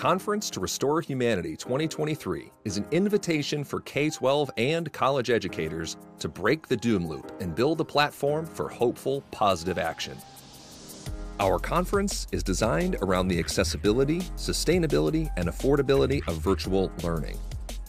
Conference 0.00 0.48
to 0.48 0.60
Restore 0.60 1.02
Humanity 1.02 1.54
2023 1.54 2.50
is 2.64 2.78
an 2.78 2.86
invitation 2.90 3.62
for 3.62 3.82
K 3.82 4.08
12 4.08 4.50
and 4.56 4.90
college 4.94 5.28
educators 5.28 5.98
to 6.20 6.26
break 6.26 6.66
the 6.66 6.76
doom 6.78 7.06
loop 7.06 7.30
and 7.42 7.54
build 7.54 7.82
a 7.82 7.84
platform 7.84 8.46
for 8.46 8.66
hopeful, 8.70 9.20
positive 9.30 9.76
action. 9.76 10.16
Our 11.38 11.58
conference 11.58 12.26
is 12.32 12.42
designed 12.42 12.96
around 13.02 13.28
the 13.28 13.38
accessibility, 13.38 14.20
sustainability, 14.38 15.30
and 15.36 15.50
affordability 15.50 16.26
of 16.26 16.38
virtual 16.38 16.90
learning, 17.02 17.36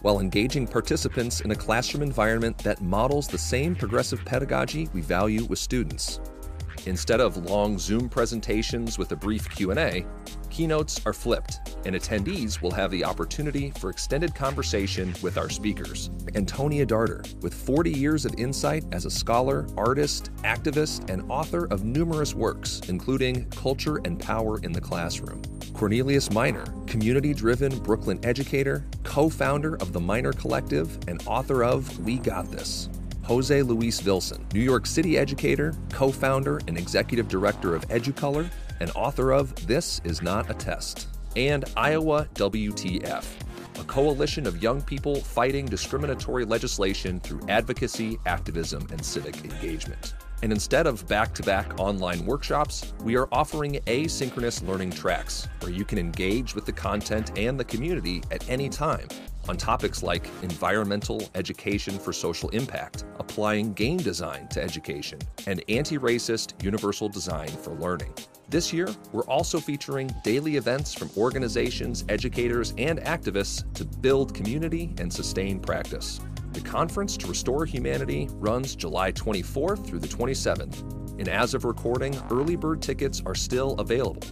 while 0.02 0.20
engaging 0.20 0.68
participants 0.68 1.40
in 1.40 1.52
a 1.52 1.56
classroom 1.56 2.04
environment 2.04 2.58
that 2.58 2.82
models 2.82 3.30
the 3.30 3.38
same 3.38 3.74
progressive 3.74 4.20
pedagogy 4.26 4.90
we 4.94 5.00
value 5.00 5.46
with 5.46 5.60
students. 5.60 6.20
Instead 6.88 7.22
of 7.22 7.38
long 7.38 7.80
Zoom 7.80 8.10
presentations 8.10 8.98
with 8.98 9.14
a 9.14 9.16
brief 9.16 9.50
Q&A, 9.52 10.06
keynotes 10.52 11.04
are 11.06 11.14
flipped, 11.14 11.60
and 11.86 11.96
attendees 11.96 12.62
will 12.62 12.72
have 12.72 12.92
the 12.92 13.04
opportunity 13.04 13.72
for 13.80 13.90
extended 13.90 14.36
conversation 14.36 15.16
with 15.24 15.38
our 15.38 15.50
speakers. 15.50 16.12
Antonia 16.36 16.86
Darder, 16.86 17.26
with 17.42 17.54
40 17.54 17.92
years 17.92 18.26
of 18.26 18.36
insight 18.38 18.84
as 18.92 19.06
a 19.06 19.10
scholar, 19.10 19.66
artist, 19.78 20.30
activist, 20.44 21.10
and 21.10 21.24
author 21.32 21.66
of 21.72 21.86
numerous 21.86 22.36
works, 22.36 22.82
including 22.90 23.50
Culture 23.52 24.02
and 24.06 24.20
Power 24.20 24.60
in 24.60 24.72
the 24.72 24.82
Classroom. 24.82 25.42
Cornelius 25.74 26.30
Minor, 26.32 26.66
community 26.86 27.34
driven 27.34 27.76
Brooklyn 27.80 28.20
educator, 28.24 28.86
co 29.04 29.30
founder 29.30 29.76
of 29.76 29.94
the 29.94 30.00
Minor 30.00 30.34
Collective, 30.34 31.00
and 31.08 31.24
author 31.26 31.64
of 31.64 31.98
We 32.06 32.18
Got 32.18 32.52
This. 32.52 32.90
Jose 33.24 33.62
Luis 33.62 34.02
Vilson, 34.02 34.52
New 34.54 34.60
York 34.60 34.86
City 34.86 35.18
educator, 35.18 35.74
co 35.90 36.12
founder 36.12 36.60
and 36.68 36.78
executive 36.78 37.28
director 37.30 37.74
of 37.74 37.88
Educolor, 37.88 38.50
and 38.82 38.92
author 38.96 39.32
of 39.32 39.54
This 39.68 40.02
Is 40.04 40.24
Not 40.24 40.50
a 40.50 40.56
Test, 40.56 41.08
and 41.36 41.66
Iowa 41.78 42.28
WTF, 42.34 43.26
a 43.80 43.84
coalition 43.84 44.48
of 44.48 44.64
young 44.64 44.82
people 44.82 45.22
fighting 45.22 45.68
discriminatory 45.68 46.46
legislation 46.46 47.20
through 47.20 47.42
advocacy, 47.48 48.18
activism, 48.26 48.88
and 48.92 49.06
civic 49.06 49.46
engagement. 49.46 50.16
And 50.42 50.52
instead 50.52 50.88
of 50.88 51.08
back 51.08 51.34
to 51.36 51.44
back 51.44 51.80
online 51.80 52.26
workshops, 52.26 52.94
we 53.04 53.16
are 53.16 53.28
offering 53.32 53.74
asynchronous 53.86 54.66
learning 54.68 54.92
tracks 54.92 55.48
where 55.60 55.72
you 55.72 55.86
can 55.86 55.98
engage 55.98 56.56
with 56.56 56.66
the 56.66 56.72
content 56.72 57.38
and 57.38 57.60
the 57.60 57.66
community 57.66 58.24
at 58.32 58.48
any 58.50 58.70
time 58.70 59.08
on 59.48 59.58
topics 59.58 60.04
like 60.04 60.28
environmental 60.44 61.30
education 61.36 61.98
for 61.98 62.14
social 62.14 62.50
impact, 62.50 63.06
applying 63.20 63.74
game 63.74 63.98
design 63.98 64.48
to 64.50 64.62
education, 64.62 65.20
and 65.48 65.64
anti 65.70 65.98
racist 65.98 66.62
universal 66.64 67.10
design 67.10 67.50
for 67.50 67.74
learning. 67.76 68.14
This 68.50 68.74
year, 68.74 68.90
we're 69.12 69.24
also 69.24 69.60
featuring 69.60 70.10
daily 70.24 70.58
events 70.58 70.94
from 70.94 71.10
organizations, 71.18 72.04
educators, 72.10 72.74
and 72.78 73.00
activists 73.00 73.72
to 73.76 73.86
build 73.86 74.34
community 74.34 74.94
and 74.98 75.12
sustain 75.12 75.60
practice. 75.60 76.20
The 76.54 76.60
Conference 76.60 77.16
to 77.16 77.28
Restore 77.28 77.66
Humanity 77.66 78.28
runs 78.34 78.76
July 78.76 79.14
24th 79.14 79.88
through 79.88 80.00
the 80.00 80.08
27th, 80.08 80.82
and 81.18 81.30
as 81.30 81.54
of 81.54 81.64
recording, 81.64 82.14
early 82.30 82.58
bird 82.58 82.82
tickets 82.82 83.22
are 83.26 83.36
still 83.36 83.72
available. 83.76 84.24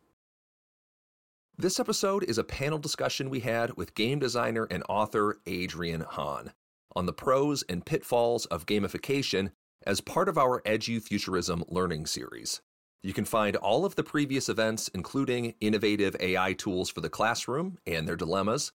This 1.59 1.79
episode 1.79 2.25
is 2.25 2.39
a 2.39 2.45
panel 2.45 2.79
discussion 2.79 3.29
we 3.29 3.41
had 3.41 3.77
with 3.77 3.95
game 3.95 4.19
designer 4.19 4.67
and 4.71 4.83
author 4.89 5.39
Adrian 5.47 6.01
Hon 6.01 6.53
on 6.97 7.05
the 7.05 7.13
pros 7.13 7.63
and 7.65 7.85
pitfalls 7.85 8.47
of 8.47 8.65
gamification 8.65 9.53
as 9.87 10.01
part 10.01 10.31
of 10.31 10.39
our 10.39 10.63
EduFuturism 10.63 11.71
learning 11.71 12.07
series. 12.07 12.63
You 13.03 13.13
can 13.13 13.27
find 13.27 13.57
all 13.57 13.85
of 13.85 13.97
the 13.97 14.03
previous 14.03 14.49
events, 14.49 14.89
including 14.95 15.53
innovative 15.61 16.17
AI 16.21 16.55
tools 16.55 16.89
for 16.89 17.03
the 17.03 17.11
classroom 17.11 17.77
and 17.87 18.09
their 18.09 18.17
dilemmas, 18.17 18.73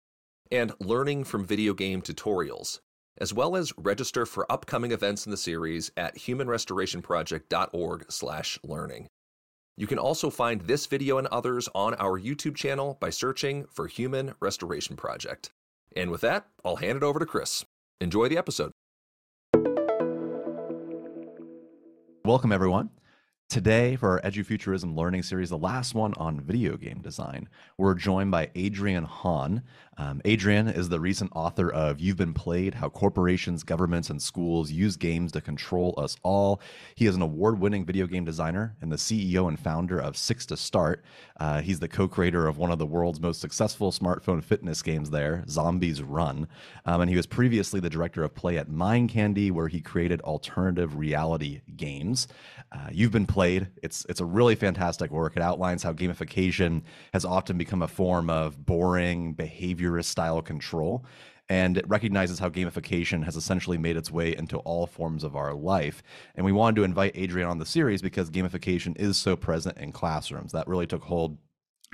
and 0.51 0.73
learning 0.79 1.23
from 1.23 1.45
video 1.45 1.73
game 1.73 2.01
tutorials, 2.01 2.81
as 3.17 3.33
well 3.33 3.55
as 3.55 3.71
register 3.77 4.25
for 4.25 4.51
upcoming 4.51 4.91
events 4.91 5.25
in 5.25 5.31
the 5.31 5.37
series 5.37 5.91
at 5.95 6.17
humanrestorationproject.org/learning. 6.17 9.07
You 9.77 9.87
can 9.87 9.99
also 9.99 10.29
find 10.29 10.61
this 10.61 10.85
video 10.85 11.17
and 11.17 11.27
others 11.27 11.67
on 11.75 11.95
our 11.95 12.17
YouTube 12.17 12.55
channel 12.55 12.97
by 13.01 13.09
searching 13.09 13.65
for 13.69 13.87
Human 13.87 14.33
Restoration 14.39 14.95
Project. 14.95 15.51
And 15.97 16.11
with 16.11 16.21
that, 16.21 16.47
I'll 16.63 16.77
hand 16.77 16.95
it 16.95 17.03
over 17.03 17.19
to 17.19 17.25
Chris. 17.25 17.65
Enjoy 17.99 18.29
the 18.29 18.37
episode. 18.37 18.71
Welcome, 22.23 22.53
everyone. 22.53 22.89
Today, 23.49 23.97
for 23.97 24.11
our 24.11 24.21
EduFuturism 24.21 24.97
learning 24.97 25.23
series, 25.23 25.49
the 25.49 25.57
last 25.57 25.93
one 25.93 26.13
on 26.15 26.39
video 26.39 26.77
game 26.77 27.01
design, 27.01 27.49
we're 27.77 27.95
joined 27.95 28.31
by 28.31 28.51
Adrian 28.55 29.03
Hon. 29.03 29.61
Um, 29.97 30.21
Adrian 30.25 30.67
is 30.67 30.89
the 30.89 30.99
recent 30.99 31.31
author 31.35 31.71
of 31.71 32.01
You've 32.01 32.17
Been 32.17 32.33
Played 32.33 32.75
How 32.75 32.89
Corporations, 32.89 33.63
Governments, 33.63 34.09
and 34.09 34.21
Schools 34.21 34.69
Use 34.69 34.97
Games 34.97 35.31
to 35.31 35.41
Control 35.41 35.93
Us 35.97 36.17
All. 36.21 36.59
He 36.95 37.05
is 37.05 37.15
an 37.15 37.21
award 37.21 37.59
winning 37.59 37.85
video 37.85 38.05
game 38.05 38.25
designer 38.25 38.75
and 38.81 38.91
the 38.91 38.97
CEO 38.97 39.47
and 39.47 39.57
founder 39.57 39.97
of 39.97 40.17
Six 40.17 40.45
to 40.47 40.57
Start. 40.57 41.03
Uh, 41.39 41.61
he's 41.61 41.79
the 41.79 41.87
co 41.87 42.07
creator 42.07 42.45
of 42.47 42.57
one 42.57 42.71
of 42.71 42.77
the 42.77 42.85
world's 42.85 43.21
most 43.21 43.39
successful 43.39 43.91
smartphone 43.91 44.43
fitness 44.43 44.81
games 44.81 45.11
there, 45.11 45.45
Zombies 45.47 46.01
Run. 46.01 46.47
Um, 46.85 47.01
and 47.01 47.09
he 47.09 47.15
was 47.15 47.25
previously 47.25 47.79
the 47.79 47.89
director 47.89 48.23
of 48.23 48.35
play 48.35 48.57
at 48.57 48.69
Mind 48.69 49.09
Candy, 49.09 49.49
where 49.49 49.69
he 49.69 49.79
created 49.79 50.19
alternative 50.21 50.97
reality 50.97 51.61
games. 51.77 52.27
Uh, 52.71 52.89
you've 52.91 53.11
been 53.11 53.25
played. 53.25 53.67
It's 53.81 54.05
it's 54.09 54.19
a 54.19 54.25
really 54.25 54.55
fantastic 54.55 55.11
work. 55.11 55.37
It 55.37 55.41
outlines 55.41 55.83
how 55.83 55.93
gamification 55.93 56.81
has 57.13 57.23
often 57.23 57.57
become 57.57 57.81
a 57.81 57.87
form 57.87 58.29
of 58.29 58.65
boring 58.65 59.33
behaviorist 59.85 60.05
style 60.05 60.41
control, 60.41 61.05
and 61.47 61.77
it 61.77 61.87
recognizes 61.87 62.39
how 62.39 62.49
gamification 62.49 63.23
has 63.23 63.35
essentially 63.35 63.77
made 63.77 63.97
its 63.97 64.11
way 64.11 64.35
into 64.35 64.57
all 64.59 64.87
forms 64.87 65.23
of 65.23 65.35
our 65.35 65.53
life. 65.53 66.01
And 66.35 66.45
we 66.45 66.51
wanted 66.51 66.75
to 66.77 66.83
invite 66.83 67.11
Adrian 67.15 67.47
on 67.47 67.59
the 67.59 67.65
series 67.65 68.01
because 68.01 68.31
gamification 68.31 68.97
is 68.97 69.17
so 69.17 69.35
present 69.35 69.77
in 69.77 69.91
classrooms. 69.91 70.51
That 70.53 70.67
really 70.67 70.87
took 70.87 71.03
hold 71.03 71.37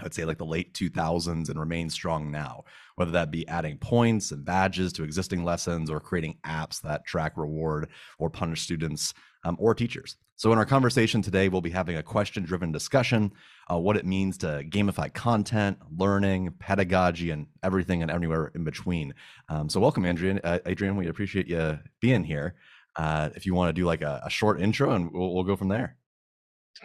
I'd 0.01 0.13
say 0.13 0.25
like 0.25 0.38
the 0.38 0.45
late 0.45 0.73
2000s 0.73 1.50
and 1.50 1.59
remains 1.59 1.94
strong 1.94 2.31
now, 2.31 2.63
whether 2.95 3.12
that 3.12 3.31
be 3.31 3.47
adding 3.47 3.78
points 3.78 4.31
and 4.31 4.44
badges 4.44 4.94
to 4.94 5.03
existing 5.03 5.44
lessons 5.44 5.89
or 5.89 6.00
creating 6.00 6.38
apps 6.45 6.81
that 6.81 7.06
track 7.06 7.34
reward 7.38 7.89
or 8.19 8.29
punish 8.29 8.62
students 8.62 9.13
um, 9.44 9.57
or 9.59 9.73
teachers. 9.73 10.17
So, 10.35 10.51
in 10.51 10.57
our 10.57 10.66
conversation 10.66 11.22
today, 11.22 11.50
we'll 11.50 11.62
be 11.62 11.69
having 11.69 11.97
a 11.97 12.03
question 12.03 12.44
driven 12.44 12.72
discussion 12.72 13.31
uh, 13.72 13.78
what 13.78 13.95
it 13.95 14.07
means 14.07 14.39
to 14.39 14.63
gamify 14.67 15.13
content, 15.13 15.78
learning, 15.95 16.53
pedagogy, 16.57 17.29
and 17.29 17.45
everything 17.62 18.01
and 18.01 18.09
everywhere 18.09 18.51
in 18.56 18.63
between. 18.63 19.13
Um, 19.50 19.69
so, 19.69 19.79
welcome, 19.79 20.03
Adrian. 20.03 20.39
Uh, 20.44 20.57
Adrian, 20.65 20.95
we 20.95 21.07
appreciate 21.07 21.48
you 21.48 21.77
being 22.00 22.24
here. 22.24 22.56
Uh, 22.95 23.30
if 23.36 23.45
you 23.45 23.53
want 23.53 23.69
to 23.69 23.74
do 23.80 23.86
like 23.86 24.01
a, 24.01 24.21
a 24.25 24.30
short 24.31 24.59
intro, 24.59 24.92
and 24.92 25.12
we'll, 25.12 25.33
we'll 25.33 25.44
go 25.44 25.56
from 25.56 25.68
there. 25.68 25.95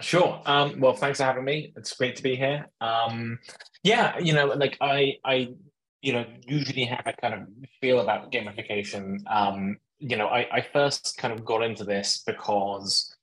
Sure. 0.01 0.43
Um, 0.45 0.81
well, 0.81 0.93
thanks 0.93 1.19
for 1.19 1.25
having 1.25 1.45
me. 1.45 1.73
It's 1.77 1.97
great 1.97 2.17
to 2.17 2.23
be 2.23 2.37
here. 2.37 2.67
Um, 2.81 3.39
yeah, 3.83 4.19
you 4.19 4.33
know, 4.33 4.47
like 4.47 4.77
I, 4.81 5.17
I, 5.25 5.55
you 6.03 6.13
know, 6.13 6.25
usually 6.47 6.85
have 6.85 7.07
a 7.07 7.13
kind 7.15 7.35
of 7.35 7.41
feel 7.81 8.01
about 8.01 8.31
gamification. 8.31 9.21
Um, 9.31 9.79
you 9.99 10.17
know, 10.17 10.27
I, 10.27 10.47
I 10.53 10.61
first 10.61 11.17
kind 11.19 11.33
of 11.33 11.45
got 11.45 11.63
into 11.63 11.85
this 11.85 12.23
because, 12.27 13.17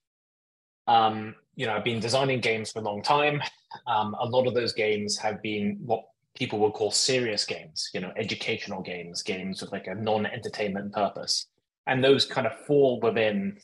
um, 0.88 1.36
you 1.56 1.68
know, 1.68 1.74
I've 1.74 1.84
been 1.84 2.00
designing 2.00 2.40
games 2.40 2.72
for 2.72 2.80
a 2.80 2.84
long 2.84 3.04
time. 3.04 3.42
Um, 3.88 4.16
a 4.20 4.26
lot 4.26 4.48
of 4.48 4.54
those 4.54 4.74
games 4.74 5.18
have 5.18 5.42
been 5.42 5.80
what 5.86 6.04
people 6.36 6.60
would 6.60 6.74
call 6.74 6.92
serious 6.92 7.46
games, 7.46 7.90
you 7.94 8.00
know, 8.00 8.12
educational 8.18 8.82
games, 8.82 9.22
games 9.22 9.62
with 9.62 9.72
like 9.72 9.88
a 9.88 9.96
non-entertainment 9.96 10.94
purpose. 10.94 11.48
And 11.86 12.04
those 12.04 12.26
kind 12.26 12.48
of 12.48 12.58
fall 12.66 13.00
within 13.02 13.58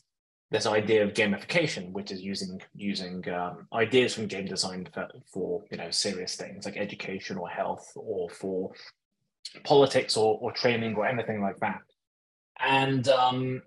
this 0.50 0.66
idea 0.66 1.04
of 1.04 1.14
gamification, 1.14 1.92
which 1.92 2.10
is 2.10 2.20
using 2.20 2.60
using 2.74 3.28
um, 3.30 3.68
ideas 3.72 4.14
from 4.14 4.26
game 4.26 4.46
design 4.46 4.88
for, 4.92 5.08
for 5.32 5.64
you 5.70 5.76
know 5.76 5.90
serious 5.90 6.34
things 6.36 6.64
like 6.64 6.76
education 6.76 7.36
or 7.36 7.48
health 7.48 7.92
or 7.94 8.28
for 8.30 8.72
politics 9.64 10.16
or, 10.16 10.38
or 10.40 10.52
training 10.52 10.94
or 10.96 11.06
anything 11.06 11.40
like 11.40 11.58
that. 11.60 11.80
And 12.58 13.08
um, 13.08 13.62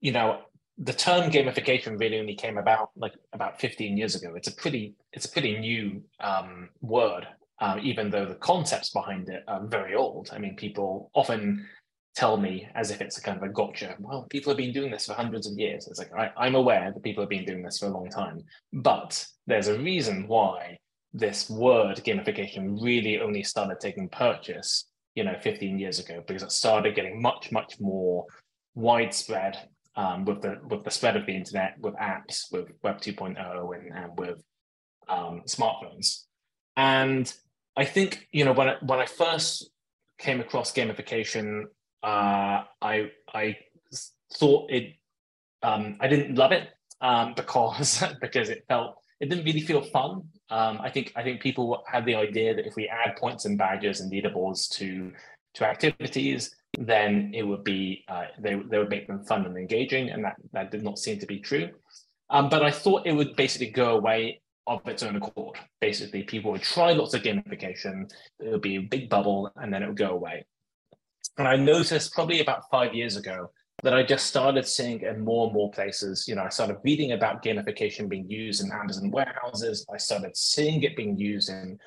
you 0.00 0.12
know, 0.12 0.42
the 0.78 0.92
term 0.92 1.30
gamification 1.30 1.98
really 1.98 2.20
only 2.20 2.34
came 2.34 2.58
about 2.58 2.90
like 2.96 3.14
about 3.32 3.60
15 3.60 3.96
years 3.96 4.14
ago. 4.14 4.34
It's 4.36 4.48
a 4.48 4.54
pretty 4.54 4.94
it's 5.12 5.26
a 5.26 5.30
pretty 5.30 5.58
new 5.58 6.02
um, 6.20 6.68
word, 6.80 7.26
uh, 7.60 7.78
even 7.82 8.10
though 8.10 8.26
the 8.26 8.36
concepts 8.36 8.90
behind 8.90 9.28
it 9.28 9.42
are 9.48 9.66
very 9.66 9.96
old. 9.96 10.30
I 10.32 10.38
mean, 10.38 10.54
people 10.54 11.10
often 11.14 11.66
tell 12.14 12.36
me 12.36 12.68
as 12.74 12.90
if 12.90 13.00
it's 13.00 13.18
a 13.18 13.22
kind 13.22 13.36
of 13.36 13.42
a 13.42 13.52
gotcha. 13.52 13.96
Well, 13.98 14.26
people 14.28 14.50
have 14.50 14.58
been 14.58 14.72
doing 14.72 14.90
this 14.90 15.06
for 15.06 15.14
hundreds 15.14 15.50
of 15.50 15.58
years. 15.58 15.86
It's 15.86 15.98
like 15.98 16.12
I, 16.12 16.30
I'm 16.36 16.54
aware 16.54 16.90
that 16.92 17.02
people 17.02 17.22
have 17.22 17.30
been 17.30 17.44
doing 17.44 17.62
this 17.62 17.78
for 17.78 17.86
a 17.86 17.90
long 17.90 18.10
time, 18.10 18.42
but 18.72 19.24
there's 19.46 19.68
a 19.68 19.78
reason 19.78 20.26
why 20.26 20.78
this 21.12 21.48
word 21.48 21.96
gamification 22.04 22.82
really 22.82 23.20
only 23.20 23.42
started 23.42 23.80
taking 23.80 24.08
purchase, 24.08 24.86
you 25.14 25.24
know, 25.24 25.36
15 25.42 25.78
years 25.78 25.98
ago 25.98 26.22
because 26.26 26.42
it 26.42 26.52
started 26.52 26.94
getting 26.94 27.20
much 27.20 27.50
much 27.52 27.80
more 27.80 28.26
widespread 28.74 29.58
um, 29.96 30.24
with 30.24 30.42
the 30.42 30.58
with 30.68 30.84
the 30.84 30.90
spread 30.90 31.16
of 31.16 31.26
the 31.26 31.34
internet, 31.34 31.74
with 31.80 31.94
apps, 31.94 32.52
with 32.52 32.68
Web 32.82 33.00
2.0, 33.00 33.76
and, 33.76 33.92
and 33.96 34.18
with 34.18 34.42
um, 35.08 35.42
smartphones. 35.46 36.24
And 36.76 37.32
I 37.76 37.84
think 37.84 38.28
you 38.30 38.44
know 38.44 38.52
when 38.52 38.68
I, 38.68 38.76
when 38.80 39.00
I 39.00 39.06
first 39.06 39.70
came 40.18 40.40
across 40.40 40.72
gamification, 40.72 41.64
uh, 42.02 42.64
I 42.80 43.10
I 43.32 43.56
thought 44.34 44.70
it 44.70 44.94
um, 45.62 45.96
I 46.00 46.08
didn't 46.08 46.36
love 46.36 46.52
it 46.52 46.68
um, 47.00 47.34
because 47.36 48.02
because 48.20 48.48
it 48.48 48.64
felt 48.68 48.96
it 49.20 49.28
didn't 49.28 49.44
really 49.44 49.60
feel 49.60 49.82
fun. 49.82 50.22
Um, 50.50 50.80
I 50.80 50.90
think 50.90 51.12
I 51.16 51.22
think 51.22 51.40
people 51.40 51.82
had 51.86 52.04
the 52.04 52.14
idea 52.14 52.54
that 52.54 52.66
if 52.66 52.76
we 52.76 52.88
add 52.88 53.16
points 53.16 53.44
and 53.44 53.58
badges 53.58 54.00
and 54.00 54.12
leaderboards 54.12 54.68
to 54.76 55.12
to 55.54 55.66
activities, 55.66 56.54
then 56.78 57.32
it 57.34 57.42
would 57.42 57.64
be 57.64 58.04
uh, 58.08 58.26
they, 58.38 58.54
they 58.54 58.78
would 58.78 58.90
make 58.90 59.06
them 59.06 59.24
fun 59.24 59.44
and 59.46 59.56
engaging, 59.56 60.10
and 60.10 60.24
that 60.24 60.36
that 60.52 60.70
did 60.70 60.82
not 60.82 60.98
seem 60.98 61.18
to 61.18 61.26
be 61.26 61.40
true. 61.40 61.70
Um, 62.30 62.48
but 62.48 62.62
I 62.62 62.70
thought 62.70 63.06
it 63.06 63.12
would 63.12 63.36
basically 63.36 63.70
go 63.70 63.96
away 63.96 64.40
of 64.66 64.86
its 64.86 65.02
own 65.02 65.16
accord. 65.16 65.56
Basically, 65.80 66.22
people 66.22 66.52
would 66.52 66.62
try 66.62 66.92
lots 66.92 67.14
of 67.14 67.22
gamification, 67.22 68.10
it 68.38 68.52
would 68.52 68.60
be 68.60 68.76
a 68.76 68.82
big 68.82 69.08
bubble, 69.08 69.50
and 69.56 69.72
then 69.72 69.82
it 69.82 69.88
would 69.88 69.96
go 69.96 70.10
away. 70.10 70.44
And 71.38 71.48
I 71.48 71.56
noticed 71.56 72.12
probably 72.12 72.40
about 72.40 72.68
five 72.70 72.94
years 72.94 73.16
ago 73.16 73.50
that 73.84 73.94
I 73.94 74.02
just 74.02 74.26
started 74.26 74.66
seeing 74.66 75.02
in 75.02 75.24
more 75.24 75.46
and 75.46 75.54
more 75.54 75.70
places. 75.70 76.26
You 76.26 76.34
know, 76.34 76.42
I 76.42 76.48
started 76.48 76.78
reading 76.84 77.12
about 77.12 77.44
gamification 77.44 78.08
being 78.08 78.28
used 78.28 78.62
in 78.62 78.72
Amazon 78.72 79.10
warehouses. 79.10 79.86
I 79.92 79.98
started 79.98 80.36
seeing 80.36 80.82
it 80.82 80.96
being 80.96 81.16
used 81.16 81.48
in, 81.48 81.78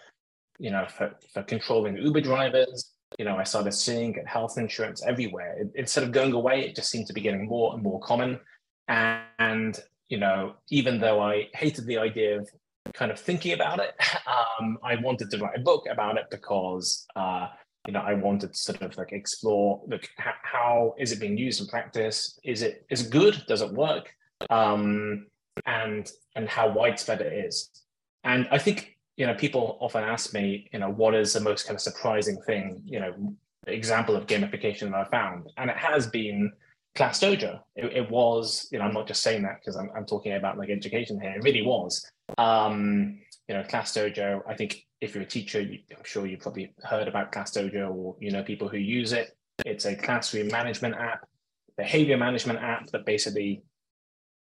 you 0.57 0.71
know, 0.71 0.85
for, 0.87 1.11
for 1.33 1.43
controlling 1.43 1.97
Uber 1.97 2.21
drivers 2.21 2.91
you 3.19 3.25
know, 3.25 3.37
I 3.37 3.43
started 3.43 3.73
seeing 3.73 4.15
it 4.15 4.27
health 4.27 4.57
insurance 4.57 5.03
everywhere. 5.05 5.55
It, 5.59 5.71
instead 5.75 6.03
of 6.03 6.11
going 6.11 6.33
away, 6.33 6.61
it 6.61 6.75
just 6.75 6.89
seemed 6.89 7.07
to 7.07 7.13
be 7.13 7.21
getting 7.21 7.45
more 7.45 7.73
and 7.73 7.83
more 7.83 7.99
common. 7.99 8.39
And, 8.87 9.21
and, 9.39 9.79
you 10.09 10.17
know, 10.17 10.55
even 10.69 10.99
though 10.99 11.19
I 11.21 11.49
hated 11.53 11.85
the 11.85 11.97
idea 11.97 12.39
of 12.39 12.49
kind 12.93 13.11
of 13.11 13.19
thinking 13.19 13.53
about 13.53 13.79
it, 13.79 13.93
um, 14.59 14.77
I 14.83 14.95
wanted 14.95 15.29
to 15.31 15.37
write 15.37 15.57
a 15.57 15.61
book 15.61 15.85
about 15.89 16.17
it 16.17 16.25
because, 16.31 17.05
uh, 17.15 17.47
you 17.87 17.93
know, 17.93 18.01
I 18.01 18.13
wanted 18.13 18.53
to 18.53 18.57
sort 18.57 18.81
of 18.81 18.95
like 18.97 19.11
explore, 19.11 19.81
look, 19.87 20.07
how, 20.17 20.33
how 20.43 20.95
is 20.99 21.11
it 21.11 21.19
being 21.19 21.37
used 21.37 21.61
in 21.61 21.67
practice? 21.67 22.39
Is 22.43 22.61
it 22.61 22.85
is 22.89 23.07
it 23.07 23.11
good? 23.11 23.43
Does 23.47 23.61
it 23.61 23.71
work? 23.71 24.09
Um, 24.49 25.27
and 25.65 26.09
and 26.35 26.47
how 26.47 26.71
widespread 26.71 27.21
it 27.21 27.45
is. 27.45 27.69
And 28.23 28.47
I 28.51 28.57
think 28.57 28.97
you 29.17 29.27
know, 29.27 29.33
people 29.35 29.77
often 29.81 30.03
ask 30.03 30.33
me, 30.33 30.69
you 30.71 30.79
know, 30.79 30.89
what 30.89 31.13
is 31.13 31.33
the 31.33 31.39
most 31.39 31.67
kind 31.67 31.75
of 31.75 31.81
surprising 31.81 32.41
thing, 32.47 32.81
you 32.85 32.99
know, 32.99 33.35
example 33.67 34.15
of 34.15 34.25
gamification 34.25 34.91
that 34.91 34.95
I 34.95 35.03
found, 35.05 35.49
and 35.57 35.69
it 35.69 35.77
has 35.77 36.07
been 36.07 36.51
Class 36.95 37.19
Dojo. 37.19 37.59
It, 37.75 37.85
it 37.93 38.09
was, 38.09 38.67
you 38.71 38.79
know, 38.79 38.85
I'm 38.85 38.93
not 38.93 39.07
just 39.07 39.23
saying 39.23 39.43
that 39.43 39.59
because 39.59 39.75
I'm, 39.75 39.89
I'm 39.95 40.05
talking 40.05 40.33
about 40.33 40.57
like 40.57 40.69
education 40.69 41.19
here. 41.19 41.31
It 41.31 41.43
really 41.43 41.61
was. 41.61 42.05
Um, 42.37 43.19
you 43.47 43.55
know, 43.55 43.63
Class 43.63 43.93
Dojo. 43.93 44.41
I 44.47 44.55
think 44.55 44.85
if 45.01 45.15
you're 45.15 45.23
a 45.23 45.27
teacher, 45.27 45.59
you, 45.59 45.79
I'm 45.91 46.03
sure 46.03 46.27
you've 46.27 46.39
probably 46.39 46.73
heard 46.83 47.07
about 47.07 47.31
Class 47.31 47.51
Dojo 47.51 47.93
or 47.93 48.15
you 48.19 48.31
know 48.31 48.43
people 48.43 48.69
who 48.69 48.77
use 48.77 49.11
it. 49.11 49.35
It's 49.65 49.85
a 49.85 49.95
classroom 49.95 50.47
management 50.47 50.95
app, 50.95 51.27
behavior 51.77 52.17
management 52.17 52.59
app 52.59 52.87
that 52.91 53.05
basically 53.05 53.63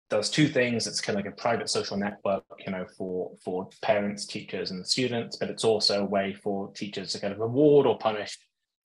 does 0.09 0.31
two 0.31 0.49
things. 0.49 0.87
It's 0.87 1.01
kind 1.01 1.19
of 1.19 1.25
like 1.25 1.33
a 1.33 1.37
private 1.37 1.69
social 1.69 1.97
network, 1.97 2.45
you 2.65 2.73
know, 2.73 2.87
for 2.97 3.33
for 3.45 3.69
parents, 3.83 4.27
teachers, 4.27 4.71
and 4.71 4.87
students, 4.87 5.37
but 5.37 5.51
it's 5.51 5.65
also 5.65 6.03
a 6.03 6.07
way 6.07 6.35
for 6.43 6.73
teachers 6.73 7.13
to 7.13 7.21
kind 7.21 7.33
of 7.33 7.39
reward 7.39 7.87
or 7.87 7.99
punish 7.99 8.39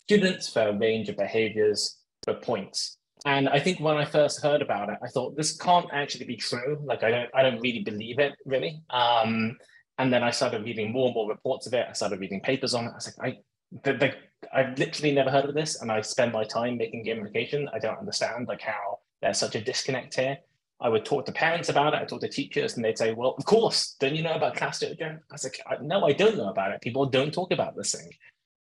students 0.04 0.52
for 0.52 0.68
a 0.68 0.78
range 0.78 1.08
of 1.10 1.16
behaviors 1.16 2.00
for 2.24 2.34
points. 2.34 2.98
And 3.26 3.48
I 3.48 3.60
think 3.60 3.80
when 3.80 3.98
I 3.98 4.06
first 4.06 4.42
heard 4.42 4.62
about 4.62 4.90
it, 4.90 4.98
I 5.04 5.08
thought 5.08 5.38
this 5.38 5.56
can't 5.56 5.88
actually 5.94 6.26
be 6.26 6.36
true. 6.36 6.80
Like 6.84 7.04
I 7.04 7.12
don't 7.12 7.30
I 7.34 7.44
don't 7.44 7.62
really 7.62 7.84
believe 7.84 8.20
it 8.20 8.34
really. 8.46 8.82
Um, 8.90 9.58
and 10.02 10.12
then 10.12 10.24
I 10.24 10.32
started 10.32 10.66
reading 10.66 10.92
more 10.92 11.06
and 11.06 11.14
more 11.14 11.30
reports 11.30 11.68
of 11.68 11.76
it. 11.76 11.86
I 11.88 11.94
started 11.94 12.20
reading 12.20 12.42
papers 12.42 12.74
on 12.74 12.86
it. 12.86 12.90
I 12.90 12.96
was 12.96 13.14
like, 13.20 13.36
I 13.36 13.38
the, 13.84 13.94
the, 13.94 14.14
I've 14.52 14.78
literally 14.80 15.14
never 15.14 15.30
heard 15.30 15.46
of 15.46 15.54
this, 15.54 15.80
and 15.80 15.92
I 15.92 16.02
spend 16.02 16.34
my 16.34 16.44
time 16.44 16.78
making 16.78 17.06
gamification. 17.06 17.68
I 17.72 17.78
don't 17.78 18.00
understand 18.00 18.48
like 18.48 18.62
how 18.62 18.98
there's 19.22 19.38
such 19.38 19.54
a 19.54 19.62
disconnect 19.62 20.16
here. 20.16 20.40
I 20.82 20.90
would 20.90 21.06
talk 21.06 21.28
to 21.28 21.32
parents 21.32 21.70
about 21.70 21.94
it. 21.94 22.02
I 22.02 22.06
talk 22.06 22.22
to 22.22 22.28
teachers, 22.28 22.76
and 22.76 22.84
they'd 22.84 22.98
say, 22.98 23.14
"Well, 23.14 23.36
of 23.38 23.46
course, 23.46 23.96
don't 24.00 24.16
you 24.16 24.24
know 24.24 24.34
about 24.34 24.56
Class 24.56 24.80
Dojo?" 24.80 25.18
I 25.18 25.20
was 25.32 25.44
like, 25.44 25.62
"No, 25.84 26.04
I 26.04 26.14
don't 26.14 26.36
know 26.36 26.50
about 26.50 26.72
it. 26.72 26.82
People 26.82 27.06
don't 27.06 27.32
talk 27.32 27.54
about 27.54 27.76
this 27.76 27.94
thing." 27.94 28.10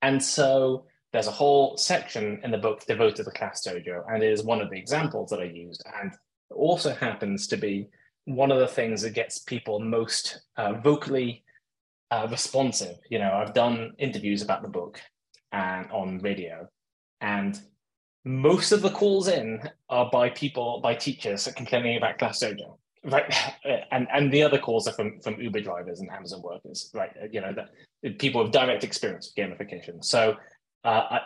And 0.04 0.22
so 0.22 0.86
there's 1.12 1.27
a 1.27 1.31
whole 1.42 1.75
section 1.75 2.39
in 2.44 2.51
the 2.51 2.60
book 2.60 2.86
devoted 2.86 3.24
to 3.24 3.31
Class 3.31 3.66
Dojo, 3.66 4.04
and 4.07 4.22
it 4.22 4.31
is 4.31 4.44
one 4.44 4.62
of 4.62 4.69
the 4.69 4.77
examples 4.77 5.31
that 5.31 5.39
I 5.39 5.45
used, 5.45 5.83
and 6.00 6.13
also 6.51 6.94
happens 6.94 7.48
to 7.48 7.57
be 7.57 7.89
one 8.25 8.51
of 8.51 8.60
the 8.60 8.68
things 8.68 9.01
that 9.04 9.12
gets 9.12 9.39
people 9.39 9.80
most 9.80 10.42
uh, 10.57 10.74
vocally 10.74 11.44
uh, 12.12 12.27
responsive. 12.30 12.98
You 13.10 13.19
know, 13.19 13.31
I've 13.31 13.54
done 13.54 13.94
interviews 13.98 14.42
about 14.42 14.62
the 14.62 14.68
book 14.68 15.00
and 15.51 15.89
on 15.92 16.19
radio, 16.19 16.68
and 17.22 17.60
most 18.25 18.72
of 18.72 18.81
the 18.81 18.89
calls 18.89 19.27
in 19.27 19.62
are 19.89 20.10
by 20.12 20.30
people, 20.30 20.80
by 20.81 20.95
teachers 20.95 21.48
complaining 21.56 21.98
about 21.98 22.18
Class 22.18 22.39
Dojo. 22.44 22.77
Right, 23.04 23.33
and 23.92 24.07
and 24.12 24.31
the 24.31 24.44
other 24.44 24.57
calls 24.57 24.88
are 24.88 24.94
from 24.94 25.19
from 25.22 25.39
Uber 25.39 25.62
drivers 25.62 26.00
and 26.00 26.10
Amazon 26.10 26.42
workers, 26.42 26.89
right? 26.94 27.12
You 27.31 27.42
know 27.42 27.54
that 27.54 28.18
people 28.19 28.44
with 28.44 28.51
direct 28.51 28.83
experience 28.83 29.31
with 29.36 29.45
gamification. 29.45 30.04
So, 30.04 30.36
uh, 30.83 31.04
I, 31.10 31.22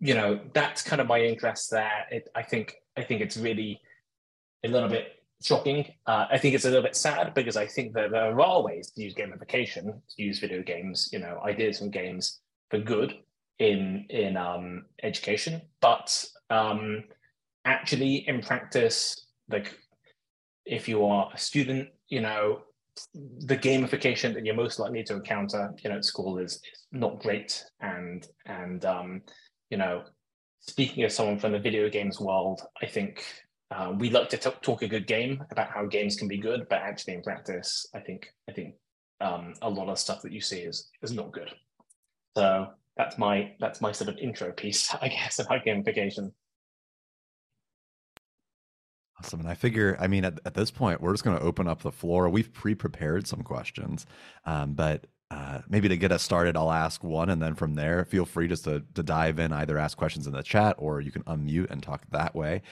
you 0.00 0.14
know, 0.14 0.40
that's 0.52 0.82
kind 0.82 1.00
of 1.00 1.08
my 1.08 1.20
interest 1.20 1.70
there. 1.70 2.06
It, 2.10 2.28
I 2.34 2.42
think 2.42 2.76
I 2.96 3.02
think 3.02 3.20
it's 3.20 3.36
really 3.36 3.80
a 4.64 4.68
little 4.68 4.88
bit 4.88 5.23
shocking. 5.44 5.84
Uh, 6.06 6.26
I 6.30 6.38
think 6.38 6.54
it's 6.54 6.64
a 6.64 6.68
little 6.68 6.82
bit 6.82 6.96
sad 6.96 7.34
because 7.34 7.56
I 7.56 7.66
think 7.66 7.92
that 7.94 8.10
there 8.10 8.40
are 8.40 8.62
ways 8.62 8.90
to 8.92 9.02
use 9.02 9.14
gamification, 9.14 9.84
to 9.84 10.22
use 10.22 10.38
video 10.38 10.62
games, 10.62 11.10
you 11.12 11.18
know, 11.18 11.40
ideas 11.44 11.78
from 11.78 11.90
games 11.90 12.40
for 12.70 12.78
good 12.78 13.14
in 13.58 14.06
in 14.08 14.36
um, 14.36 14.86
education, 15.02 15.60
but 15.80 16.24
um, 16.50 17.04
actually 17.64 18.26
in 18.28 18.40
practice, 18.40 19.26
like 19.48 19.78
if 20.64 20.88
you 20.88 21.04
are 21.04 21.30
a 21.32 21.38
student, 21.38 21.88
you 22.08 22.20
know, 22.20 22.62
the 23.14 23.56
gamification 23.56 24.32
that 24.34 24.44
you're 24.44 24.54
most 24.54 24.78
likely 24.78 25.02
to 25.04 25.14
encounter, 25.14 25.72
you 25.82 25.90
know, 25.90 25.96
at 25.96 26.04
school 26.04 26.38
is, 26.38 26.60
not 26.92 27.20
great. 27.20 27.64
And 27.80 28.26
and 28.46 28.84
um, 28.84 29.22
you 29.68 29.76
know, 29.76 30.04
speaking 30.60 31.04
as 31.04 31.14
someone 31.14 31.38
from 31.38 31.52
the 31.52 31.58
video 31.58 31.90
games 31.90 32.20
world, 32.20 32.62
I 32.80 32.86
think 32.86 33.24
uh, 33.70 33.92
we 33.98 34.10
like 34.10 34.28
to 34.30 34.36
t- 34.36 34.50
talk 34.62 34.82
a 34.82 34.88
good 34.88 35.06
game 35.06 35.42
about 35.50 35.70
how 35.70 35.86
games 35.86 36.16
can 36.16 36.28
be 36.28 36.38
good, 36.38 36.66
but 36.68 36.80
actually 36.80 37.14
in 37.14 37.22
practice, 37.22 37.86
I 37.94 38.00
think 38.00 38.28
I 38.48 38.52
think 38.52 38.74
um, 39.20 39.54
a 39.62 39.70
lot 39.70 39.88
of 39.88 39.98
stuff 39.98 40.22
that 40.22 40.32
you 40.32 40.40
see 40.40 40.60
is 40.60 40.90
is 41.02 41.12
not 41.12 41.32
good. 41.32 41.50
So 42.36 42.68
that's 42.96 43.18
my 43.18 43.52
that's 43.60 43.80
my 43.80 43.92
sort 43.92 44.10
of 44.10 44.18
intro 44.18 44.52
piece, 44.52 44.94
I 45.02 45.08
guess, 45.08 45.38
about 45.38 45.64
gamification. 45.64 46.32
Awesome. 49.18 49.40
And 49.40 49.48
I 49.48 49.54
figure, 49.54 49.96
I 50.00 50.08
mean, 50.08 50.24
at, 50.24 50.40
at 50.44 50.54
this 50.54 50.72
point, 50.72 51.00
we're 51.00 51.12
just 51.12 51.22
going 51.22 51.38
to 51.38 51.42
open 51.42 51.68
up 51.68 51.82
the 51.82 51.92
floor. 51.92 52.28
We've 52.28 52.52
pre 52.52 52.74
prepared 52.74 53.26
some 53.28 53.42
questions, 53.42 54.06
um, 54.44 54.74
but 54.74 55.06
uh, 55.30 55.60
maybe 55.68 55.88
to 55.88 55.96
get 55.96 56.12
us 56.12 56.22
started, 56.22 56.56
I'll 56.56 56.72
ask 56.72 57.02
one. 57.02 57.30
And 57.30 57.40
then 57.40 57.54
from 57.54 57.74
there, 57.74 58.04
feel 58.04 58.26
free 58.26 58.48
just 58.48 58.64
to, 58.64 58.82
to 58.94 59.02
dive 59.02 59.38
in, 59.38 59.52
either 59.52 59.78
ask 59.78 59.96
questions 59.96 60.26
in 60.26 60.32
the 60.32 60.42
chat 60.42 60.76
or 60.78 61.00
you 61.00 61.10
can 61.10 61.22
unmute 61.24 61.70
and 61.70 61.82
talk 61.82 62.02
that 62.10 62.34
way. 62.34 62.62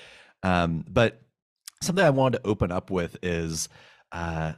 Um, 0.43 0.85
but 0.89 1.21
something 1.81 2.05
I 2.05 2.11
wanted 2.11 2.39
to 2.39 2.47
open 2.49 2.73
up 2.73 2.91
with 2.91 3.17
is 3.23 3.69
uh, 4.11 4.53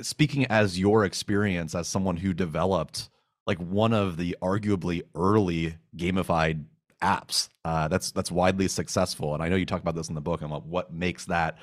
speaking 0.00 0.46
as 0.46 0.78
your 0.78 1.04
experience 1.04 1.74
as 1.74 1.88
someone 1.88 2.16
who 2.16 2.32
developed 2.32 3.08
like 3.46 3.58
one 3.58 3.92
of 3.92 4.16
the 4.16 4.36
arguably 4.40 5.02
early 5.14 5.76
gamified 5.96 6.64
apps 7.02 7.48
uh, 7.64 7.88
that's 7.88 8.12
that's 8.12 8.30
widely 8.30 8.68
successful. 8.68 9.34
And 9.34 9.42
i 9.42 9.48
know 9.48 9.56
you 9.56 9.66
talk 9.66 9.80
about 9.80 9.96
this 9.96 10.08
in 10.08 10.14
the 10.14 10.20
book 10.20 10.40
and 10.42 10.50
what 10.50 10.92
makes 10.92 11.24
that 11.26 11.58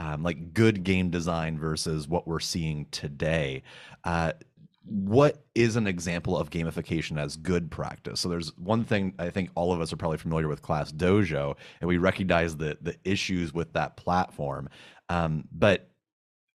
um, 0.00 0.22
like 0.22 0.54
good 0.54 0.82
game 0.82 1.10
design 1.10 1.58
versus 1.58 2.08
what 2.08 2.26
we're 2.26 2.40
seeing 2.40 2.86
today. 2.90 3.62
Uh, 4.02 4.32
what 4.84 5.44
is 5.54 5.76
an 5.76 5.86
example 5.86 6.36
of 6.36 6.50
gamification 6.50 7.18
as 7.18 7.36
good 7.36 7.70
practice? 7.70 8.20
So 8.20 8.28
there's 8.28 8.56
one 8.56 8.84
thing 8.84 9.14
I 9.18 9.30
think 9.30 9.50
all 9.54 9.72
of 9.72 9.80
us 9.80 9.92
are 9.92 9.96
probably 9.96 10.18
familiar 10.18 10.48
with 10.48 10.62
Class 10.62 10.90
Dojo, 10.90 11.56
and 11.80 11.88
we 11.88 11.98
recognize 11.98 12.56
the 12.56 12.78
the 12.80 12.96
issues 13.04 13.52
with 13.52 13.72
that 13.74 13.96
platform. 13.96 14.68
Um, 15.08 15.44
but 15.52 15.90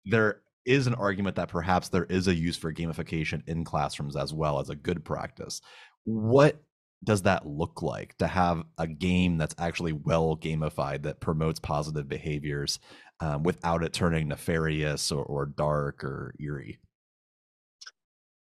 there 0.04 0.42
is 0.66 0.86
an 0.86 0.94
argument 0.94 1.36
that 1.36 1.48
perhaps 1.48 1.88
there 1.88 2.04
is 2.04 2.28
a 2.28 2.34
use 2.34 2.56
for 2.56 2.72
gamification 2.72 3.42
in 3.48 3.64
classrooms 3.64 4.16
as 4.16 4.32
well 4.32 4.60
as 4.60 4.68
a 4.68 4.76
good 4.76 5.04
practice. 5.04 5.60
What 6.04 6.62
does 7.02 7.22
that 7.22 7.46
look 7.46 7.82
like 7.82 8.16
to 8.18 8.26
have 8.26 8.62
a 8.76 8.86
game 8.86 9.38
that's 9.38 9.54
actually 9.58 9.92
well 9.92 10.36
gamified 10.36 11.02
that 11.02 11.20
promotes 11.20 11.58
positive 11.58 12.08
behaviors 12.08 12.78
um, 13.20 13.42
without 13.42 13.82
it 13.82 13.94
turning 13.94 14.28
nefarious 14.28 15.10
or, 15.10 15.24
or 15.24 15.46
dark 15.46 16.04
or 16.04 16.34
eerie? 16.38 16.78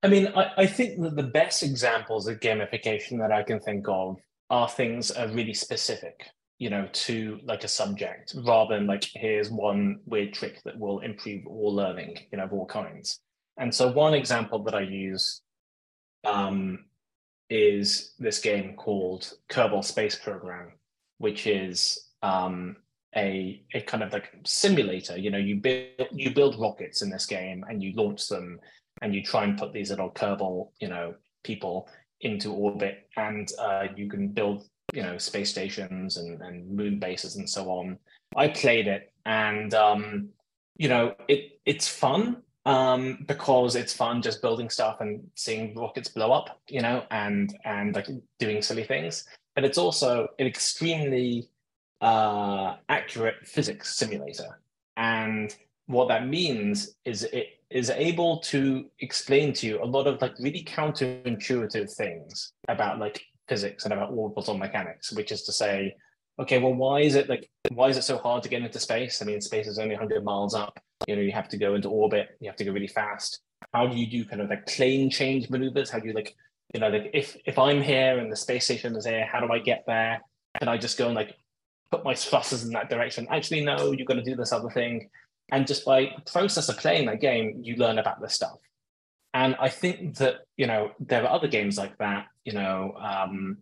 I 0.04 0.08
mean, 0.08 0.28
I, 0.36 0.52
I 0.58 0.66
think 0.66 1.02
that 1.02 1.16
the 1.16 1.24
best 1.24 1.64
examples 1.64 2.28
of 2.28 2.40
gamification 2.40 3.20
that 3.20 3.32
I 3.32 3.44
can 3.44 3.60
think 3.60 3.88
of 3.88 4.18
are 4.50 4.68
things 4.68 5.10
that 5.10 5.30
are 5.30 5.34
really 5.34 5.54
specific, 5.54 6.26
you 6.58 6.70
know, 6.70 6.88
to 6.92 7.40
like 7.44 7.64
a 7.64 7.68
subject, 7.68 8.34
rather 8.44 8.76
than 8.76 8.88
like 8.88 9.04
here's 9.14 9.50
one 9.52 10.00
weird 10.06 10.34
trick 10.34 10.62
that 10.66 10.78
will 10.78 11.00
improve 11.00 11.46
all 11.46 11.74
learning, 11.74 12.18
you 12.32 12.38
know, 12.38 12.46
of 12.46 12.54
all 12.54 12.66
kinds. 12.66 13.20
And 13.58 13.74
so 13.74 13.92
one 13.92 14.14
example 14.14 14.64
that 14.64 14.74
I 14.74 14.82
use 14.82 15.42
um, 16.24 16.86
is 17.50 18.14
this 18.18 18.40
game 18.40 18.76
called 18.76 19.32
Kerbal 19.50 19.84
Space 19.84 20.16
Program, 20.16 20.72
which 21.20 21.46
is 21.46 22.08
um, 22.24 22.78
a 23.16 23.64
a 23.74 23.82
kind 23.82 24.04
of 24.04 24.14
like 24.14 24.34
simulator. 24.46 25.18
You 25.18 25.30
know, 25.30 25.38
you 25.38 25.58
build 25.58 26.08
you 26.12 26.34
build 26.34 26.60
rockets 26.60 27.02
in 27.04 27.10
this 27.10 27.26
game 27.26 27.64
and 27.70 27.84
you 27.84 27.94
launch 27.94 28.28
them 28.28 28.60
and 29.02 29.14
you 29.14 29.24
try 29.24 29.44
and 29.44 29.58
put 29.58 29.74
these 29.74 29.90
little 29.90 30.12
Kerbal, 30.12 30.70
you 30.80 30.88
know, 30.88 31.16
people 31.44 31.90
into 32.22 32.54
orbit, 32.54 33.10
and 33.18 33.52
uh, 33.60 33.88
you 33.96 34.10
can 34.10 34.28
build, 34.28 34.64
you 34.94 35.02
know, 35.02 35.18
space 35.18 35.50
stations 35.50 36.18
and, 36.18 36.42
and 36.42 36.70
moon 36.70 37.00
bases 37.00 37.36
and 37.36 37.50
so 37.50 37.70
on. 37.70 37.98
I 38.36 38.48
played 38.50 38.88
it, 38.88 39.12
and 39.26 39.74
um, 39.74 40.30
you 40.78 40.88
know, 40.88 41.16
it 41.28 41.60
it's 41.66 41.88
fun 41.88 42.44
um, 42.66 43.26
because 43.28 43.76
it's 43.76 43.94
fun 43.94 44.22
just 44.22 44.42
building 44.42 44.70
stuff 44.70 45.02
and 45.02 45.24
seeing 45.36 45.76
rockets 45.76 46.10
blow 46.10 46.32
up, 46.32 46.60
you 46.68 46.82
know, 46.82 47.04
and 47.12 47.56
and 47.66 47.96
like 47.96 48.08
doing 48.40 48.62
silly 48.62 48.84
things. 48.84 49.26
But 49.56 49.66
it's 49.66 49.78
also 49.78 50.28
an 50.40 50.48
extremely 50.48 51.50
uh, 52.02 52.76
accurate 52.88 53.46
physics 53.46 53.96
simulator, 53.96 54.60
and 54.96 55.54
what 55.88 56.08
that 56.08 56.28
means 56.28 56.96
is 57.06 57.24
it 57.24 57.48
is 57.70 57.90
able 57.90 58.40
to 58.40 58.86
explain 59.00 59.54
to 59.54 59.68
you 59.68 59.82
a 59.82 59.86
lot 59.86 60.08
of 60.08 60.22
like 60.22 60.34
really 60.40 60.64
counterintuitive 60.64 61.94
things 61.94 62.52
about 62.68 63.00
like 63.00 63.22
physics 63.48 63.86
and 63.86 63.94
about 63.94 64.12
orbital 64.12 64.58
mechanics, 64.58 65.12
which 65.12 65.32
is 65.32 65.44
to 65.44 65.52
say, 65.52 65.96
okay, 66.40 66.58
well, 66.58 66.74
why 66.74 67.02
is 67.02 67.16
it 67.16 67.30
like 67.30 67.50
why 67.72 67.88
is 67.90 67.98
it 67.98 68.04
so 68.04 68.18
hard 68.18 68.44
to 68.44 68.50
get 68.50 68.62
into 68.62 68.80
space? 68.80 69.22
I 69.22 69.26
mean, 69.26 69.42
space 69.42 69.68
is 69.68 69.80
only 69.80 69.96
100 69.96 70.24
miles 70.24 70.54
up. 70.54 70.80
You 71.08 71.16
know, 71.16 71.22
you 71.22 71.32
have 71.32 71.50
to 71.50 71.58
go 71.58 71.76
into 71.76 71.90
orbit. 71.90 72.30
You 72.40 72.50
have 72.50 72.58
to 72.58 72.66
go 72.66 72.72
really 72.72 72.88
fast. 72.88 73.42
How 73.74 73.88
do 73.88 73.98
you 73.98 74.08
do 74.08 74.26
kind 74.26 74.42
of 74.42 74.50
like 74.50 74.66
plane 74.68 75.10
change 75.10 75.50
maneuvers? 75.50 75.90
How 75.90 76.00
do 76.00 76.08
you 76.08 76.14
like, 76.14 76.36
you 76.74 76.80
know, 76.80 76.90
like 76.90 77.12
if 77.14 77.38
if 77.46 77.58
I'm 77.58 77.82
here 77.82 78.20
and 78.20 78.32
the 78.32 78.36
space 78.36 78.66
station 78.66 78.96
is 78.96 79.06
here, 79.06 79.26
how 79.32 79.40
do 79.40 79.52
I 79.52 79.60
get 79.60 79.84
there? 79.88 80.22
Can 80.60 80.68
I 80.68 80.78
just 80.78 80.98
go 80.98 81.08
and 81.08 81.16
like 81.16 81.36
put 81.92 82.04
my 82.04 82.14
thrusters 82.24 82.64
in 82.64 82.72
that 82.72 82.90
direction? 82.90 83.28
Actually, 83.30 83.64
no, 83.64 83.92
you're 83.92 84.06
going 84.06 84.24
to 84.24 84.30
do 84.30 84.36
this 84.36 84.52
other 84.52 84.70
thing. 84.70 85.10
And 85.52 85.68
just 85.68 85.86
by 85.86 86.14
the 86.16 86.32
process 86.32 86.70
of 86.70 86.78
playing 86.78 87.06
that 87.08 87.22
game, 87.22 87.60
you 87.62 87.76
learn 87.76 88.00
about 88.00 88.22
this 88.22 88.34
stuff. 88.34 88.58
And 89.34 89.56
I 89.60 89.70
think 89.70 90.18
that, 90.18 90.42
you 90.58 90.68
know, 90.68 90.92
there 91.00 91.24
are 91.24 91.30
other 91.30 91.48
games 91.48 91.78
like 91.78 91.98
that, 92.00 92.28
you 92.44 92.54
know, 92.54 92.94
um, 93.00 93.58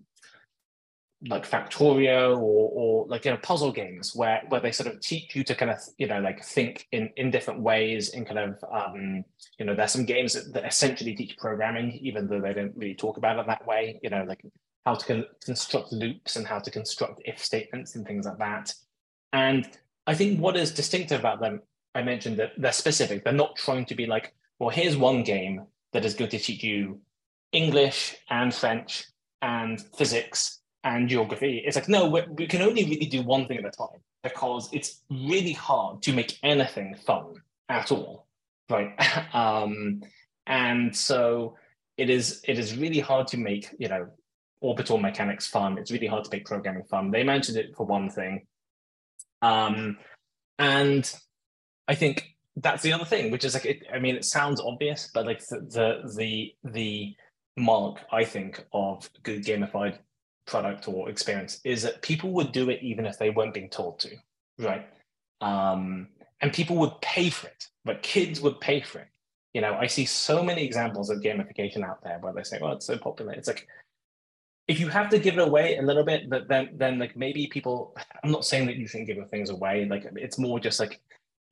like 1.28 1.48
Factorio 1.48 2.38
or, 2.38 2.72
or 2.74 3.08
like, 3.08 3.26
you 3.26 3.32
know, 3.32 3.38
puzzle 3.38 3.72
games 3.72 4.16
where, 4.16 4.42
where 4.50 4.62
they 4.62 4.72
sort 4.72 4.92
of 4.92 5.02
teach 5.02 5.36
you 5.36 5.44
to 5.44 5.54
kind 5.54 5.70
of, 5.70 5.78
you 5.98 6.08
know, 6.08 6.20
like 6.22 6.44
think 6.44 6.88
in, 6.92 7.10
in 7.18 7.30
different 7.30 7.62
ways 7.62 8.10
in 8.10 8.24
kind 8.24 8.40
of, 8.40 8.64
um, 8.72 9.24
you 9.58 9.66
know, 9.66 9.76
there's 9.76 9.92
some 9.92 10.06
games 10.06 10.34
that, 10.34 10.54
that 10.54 10.66
essentially 10.66 11.14
teach 11.14 11.38
programming, 11.38 11.92
even 12.02 12.28
though 12.28 12.40
they 12.40 12.54
don't 12.54 12.76
really 12.76 12.96
talk 12.96 13.18
about 13.18 13.38
it 13.38 13.48
that 13.48 13.68
way, 13.68 14.00
you 14.02 14.10
know, 14.10 14.24
like 14.28 14.44
how 14.86 14.96
to 14.96 15.06
con- 15.06 15.26
construct 15.44 15.92
loops 15.92 16.36
and 16.36 16.48
how 16.48 16.58
to 16.58 16.72
construct 16.72 17.22
if 17.26 17.44
statements 17.44 17.96
and 17.96 18.08
things 18.08 18.26
like 18.26 18.38
that. 18.38 18.74
And 19.34 19.70
I 20.08 20.16
think 20.16 20.40
what 20.40 20.56
is 20.56 20.72
distinctive 20.72 21.20
about 21.20 21.42
them 21.42 21.62
I 22.00 22.04
mentioned 22.04 22.38
that 22.38 22.54
they're 22.58 22.72
specific. 22.72 23.24
They're 23.24 23.34
not 23.34 23.58
trying 23.58 23.86
to 23.88 23.96
be 23.96 24.06
like, 24.06 24.34
well, 24.58 24.70
here's 24.70 24.96
one 24.96 25.24
game 25.24 25.66
that 25.92 26.06
is 26.06 26.14
going 26.14 26.32
to 26.32 26.40
teach 26.40 26.64
you 26.64 27.02
English 27.52 28.16
and 28.30 28.54
French 28.54 29.04
and 29.42 29.82
physics 29.98 30.62
and 30.86 31.10
geography. 31.10 31.62
It's 31.66 31.76
like, 31.76 31.90
no, 31.90 32.08
we 32.08 32.48
can 32.48 32.62
only 32.62 32.86
really 32.86 33.06
do 33.06 33.22
one 33.22 33.48
thing 33.48 33.58
at 33.58 33.66
a 33.66 33.72
time 33.72 34.00
because 34.24 34.70
it's 34.72 35.02
really 35.10 35.52
hard 35.52 36.02
to 36.04 36.14
make 36.14 36.38
anything 36.42 36.96
fun 37.06 37.34
at 37.68 37.92
all, 37.92 38.28
right? 38.70 38.94
um, 39.36 40.02
and 40.48 40.96
so 40.96 41.58
it 41.98 42.10
is. 42.10 42.42
It 42.48 42.58
is 42.58 42.78
really 42.78 43.02
hard 43.02 43.28
to 43.28 43.38
make, 43.38 43.76
you 43.78 43.90
know, 43.90 44.08
orbital 44.62 44.98
mechanics 44.98 45.48
fun. 45.48 45.78
It's 45.78 45.92
really 45.92 46.08
hard 46.08 46.24
to 46.24 46.30
make 46.32 46.46
programming 46.46 46.86
fun. 46.86 47.12
They 47.12 47.24
mentioned 47.24 47.58
it 47.58 47.76
for 47.76 47.86
one 47.86 48.10
thing. 48.10 48.48
Um, 49.42 49.98
and 50.58 51.14
I 51.90 51.96
think 51.96 52.36
that's 52.56 52.84
the 52.84 52.94
other 52.94 53.04
thing, 53.04 53.32
which 53.32 53.44
is 53.44 53.56
like, 53.56 53.66
it, 53.66 53.84
I 53.92 53.98
mean, 53.98 54.16
it 54.16 54.24
sounds 54.24 54.62
obvious, 54.62 55.10
but 55.12 55.26
like 55.26 55.40
the, 55.48 55.60
the, 55.60 56.14
the, 56.16 56.54
the 56.72 57.16
mark, 57.58 58.00
I 58.12 58.24
think, 58.24 58.64
of 58.72 59.10
good 59.24 59.44
gamified 59.44 59.98
product 60.46 60.88
or 60.88 61.10
experience 61.10 61.60
is 61.64 61.82
that 61.82 62.02
people 62.04 62.32
would 62.34 62.52
do 62.52 62.70
it 62.70 62.82
even 62.84 63.08
if 63.08 63.18
they 63.18 63.32
weren't 63.32 63.56
being 63.56 63.70
told 63.70 64.00
to, 64.02 64.10
right? 64.60 64.88
Um, 65.42 66.10
and 66.42 66.54
people 66.54 66.78
would 66.78 67.02
pay 67.02 67.30
for 67.32 67.48
it, 67.48 67.66
but 67.86 68.04
kids 68.04 68.40
would 68.40 68.60
pay 68.60 68.82
for 68.82 69.00
it. 69.00 69.08
You 69.54 69.62
know, 69.62 69.74
I 69.74 69.88
see 69.88 70.06
so 70.06 70.44
many 70.44 70.64
examples 70.64 71.10
of 71.10 71.22
gamification 71.22 71.84
out 71.84 72.04
there 72.04 72.20
where 72.22 72.34
they 72.34 72.44
say, 72.44 72.60
"Well, 72.62 72.74
it's 72.74 72.86
so 72.86 72.98
popular." 72.98 73.34
It's 73.34 73.48
like 73.48 73.68
if 74.68 74.80
you 74.80 74.90
have 74.90 75.10
to 75.10 75.18
give 75.18 75.40
it 75.40 75.48
away 75.48 75.78
a 75.78 75.82
little 75.82 76.04
bit, 76.04 76.30
but 76.30 76.48
then 76.48 76.70
then 76.74 77.00
like 77.00 77.18
maybe 77.18 77.48
people. 77.48 77.96
I'm 78.24 78.32
not 78.32 78.46
saying 78.46 78.68
that 78.68 78.76
you 78.76 78.88
shouldn't 78.88 79.08
give 79.08 79.28
things 79.30 79.50
away. 79.50 79.86
Like 79.86 80.06
it's 80.16 80.38
more 80.38 80.60
just 80.60 80.80
like 80.80 81.02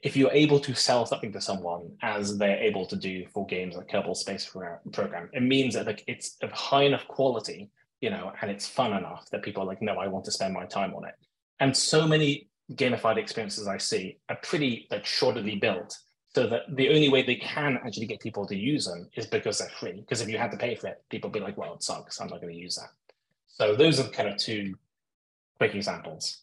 if 0.01 0.15
you're 0.15 0.31
able 0.31 0.59
to 0.59 0.75
sell 0.75 1.05
something 1.05 1.31
to 1.33 1.41
someone 1.41 1.91
as 2.01 2.37
they're 2.37 2.59
able 2.59 2.85
to 2.85 2.95
do 2.95 3.25
for 3.33 3.45
games 3.47 3.75
like 3.75 3.87
Kerbal 3.87 4.15
Space 4.15 4.45
Program, 4.45 5.29
it 5.33 5.41
means 5.41 5.73
that 5.73 5.87
like 5.87 6.03
it's 6.07 6.37
of 6.41 6.51
high 6.51 6.83
enough 6.83 7.07
quality, 7.07 7.69
you 8.01 8.09
know, 8.09 8.31
and 8.41 8.51
it's 8.51 8.67
fun 8.67 8.93
enough 8.93 9.27
that 9.31 9.41
people 9.41 9.63
are 9.63 9.65
like, 9.65 9.81
no, 9.81 9.95
I 9.95 10.07
want 10.07 10.25
to 10.25 10.31
spend 10.31 10.53
my 10.53 10.65
time 10.65 10.93
on 10.93 11.05
it. 11.05 11.15
And 11.59 11.75
so 11.75 12.07
many 12.07 12.47
gamified 12.73 13.17
experiences 13.17 13.67
I 13.67 13.77
see 13.77 14.17
are 14.29 14.37
pretty 14.43 14.87
like 14.91 15.03
shoddily 15.03 15.59
built, 15.59 15.97
so 16.35 16.45
that 16.47 16.63
the 16.75 16.89
only 16.89 17.09
way 17.09 17.23
they 17.23 17.37
can 17.37 17.79
actually 17.83 18.05
get 18.05 18.19
people 18.19 18.45
to 18.45 18.55
use 18.55 18.85
them 18.85 19.09
is 19.15 19.25
because 19.25 19.57
they're 19.57 19.69
free. 19.69 19.93
Because 19.93 20.21
if 20.21 20.29
you 20.29 20.37
had 20.37 20.51
to 20.51 20.57
pay 20.57 20.75
for 20.75 20.87
it, 20.87 21.03
people 21.09 21.29
would 21.29 21.39
be 21.39 21.43
like, 21.43 21.57
well, 21.57 21.73
it 21.73 21.81
sucks. 21.81 22.21
I'm 22.21 22.27
not 22.27 22.41
going 22.41 22.53
to 22.53 22.59
use 22.59 22.75
that. 22.75 22.91
So 23.47 23.75
those 23.75 23.99
are 23.99 24.07
kind 24.09 24.29
of 24.29 24.37
two 24.37 24.75
quick 25.57 25.73
examples 25.73 26.41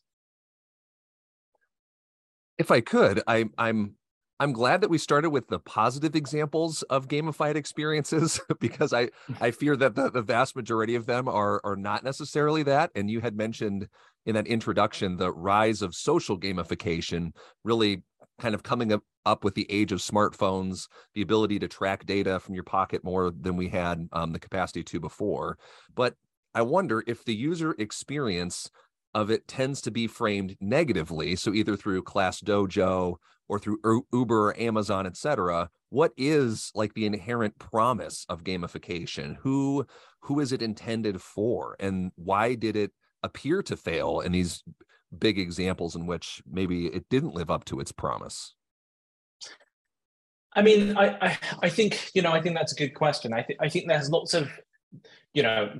if 2.58 2.70
I 2.70 2.80
could, 2.80 3.22
I, 3.26 3.46
I'm 3.58 3.96
I'm 4.40 4.52
glad 4.52 4.80
that 4.80 4.90
we 4.90 4.98
started 4.98 5.30
with 5.30 5.46
the 5.46 5.60
positive 5.60 6.16
examples 6.16 6.82
of 6.84 7.06
gamified 7.06 7.54
experiences 7.54 8.40
because 8.60 8.92
I 8.92 9.10
I 9.40 9.52
fear 9.52 9.76
that 9.76 9.94
the, 9.94 10.10
the 10.10 10.22
vast 10.22 10.56
majority 10.56 10.96
of 10.96 11.06
them 11.06 11.28
are 11.28 11.60
are 11.64 11.76
not 11.76 12.02
necessarily 12.02 12.62
that. 12.64 12.90
And 12.94 13.08
you 13.10 13.20
had 13.20 13.36
mentioned 13.36 13.88
in 14.26 14.34
that 14.34 14.46
introduction 14.46 15.16
the 15.16 15.32
rise 15.32 15.82
of 15.82 15.94
social 15.94 16.38
gamification 16.38 17.32
really 17.62 18.02
kind 18.40 18.54
of 18.54 18.64
coming 18.64 18.92
up, 18.92 19.02
up 19.24 19.44
with 19.44 19.54
the 19.54 19.70
age 19.70 19.92
of 19.92 20.00
smartphones, 20.00 20.88
the 21.14 21.22
ability 21.22 21.60
to 21.60 21.68
track 21.68 22.04
data 22.04 22.40
from 22.40 22.54
your 22.54 22.64
pocket 22.64 23.04
more 23.04 23.30
than 23.30 23.56
we 23.56 23.68
had 23.68 24.08
um, 24.12 24.32
the 24.32 24.40
capacity 24.40 24.82
to 24.82 24.98
before. 24.98 25.56
But 25.94 26.14
I 26.54 26.62
wonder 26.62 27.04
if 27.06 27.24
the 27.24 27.34
user 27.34 27.74
experience 27.78 28.70
of 29.14 29.30
it 29.30 29.46
tends 29.46 29.80
to 29.82 29.90
be 29.90 30.06
framed 30.06 30.56
negatively. 30.60 31.36
So 31.36 31.54
either 31.54 31.76
through 31.76 32.02
Class 32.02 32.40
Dojo 32.40 33.16
or 33.48 33.58
through 33.58 34.06
Uber 34.12 34.48
or 34.48 34.60
Amazon, 34.60 35.06
et 35.06 35.16
cetera. 35.16 35.68
What 35.90 36.12
is 36.16 36.72
like 36.74 36.94
the 36.94 37.06
inherent 37.06 37.58
promise 37.58 38.26
of 38.28 38.42
gamification? 38.42 39.36
Who 39.40 39.86
who 40.20 40.40
is 40.40 40.52
it 40.52 40.62
intended 40.62 41.20
for, 41.20 41.76
and 41.78 42.10
why 42.16 42.54
did 42.54 42.76
it 42.76 42.92
appear 43.22 43.62
to 43.64 43.76
fail 43.76 44.20
in 44.20 44.32
these 44.32 44.64
big 45.16 45.38
examples 45.38 45.94
in 45.94 46.06
which 46.06 46.42
maybe 46.50 46.86
it 46.86 47.08
didn't 47.10 47.34
live 47.34 47.50
up 47.50 47.64
to 47.66 47.78
its 47.80 47.92
promise? 47.92 48.54
I 50.54 50.62
mean, 50.62 50.96
I, 50.96 51.16
I, 51.20 51.38
I 51.64 51.68
think 51.68 52.10
you 52.14 52.22
know, 52.22 52.32
I 52.32 52.40
think 52.40 52.56
that's 52.56 52.72
a 52.72 52.76
good 52.76 52.94
question. 52.94 53.32
I 53.32 53.42
think 53.42 53.58
I 53.60 53.68
think 53.68 53.86
there's 53.86 54.10
lots 54.10 54.34
of, 54.34 54.48
you 55.34 55.42
know, 55.42 55.70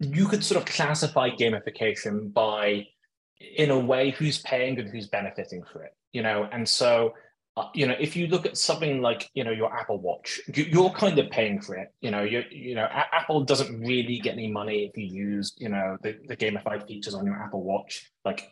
you 0.00 0.26
could 0.26 0.44
sort 0.44 0.60
of 0.60 0.66
classify 0.66 1.30
gamification 1.30 2.32
by 2.32 2.86
in 3.56 3.70
a 3.70 3.78
way 3.78 4.10
who's 4.10 4.40
paying 4.42 4.78
and 4.78 4.88
who's 4.90 5.08
benefiting 5.08 5.62
for 5.72 5.82
it 5.82 5.92
you 6.12 6.22
know 6.22 6.48
and 6.52 6.68
so 6.68 7.12
uh, 7.56 7.68
you 7.74 7.86
know, 7.86 7.96
if 7.98 8.14
you 8.14 8.28
look 8.28 8.46
at 8.46 8.56
something 8.56 9.02
like 9.02 9.28
you 9.34 9.42
know 9.42 9.50
your 9.50 9.76
Apple 9.76 9.98
Watch, 9.98 10.40
you, 10.54 10.84
are 10.84 10.92
kind 10.92 11.18
of 11.18 11.30
paying 11.30 11.60
for 11.60 11.74
it. 11.74 11.92
You 12.00 12.10
know, 12.12 12.22
you 12.22 12.44
you 12.50 12.74
know, 12.76 12.86
Apple 12.90 13.42
doesn't 13.44 13.80
really 13.80 14.18
get 14.18 14.34
any 14.34 14.50
money 14.50 14.84
if 14.84 14.96
you 14.96 15.04
use 15.04 15.52
you 15.58 15.68
know 15.68 15.96
the, 16.02 16.16
the 16.28 16.36
gamified 16.36 16.86
features 16.86 17.14
on 17.14 17.26
your 17.26 17.34
Apple 17.34 17.62
Watch, 17.62 18.10
like 18.24 18.48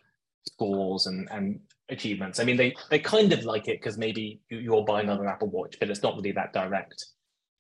scores 0.46 1.06
and 1.06 1.28
and 1.30 1.60
achievements. 1.88 2.40
I 2.40 2.44
mean, 2.44 2.56
they 2.56 2.74
they 2.90 2.98
kind 2.98 3.32
of 3.32 3.44
like 3.44 3.68
it 3.68 3.80
because 3.80 3.96
maybe 3.96 4.40
you, 4.50 4.58
you'll 4.58 4.84
buy 4.84 5.00
another 5.00 5.28
Apple 5.28 5.48
Watch, 5.48 5.76
but 5.78 5.90
it's 5.90 6.02
not 6.02 6.16
really 6.16 6.32
that 6.32 6.52
direct. 6.52 7.06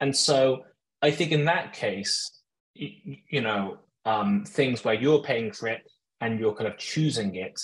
And 0.00 0.14
so 0.14 0.64
I 1.02 1.12
think 1.12 1.30
in 1.30 1.44
that 1.44 1.72
case, 1.72 2.37
you, 2.78 3.40
know, 3.40 3.78
um, 4.04 4.44
things 4.44 4.84
where 4.84 4.94
you're 4.94 5.22
paying 5.22 5.52
for 5.52 5.68
it 5.68 5.82
and 6.20 6.38
you're 6.38 6.54
kind 6.54 6.68
of 6.68 6.78
choosing 6.78 7.34
it, 7.34 7.60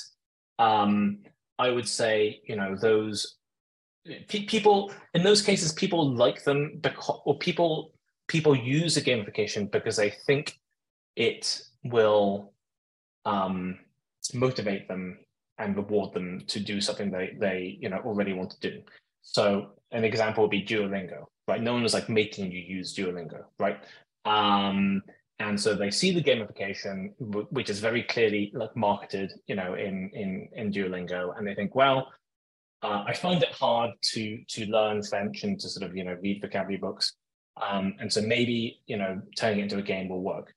um, 0.59 1.19
I 1.59 1.71
would 1.71 1.89
say, 1.89 2.41
you 2.47 2.57
know, 2.57 2.77
those 2.77 3.37
people 4.29 4.93
in 5.15 5.23
those 5.23 5.43
cases, 5.43 5.73
people 5.73 6.15
like 6.15 6.45
them 6.45 6.79
because, 6.81 7.21
or 7.25 7.39
people 7.39 7.93
people 8.29 8.57
use 8.57 8.97
a 8.97 9.03
gamification 9.03 9.71
because 9.71 9.97
they 9.97 10.11
think 10.11 10.59
it 11.17 11.63
will 11.85 12.53
um, 13.25 13.79
motivate 14.33 14.89
them 14.89 15.19
and 15.59 15.77
reward 15.77 16.13
them 16.13 16.43
to 16.49 16.59
do 16.59 16.81
something 16.81 17.11
they 17.11 17.37
they 17.39 17.79
you 17.81 17.89
know 17.89 17.99
already 17.99 18.33
want 18.33 18.51
to 18.51 18.71
do. 18.71 18.83
So 19.23 19.71
an 19.93 20.05
example 20.05 20.45
would 20.45 20.51
be 20.51 20.65
Duolingo, 20.65 21.25
right? 21.49 21.63
No 21.63 21.73
one 21.73 21.85
is 21.85 21.95
like 21.95 22.09
making 22.09 22.51
you 22.51 22.61
use 22.61 22.95
Duolingo, 22.95 23.45
right? 23.59 23.79
Um, 24.25 25.03
and 25.39 25.61
so 25.61 25.75
they 25.75 25.91
see 25.91 26.13
the 26.13 26.23
gamification, 26.23 27.13
which 27.51 27.69
is 27.69 27.81
very 27.81 28.03
clearly 28.05 28.53
like 28.55 28.75
marketed, 28.77 29.33
you 29.47 29.57
know, 29.57 29.75
in 29.75 30.11
in 30.15 30.49
in 30.55 30.73
Duolingo, 30.73 31.37
and 31.37 31.47
they 31.47 31.55
think, 31.55 31.75
well, 31.75 32.13
uh, 32.83 33.05
I 33.07 33.15
find 33.15 33.43
it 33.43 33.51
hard 33.51 33.91
to 34.13 34.39
to 34.49 34.67
learn 34.67 35.03
French 35.03 35.43
and 35.43 35.59
to 35.61 35.69
sort 35.69 35.89
of 35.89 35.97
you 35.97 36.05
know 36.05 36.17
read 36.23 36.41
vocabulary 36.41 36.77
books, 36.77 37.15
um, 37.61 37.95
and 37.99 38.13
so 38.13 38.23
maybe 38.23 38.81
you 38.87 38.97
know 38.97 39.21
turning 39.37 39.61
it 39.61 39.63
into 39.65 39.79
a 39.79 39.83
game 39.83 40.09
will 40.09 40.23
work. 40.23 40.55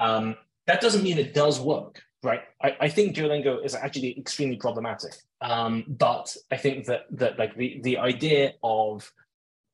Um, 0.00 0.36
that 0.66 0.80
doesn't 0.80 1.02
mean 1.02 1.18
it 1.18 1.34
does 1.34 1.60
work, 1.60 2.02
right? 2.22 2.42
I, 2.62 2.76
I 2.80 2.88
think 2.88 3.14
Duolingo 3.14 3.64
is 3.64 3.74
actually 3.74 4.18
extremely 4.18 4.56
problematic. 4.56 5.14
Um, 5.40 5.84
but 5.86 6.36
I 6.50 6.56
think 6.56 6.86
that 6.86 7.02
that 7.12 7.38
like 7.38 7.56
the 7.56 7.80
the 7.82 7.98
idea 7.98 8.54
of 8.62 9.10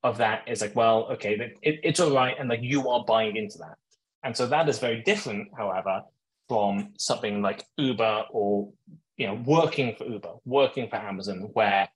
of 0.07 0.19
that 0.19 0.49
is 0.49 0.61
like, 0.61 0.75
well, 0.75 1.09
okay, 1.13 1.55
it, 1.63 1.81
it's 1.83 2.01
all 2.01 2.13
right, 2.13 2.37
and 2.39 2.49
like 2.49 2.63
you 2.63 2.89
are 2.89 3.05
buying 3.05 3.37
into 3.37 3.59
that, 3.59 3.77
and 4.23 4.37
so 4.37 4.47
that 4.47 4.69
is 4.69 4.79
very 4.79 5.03
different, 5.03 5.49
however, 5.57 6.03
from 6.49 6.93
something 6.99 7.43
like 7.43 7.65
Uber 7.77 8.25
or 8.31 8.73
you 9.17 9.27
know 9.27 9.35
working 9.45 9.95
for 9.97 10.05
Uber, 10.05 10.35
working 10.45 10.89
for 10.89 10.97
Amazon, 10.97 11.51
where 11.53 11.89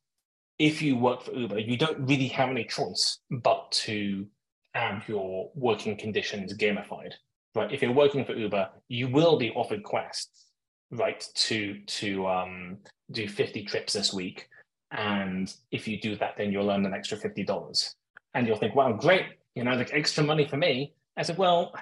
if 0.58 0.82
you 0.82 0.96
work 0.96 1.22
for 1.22 1.32
Uber, 1.32 1.58
you 1.58 1.76
don't 1.76 2.06
really 2.06 2.28
have 2.28 2.50
any 2.50 2.64
choice 2.64 3.18
but 3.30 3.70
to 3.72 4.26
have 4.74 5.08
your 5.08 5.50
working 5.54 5.96
conditions 5.96 6.54
gamified 6.54 7.12
right? 7.54 7.72
If 7.72 7.82
you're 7.82 7.92
working 7.92 8.24
for 8.24 8.34
Uber, 8.34 8.68
you 8.88 9.08
will 9.08 9.36
be 9.36 9.50
offered 9.50 9.82
quests, 9.82 10.46
right, 10.90 11.24
to 11.34 11.78
to 11.80 12.26
um, 12.26 12.78
do 13.10 13.28
50 13.28 13.64
trips 13.64 13.92
this 13.92 14.12
week. 14.12 14.48
And 14.92 15.52
if 15.70 15.86
you 15.86 16.00
do 16.00 16.16
that, 16.16 16.34
then 16.36 16.52
you'll 16.52 16.70
earn 16.70 16.86
an 16.86 16.94
extra 16.94 17.16
$50. 17.16 17.94
And 18.34 18.46
you'll 18.46 18.58
think, 18.58 18.74
wow, 18.74 18.92
great, 18.92 19.26
you 19.54 19.64
know, 19.64 19.74
like 19.74 19.92
extra 19.92 20.22
money 20.22 20.46
for 20.46 20.56
me. 20.56 20.94
I 21.16 21.22
said, 21.22 21.38
well, 21.38 21.74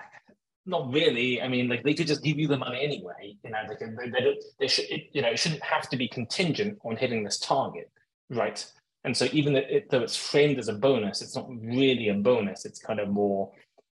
not 0.66 0.92
really. 0.92 1.40
I 1.42 1.48
mean, 1.48 1.68
like 1.68 1.82
they 1.82 1.94
could 1.94 2.06
just 2.06 2.22
give 2.22 2.38
you 2.38 2.48
the 2.48 2.56
money 2.56 2.82
anyway. 2.82 3.36
You 3.44 3.50
know, 3.50 3.58
can, 3.78 3.96
they, 3.96 4.08
they, 4.10 4.38
they 4.58 4.68
should, 4.68 4.86
it, 4.90 5.08
you 5.12 5.22
know, 5.22 5.28
it 5.28 5.38
shouldn't 5.38 5.62
have 5.62 5.88
to 5.90 5.96
be 5.96 6.08
contingent 6.08 6.78
on 6.84 6.96
hitting 6.96 7.22
this 7.22 7.38
target, 7.38 7.90
right? 8.30 8.64
And 9.04 9.16
so 9.16 9.28
even 9.32 9.52
though, 9.52 9.60
it, 9.60 9.90
though 9.90 10.02
it's 10.02 10.16
framed 10.16 10.58
as 10.58 10.68
a 10.68 10.72
bonus, 10.72 11.22
it's 11.22 11.36
not 11.36 11.46
really 11.48 12.08
a 12.08 12.14
bonus. 12.14 12.64
It's 12.64 12.80
kind 12.80 13.00
of 13.00 13.08
more 13.08 13.52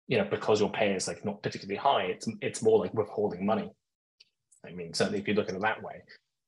you 0.09 0.17
know, 0.17 0.25
because 0.25 0.59
your 0.59 0.71
pay 0.71 0.93
is 0.93 1.07
like 1.07 1.23
not 1.23 1.41
particularly 1.41 1.77
high, 1.77 2.05
it's 2.05 2.27
it's 2.41 2.63
more 2.63 2.79
like 2.79 2.93
withholding 2.93 3.45
money. 3.45 3.71
I 4.67 4.71
mean, 4.71 4.93
certainly 4.93 5.19
if 5.19 5.27
you 5.27 5.35
look 5.35 5.49
at 5.49 5.55
it 5.55 5.61
that 5.61 5.81
way. 5.83 6.01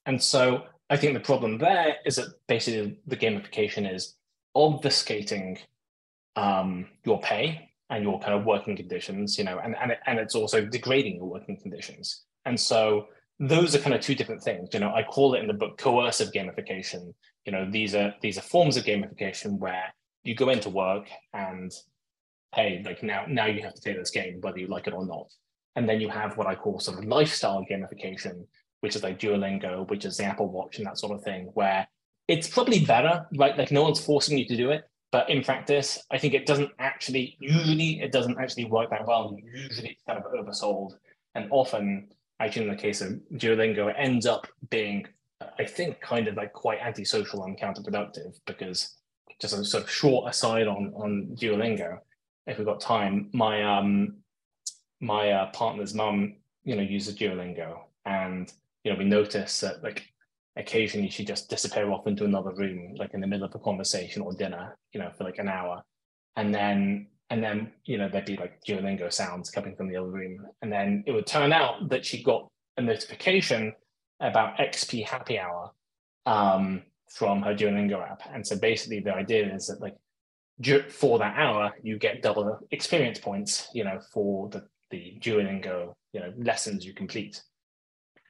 And 0.07 0.21
so 0.21 0.63
I 0.89 0.97
think 0.97 1.13
the 1.13 1.19
problem 1.19 1.59
there 1.59 1.95
is 2.05 2.15
that 2.15 2.33
basically 2.47 2.97
the 3.05 3.15
gamification 3.15 3.93
is 3.93 4.15
obfuscating 4.57 5.59
um, 6.35 6.87
your 7.05 7.19
pay 7.21 7.69
and 7.89 8.03
your 8.03 8.19
kind 8.19 8.33
of 8.33 8.45
working 8.45 8.75
conditions, 8.75 9.37
you 9.37 9.43
know, 9.43 9.59
and 9.59 9.75
and, 9.75 9.95
and 10.07 10.19
it's 10.19 10.35
also 10.35 10.65
degrading 10.65 11.17
your 11.17 11.25
working 11.25 11.57
conditions. 11.61 12.23
And 12.45 12.59
so 12.59 13.07
those 13.39 13.75
are 13.75 13.79
kind 13.79 13.95
of 13.95 14.01
two 14.01 14.15
different 14.15 14.43
things. 14.43 14.69
You 14.73 14.79
know, 14.79 14.93
I 14.93 15.03
call 15.03 15.33
it 15.33 15.39
in 15.39 15.47
the 15.47 15.53
book 15.53 15.77
coercive 15.77 16.31
gamification. 16.31 17.13
You 17.45 17.51
know, 17.51 17.69
these 17.69 17.95
are 17.95 18.13
these 18.21 18.37
are 18.37 18.41
forms 18.41 18.77
of 18.77 18.85
gamification 18.85 19.59
where 19.59 19.93
you 20.23 20.35
go 20.35 20.49
into 20.49 20.69
work 20.69 21.07
and 21.33 21.71
hey, 22.55 22.81
like 22.85 23.01
now 23.03 23.25
now 23.27 23.47
you 23.47 23.61
have 23.63 23.73
to 23.73 23.81
play 23.81 23.93
this 23.93 24.11
game 24.11 24.39
whether 24.41 24.59
you 24.59 24.67
like 24.67 24.87
it 24.87 24.93
or 24.93 25.05
not. 25.05 25.27
And 25.75 25.87
then 25.87 26.01
you 26.01 26.09
have 26.09 26.37
what 26.37 26.47
I 26.47 26.55
call 26.55 26.79
sort 26.79 26.99
of 26.99 27.05
lifestyle 27.05 27.65
gamification, 27.69 28.45
which 28.81 28.95
is 28.95 29.03
like 29.03 29.19
Duolingo, 29.19 29.89
which 29.89 30.05
is 30.05 30.17
the 30.17 30.25
Apple 30.25 30.49
Watch 30.49 30.77
and 30.77 30.85
that 30.85 30.97
sort 30.97 31.13
of 31.13 31.23
thing, 31.23 31.49
where 31.53 31.87
it's 32.27 32.49
probably 32.49 32.85
better, 32.85 33.25
right? 33.37 33.57
Like 33.57 33.71
no 33.71 33.83
one's 33.83 34.03
forcing 34.03 34.37
you 34.37 34.45
to 34.47 34.57
do 34.57 34.69
it, 34.69 34.83
but 35.11 35.29
in 35.29 35.43
practice, 35.43 36.03
I 36.11 36.17
think 36.17 36.33
it 36.33 36.45
doesn't 36.45 36.71
actually. 36.79 37.37
Usually, 37.39 38.01
it 38.01 38.11
doesn't 38.11 38.39
actually 38.39 38.65
work 38.65 38.89
that 38.91 39.05
well. 39.05 39.35
Usually, 39.53 39.89
it's 39.89 40.03
kind 40.07 40.19
of 40.19 40.31
oversold, 40.31 40.93
and 41.35 41.47
often, 41.51 42.09
actually, 42.39 42.65
in 42.65 42.71
the 42.71 42.81
case 42.81 43.01
of 43.01 43.19
Duolingo, 43.33 43.89
it 43.89 43.95
ends 43.97 44.25
up 44.25 44.47
being, 44.69 45.05
I 45.59 45.65
think, 45.65 45.99
kind 46.01 46.27
of 46.27 46.35
like 46.35 46.53
quite 46.53 46.79
antisocial 46.79 47.43
and 47.43 47.59
counterproductive 47.59 48.39
because 48.45 48.97
just 49.39 49.57
a 49.57 49.65
sort 49.65 49.83
of 49.83 49.89
short 49.89 50.29
aside 50.29 50.67
on 50.67 50.93
on 50.95 51.35
Duolingo 51.35 51.99
if 52.47 52.57
we've 52.57 52.67
got 52.67 52.81
time, 52.81 53.29
my 53.33 53.63
um 53.63 54.15
my 54.99 55.31
uh, 55.31 55.51
partner's 55.51 55.93
mum, 55.95 56.35
you 56.63 56.75
know, 56.75 56.83
uses 56.83 57.15
Duolingo, 57.17 57.79
and 58.05 58.51
you 58.83 58.91
know, 58.91 58.97
we 58.97 59.05
notice 59.05 59.59
that 59.61 59.83
like 59.83 60.10
occasionally 60.57 61.09
she'd 61.09 61.27
just 61.27 61.49
disappear 61.49 61.91
off 61.91 62.07
into 62.07 62.25
another 62.25 62.53
room, 62.53 62.95
like 62.97 63.13
in 63.13 63.21
the 63.21 63.27
middle 63.27 63.45
of 63.45 63.55
a 63.55 63.59
conversation 63.59 64.21
or 64.21 64.33
dinner, 64.33 64.77
you 64.93 64.99
know, 64.99 65.11
for 65.17 65.23
like 65.23 65.39
an 65.39 65.47
hour, 65.47 65.83
and 66.35 66.53
then 66.53 67.07
and 67.29 67.43
then 67.43 67.71
you 67.85 67.97
know 67.97 68.09
there'd 68.09 68.25
be 68.25 68.37
like 68.37 68.61
Duolingo 68.67 69.11
sounds 69.11 69.49
coming 69.49 69.75
from 69.75 69.89
the 69.89 69.97
other 69.97 70.09
room, 70.09 70.45
and 70.61 70.71
then 70.71 71.03
it 71.07 71.11
would 71.11 71.27
turn 71.27 71.53
out 71.53 71.89
that 71.89 72.05
she 72.05 72.23
got 72.23 72.47
a 72.77 72.81
notification 72.81 73.73
about 74.19 74.57
XP 74.57 75.05
Happy 75.05 75.39
Hour 75.39 75.71
um, 76.25 76.83
from 77.09 77.41
her 77.41 77.55
Duolingo 77.55 78.01
app, 78.01 78.21
and 78.33 78.45
so 78.45 78.57
basically 78.57 78.99
the 78.99 79.13
idea 79.13 79.53
is 79.53 79.67
that 79.67 79.81
like 79.81 79.95
for 80.89 81.19
that 81.19 81.37
hour, 81.37 81.73
you 81.81 81.97
get 81.97 82.21
double 82.21 82.59
experience 82.71 83.19
points, 83.19 83.67
you 83.73 83.83
know, 83.83 83.99
for 84.13 84.49
the, 84.49 84.63
the 84.91 85.17
Duolingo, 85.19 85.93
you 86.13 86.19
know, 86.19 86.33
lessons 86.37 86.85
you 86.85 86.93
complete. 86.93 87.41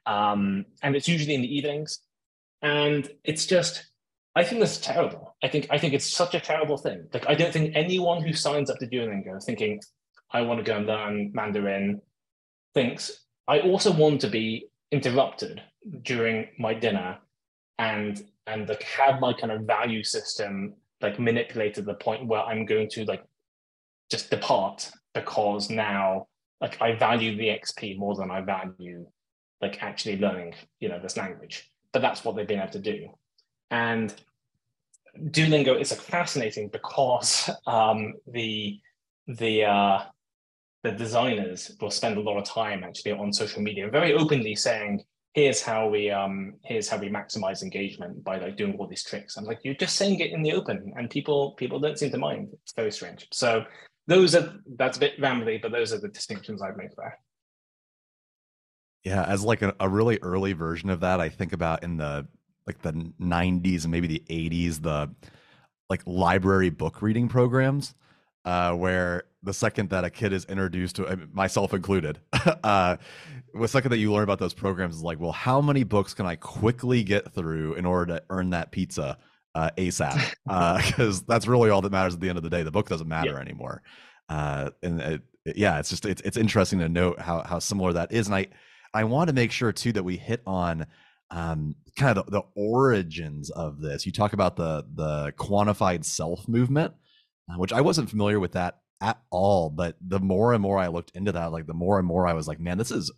Um, 0.06 0.66
and 0.82 0.96
it's 0.96 1.08
usually 1.08 1.34
in 1.34 1.42
the 1.42 1.54
evenings. 1.54 2.00
And 2.62 3.08
it's 3.24 3.46
just, 3.46 3.86
I 4.34 4.44
think 4.44 4.60
this 4.60 4.72
is 4.72 4.80
terrible. 4.80 5.36
I 5.42 5.48
think 5.48 5.66
I 5.70 5.78
think 5.78 5.92
it's 5.94 6.10
such 6.10 6.34
a 6.34 6.40
terrible 6.40 6.78
thing. 6.78 7.08
Like 7.12 7.28
I 7.28 7.34
don't 7.34 7.52
think 7.52 7.74
anyone 7.74 8.22
who 8.22 8.32
signs 8.32 8.70
up 8.70 8.78
to 8.78 8.86
Duolingo 8.86 9.42
thinking, 9.44 9.80
I 10.30 10.42
want 10.42 10.58
to 10.58 10.64
go 10.64 10.76
and 10.76 10.86
learn 10.86 11.32
Mandarin, 11.34 12.00
thinks 12.74 13.26
I 13.48 13.60
also 13.60 13.92
want 13.92 14.20
to 14.22 14.28
be 14.28 14.68
interrupted 14.90 15.62
during 16.02 16.48
my 16.58 16.74
dinner 16.74 17.18
and 17.78 18.22
and 18.46 18.68
like 18.68 18.82
have 18.82 19.20
my 19.20 19.32
kind 19.32 19.52
of 19.52 19.62
value 19.62 20.02
system 20.04 20.74
like 21.00 21.18
manipulated 21.18 21.74
to 21.74 21.82
the 21.82 21.94
point 21.94 22.26
where 22.26 22.40
I'm 22.40 22.64
going 22.64 22.88
to 22.90 23.04
like 23.04 23.24
just 24.10 24.30
depart 24.30 24.90
because 25.14 25.68
now 25.68 26.26
like 26.60 26.80
I 26.80 26.94
value 26.94 27.36
the 27.36 27.48
XP 27.48 27.98
more 27.98 28.14
than 28.14 28.30
I 28.30 28.40
value 28.40 29.06
like 29.60 29.82
actually 29.82 30.18
learning, 30.18 30.54
you 30.80 30.88
know, 30.88 31.00
this 31.00 31.16
language. 31.16 31.71
But 31.92 32.02
that's 32.02 32.24
what 32.24 32.36
they've 32.36 32.46
been 32.46 32.60
able 32.60 32.72
to 32.72 32.78
do. 32.78 33.08
And 33.70 34.14
Duolingo 35.18 35.78
is 35.78 35.90
like 35.90 36.00
fascinating 36.00 36.68
because 36.68 37.50
um, 37.66 38.14
the 38.26 38.80
the 39.26 39.64
uh, 39.64 40.02
the 40.82 40.92
designers 40.92 41.76
will 41.80 41.90
spend 41.90 42.16
a 42.16 42.20
lot 42.20 42.38
of 42.38 42.44
time 42.44 42.82
actually 42.82 43.12
on 43.12 43.32
social 43.32 43.62
media, 43.62 43.88
very 43.88 44.14
openly 44.14 44.54
saying, 44.54 45.02
here's 45.34 45.62
how 45.62 45.88
we 45.88 46.10
um 46.10 46.54
here's 46.64 46.88
how 46.88 46.98
we 46.98 47.08
maximize 47.08 47.62
engagement 47.62 48.22
by 48.22 48.38
like 48.38 48.56
doing 48.56 48.76
all 48.78 48.86
these 48.86 49.04
tricks. 49.04 49.36
I'm 49.36 49.44
like 49.44 49.60
you're 49.64 49.74
just 49.74 49.96
saying 49.96 50.20
it 50.20 50.32
in 50.32 50.42
the 50.42 50.52
open 50.52 50.92
and 50.96 51.08
people 51.08 51.52
people 51.52 51.78
don't 51.78 51.98
seem 51.98 52.10
to 52.10 52.18
mind. 52.18 52.48
It's 52.62 52.74
very 52.74 52.92
strange. 52.92 53.28
So 53.32 53.64
those 54.06 54.34
are 54.34 54.54
that's 54.76 54.96
a 54.96 55.00
bit 55.00 55.20
rambly 55.20 55.60
but 55.60 55.72
those 55.72 55.92
are 55.92 56.00
the 56.00 56.08
distinctions 56.08 56.62
i've 56.62 56.76
made 56.76 56.90
there 56.96 57.18
yeah 59.04 59.24
as 59.24 59.42
like 59.42 59.62
a, 59.62 59.74
a 59.80 59.88
really 59.88 60.18
early 60.22 60.52
version 60.52 60.90
of 60.90 61.00
that 61.00 61.20
i 61.20 61.28
think 61.28 61.52
about 61.52 61.82
in 61.82 61.96
the 61.96 62.26
like 62.66 62.80
the 62.82 62.92
90s 62.92 63.82
and 63.82 63.90
maybe 63.90 64.06
the 64.06 64.22
80s 64.28 64.82
the 64.82 65.10
like 65.90 66.02
library 66.06 66.70
book 66.70 67.02
reading 67.02 67.28
programs 67.28 67.94
uh, 68.44 68.72
where 68.72 69.22
the 69.44 69.52
second 69.54 69.90
that 69.90 70.04
a 70.04 70.10
kid 70.10 70.32
is 70.32 70.44
introduced 70.46 70.96
to 70.96 71.28
myself 71.32 71.74
included 71.74 72.18
uh, 72.64 72.96
the 73.54 73.68
second 73.68 73.90
that 73.92 73.98
you 73.98 74.12
learn 74.12 74.24
about 74.24 74.38
those 74.38 74.54
programs 74.54 74.96
is 74.96 75.02
like 75.02 75.20
well 75.20 75.32
how 75.32 75.60
many 75.60 75.84
books 75.84 76.14
can 76.14 76.26
i 76.26 76.34
quickly 76.36 77.02
get 77.04 77.32
through 77.34 77.74
in 77.74 77.84
order 77.86 78.14
to 78.14 78.22
earn 78.30 78.50
that 78.50 78.72
pizza 78.72 79.18
uh, 79.54 79.70
ASAP 79.76 80.34
because 80.86 81.20
uh, 81.22 81.24
that's 81.28 81.46
really 81.46 81.70
all 81.70 81.82
that 81.82 81.92
matters 81.92 82.14
at 82.14 82.20
the 82.20 82.28
end 82.30 82.38
of 82.38 82.42
the 82.42 82.48
day. 82.48 82.62
The 82.62 82.70
book 82.70 82.88
doesn't 82.88 83.06
matter 83.06 83.32
Yeah. 83.32 83.38
anymore. 83.38 83.82
Uh, 84.28 84.70
and 84.82 85.00
it, 85.00 85.22
yeah, 85.44 85.78
it's 85.78 85.90
just 85.90 86.06
it's 86.06 86.22
it's 86.22 86.36
interesting 86.38 86.78
to 86.78 86.88
note 86.88 87.20
how 87.20 87.42
how 87.42 87.58
similar 87.58 87.92
that 87.92 88.12
is. 88.12 88.28
And 88.28 88.34
I 88.34 88.46
I 88.94 89.04
want 89.04 89.28
to 89.28 89.34
make 89.34 89.52
sure 89.52 89.72
too 89.72 89.92
that 89.92 90.02
we 90.02 90.16
hit 90.16 90.42
on 90.46 90.86
um, 91.30 91.74
kind 91.96 92.16
of 92.16 92.26
the, 92.26 92.32
the 92.32 92.42
origins 92.54 93.50
of 93.50 93.80
this. 93.80 94.04
You 94.06 94.12
talk 94.12 94.32
about 94.32 94.56
the 94.56 94.84
the 94.94 95.32
quantified 95.32 96.04
self 96.04 96.46
movement, 96.46 96.94
uh, 97.50 97.58
which 97.58 97.72
I 97.72 97.80
wasn't 97.80 98.10
familiar 98.10 98.38
with 98.38 98.52
that 98.52 98.80
at 99.00 99.20
all. 99.30 99.70
But 99.70 99.96
the 100.00 100.20
more 100.20 100.52
and 100.52 100.62
more 100.62 100.78
I 100.78 100.88
looked 100.88 101.12
into 101.14 101.32
that, 101.32 101.52
like 101.52 101.66
the 101.66 101.74
more 101.74 101.98
and 101.98 102.06
more 102.06 102.26
I 102.26 102.34
was 102.34 102.46
like, 102.46 102.60
man, 102.60 102.78
this 102.78 102.90
is 102.90 103.10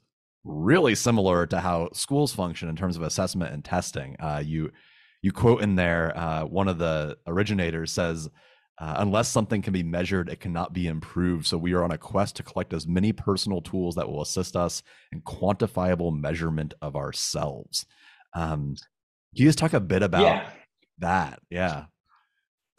really 0.44 0.94
similar 0.94 1.46
to 1.46 1.60
how 1.60 1.90
schools 1.92 2.32
function 2.32 2.68
in 2.68 2.76
terms 2.76 2.96
of 2.96 3.02
assessment 3.02 3.52
and 3.52 3.64
testing. 3.64 4.16
Uh, 4.20 4.42
you 4.44 4.70
you 5.22 5.32
quote 5.32 5.62
in 5.62 5.74
there 5.74 6.16
uh, 6.16 6.44
one 6.44 6.68
of 6.68 6.78
the 6.78 7.18
originators 7.26 7.92
says. 7.92 8.28
Uh, 8.78 8.94
unless 8.98 9.28
something 9.28 9.62
can 9.62 9.72
be 9.72 9.84
measured, 9.84 10.28
it 10.28 10.40
cannot 10.40 10.72
be 10.72 10.88
improved. 10.88 11.46
So 11.46 11.56
we 11.56 11.74
are 11.74 11.84
on 11.84 11.92
a 11.92 11.98
quest 11.98 12.34
to 12.36 12.42
collect 12.42 12.72
as 12.72 12.88
many 12.88 13.12
personal 13.12 13.60
tools 13.60 13.94
that 13.94 14.08
will 14.08 14.20
assist 14.20 14.56
us 14.56 14.82
in 15.12 15.20
quantifiable 15.22 16.18
measurement 16.18 16.74
of 16.82 16.96
ourselves. 16.96 17.86
Um, 18.34 18.74
can 19.34 19.42
you 19.42 19.46
just 19.46 19.58
talk 19.58 19.74
a 19.74 19.80
bit 19.80 20.02
about 20.02 20.22
yeah. 20.22 20.50
that? 20.98 21.40
Yeah. 21.50 21.84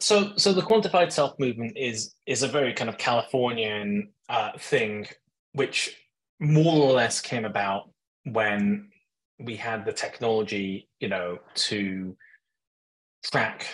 So, 0.00 0.32
so 0.36 0.52
the 0.52 0.60
quantified 0.60 1.12
self 1.12 1.38
movement 1.38 1.72
is 1.76 2.14
is 2.26 2.42
a 2.42 2.48
very 2.48 2.74
kind 2.74 2.90
of 2.90 2.98
Californian 2.98 4.10
uh, 4.28 4.50
thing, 4.58 5.06
which 5.52 5.96
more 6.38 6.76
or 6.76 6.92
less 6.92 7.22
came 7.22 7.46
about 7.46 7.90
when 8.24 8.90
we 9.38 9.56
had 9.56 9.86
the 9.86 9.92
technology, 9.92 10.88
you 11.00 11.08
know, 11.08 11.38
to 11.54 12.16
track 13.24 13.66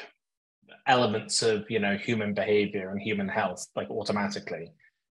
elements 0.86 1.42
of 1.42 1.70
you 1.70 1.78
know 1.78 1.96
human 1.96 2.34
behavior 2.34 2.90
and 2.90 3.00
human 3.00 3.28
health 3.28 3.66
like 3.76 3.90
automatically. 3.90 4.72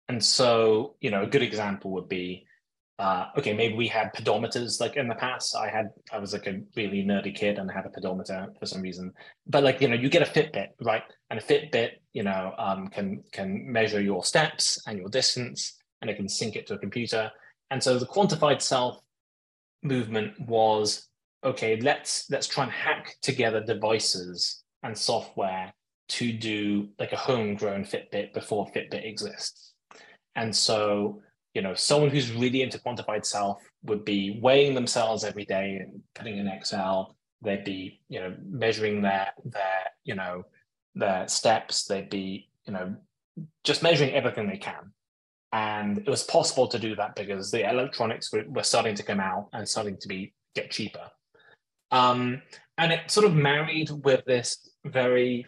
And 0.07 0.23
so, 0.23 0.95
you 1.01 1.09
know, 1.09 1.23
a 1.23 1.27
good 1.27 1.41
example 1.41 1.89
would 1.91 2.07
be 2.07 2.45
uh, 2.97 3.25
okay, 3.37 3.53
maybe 3.53 3.75
we 3.75 3.87
had 3.87 4.13
pedometers 4.13 4.79
like 4.79 4.95
in 4.95 5.09
the 5.09 5.15
past. 5.15 5.55
I 5.55 5.67
had, 5.67 5.89
I 6.13 6.19
was 6.19 6.31
like 6.31 6.47
a 6.47 6.61
really 6.77 7.03
nerdy 7.03 7.35
kid 7.35 7.59
and 7.59 7.69
i 7.69 7.73
had 7.73 7.85
a 7.85 7.89
pedometer 7.89 8.47
for 8.57 8.65
some 8.65 8.81
reason. 8.81 9.11
But 9.47 9.63
like, 9.63 9.81
you 9.81 9.89
know, 9.89 9.95
you 9.95 10.09
get 10.09 10.21
a 10.21 10.25
Fitbit, 10.31 10.69
right? 10.81 11.03
And 11.29 11.37
a 11.37 11.41
Fitbit, 11.41 11.91
you 12.13 12.23
know, 12.23 12.53
um, 12.57 12.87
can 12.87 13.23
can 13.33 13.69
measure 13.69 14.01
your 14.01 14.23
steps 14.23 14.81
and 14.87 14.97
your 14.97 15.09
distance, 15.09 15.75
and 16.01 16.09
it 16.09 16.15
can 16.15 16.29
sync 16.29 16.55
it 16.55 16.67
to 16.67 16.75
a 16.75 16.79
computer. 16.79 17.29
And 17.69 17.83
so 17.83 17.99
the 17.99 18.05
quantified 18.05 18.61
self 18.61 19.01
movement 19.83 20.39
was 20.39 21.09
okay. 21.43 21.75
Let's 21.81 22.29
let's 22.29 22.47
try 22.47 22.63
and 22.63 22.71
hack 22.71 23.15
together 23.21 23.61
devices 23.61 24.63
and 24.85 24.97
software 24.97 25.73
to 26.07 26.31
do 26.31 26.87
like 26.99 27.11
a 27.11 27.17
homegrown 27.17 27.83
Fitbit 27.83 28.33
before 28.33 28.67
Fitbit 28.67 29.05
exists. 29.05 29.73
And 30.35 30.55
so 30.55 31.21
you 31.55 31.61
know, 31.61 31.73
someone 31.73 32.09
who's 32.09 32.33
really 32.33 32.61
into 32.61 32.77
quantified 32.79 33.25
self 33.25 33.63
would 33.83 34.03
be 34.03 34.39
weighing 34.41 34.75
themselves 34.75 35.23
every 35.23 35.45
day 35.45 35.77
and 35.81 36.01
putting 36.13 36.37
in 36.37 36.47
Excel. 36.47 37.15
They'd 37.41 37.63
be, 37.63 38.01
you 38.09 38.19
know, 38.19 38.35
measuring 38.45 39.01
their 39.01 39.31
their, 39.45 39.83
you 40.03 40.15
know, 40.15 40.43
their 40.95 41.27
steps. 41.29 41.85
They'd 41.85 42.09
be, 42.09 42.49
you 42.67 42.73
know, 42.73 42.95
just 43.63 43.81
measuring 43.81 44.13
everything 44.13 44.47
they 44.47 44.57
can. 44.57 44.91
And 45.53 45.99
it 45.99 46.09
was 46.09 46.23
possible 46.23 46.67
to 46.67 46.77
do 46.77 46.93
that 46.97 47.15
because 47.15 47.51
the 47.51 47.67
electronics 47.69 48.33
were, 48.33 48.43
were 48.47 48.63
starting 48.63 48.95
to 48.95 49.03
come 49.03 49.21
out 49.21 49.47
and 49.53 49.67
starting 49.67 49.95
to 49.97 50.07
be 50.09 50.33
get 50.55 50.71
cheaper. 50.71 51.09
Um, 51.91 52.41
and 52.77 52.91
it 52.91 53.09
sort 53.09 53.25
of 53.25 53.33
married 53.33 53.89
with 54.03 54.25
this 54.25 54.69
very, 54.85 55.45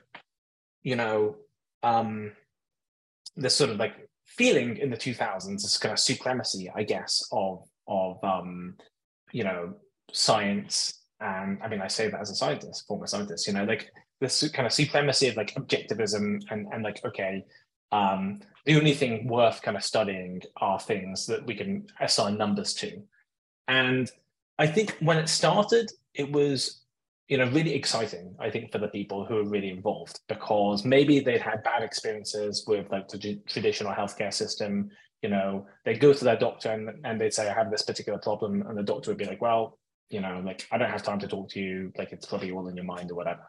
you 0.83 0.95
know, 0.95 1.35
um, 1.83 2.31
this 3.37 3.55
sort 3.55 3.69
of 3.69 3.77
like 3.77 4.07
feeling 4.25 4.77
in 4.77 4.89
the 4.89 4.97
2000s 4.97 5.61
this 5.61 5.77
kind 5.77 5.93
of 5.93 5.99
supremacy 5.99 6.69
i 6.75 6.83
guess 6.83 7.27
of 7.31 7.63
of 7.87 8.21
um 8.23 8.75
you 9.31 9.43
know 9.43 9.73
science. 10.11 10.93
And 11.19 11.59
i 11.63 11.67
mean 11.67 11.81
i 11.81 11.87
say 11.87 12.09
that 12.09 12.19
as 12.19 12.29
a 12.29 12.35
scientist 12.35 12.85
former 12.87 13.07
scientist 13.07 13.47
you 13.47 13.53
know 13.53 13.63
like 13.63 13.91
this 14.19 14.47
kind 14.49 14.65
of 14.65 14.73
supremacy 14.73 15.27
of 15.27 15.35
like 15.35 15.55
objectivism 15.55 16.43
and 16.51 16.67
and 16.71 16.83
like 16.83 17.03
okay 17.05 17.43
um 17.91 18.39
the 18.65 18.77
only 18.77 18.93
thing 18.93 19.27
worth 19.27 19.61
kind 19.61 19.77
of 19.77 19.83
studying 19.83 20.41
are 20.57 20.79
things 20.79 21.25
that 21.25 21.45
we 21.47 21.55
can 21.55 21.87
assign 22.01 22.37
numbers 22.37 22.73
to. 22.75 23.01
And 23.67 24.11
i 24.59 24.67
think 24.67 24.95
when 24.99 25.17
it 25.17 25.29
started 25.29 25.89
it 26.13 26.31
was 26.31 26.83
you 27.27 27.37
know 27.37 27.49
really 27.49 27.73
exciting 27.73 28.35
i 28.39 28.49
think 28.49 28.71
for 28.71 28.77
the 28.77 28.87
people 28.87 29.25
who 29.25 29.37
are 29.37 29.49
really 29.49 29.69
involved 29.69 30.19
because 30.27 30.85
maybe 30.85 31.19
they'd 31.19 31.41
had 31.41 31.63
bad 31.63 31.83
experiences 31.83 32.63
with 32.67 32.89
like 32.91 33.07
the 33.09 33.39
traditional 33.47 33.93
healthcare 33.93 34.33
system 34.33 34.89
you 35.21 35.29
know 35.29 35.65
they 35.85 35.93
go 35.93 36.13
to 36.13 36.23
their 36.23 36.37
doctor 36.37 36.71
and, 36.71 36.89
and 37.05 37.19
they'd 37.19 37.33
say 37.33 37.49
i 37.49 37.53
have 37.53 37.69
this 37.69 37.81
particular 37.81 38.19
problem 38.19 38.61
and 38.67 38.77
the 38.77 38.83
doctor 38.83 39.11
would 39.11 39.17
be 39.17 39.25
like 39.25 39.41
well 39.41 39.77
you 40.09 40.21
know 40.21 40.41
like 40.45 40.67
i 40.71 40.77
don't 40.77 40.89
have 40.89 41.03
time 41.03 41.19
to 41.19 41.27
talk 41.27 41.49
to 41.49 41.59
you 41.59 41.91
like 41.97 42.11
it's 42.11 42.25
probably 42.25 42.51
all 42.51 42.67
in 42.67 42.75
your 42.75 42.85
mind 42.85 43.11
or 43.11 43.15
whatever. 43.15 43.41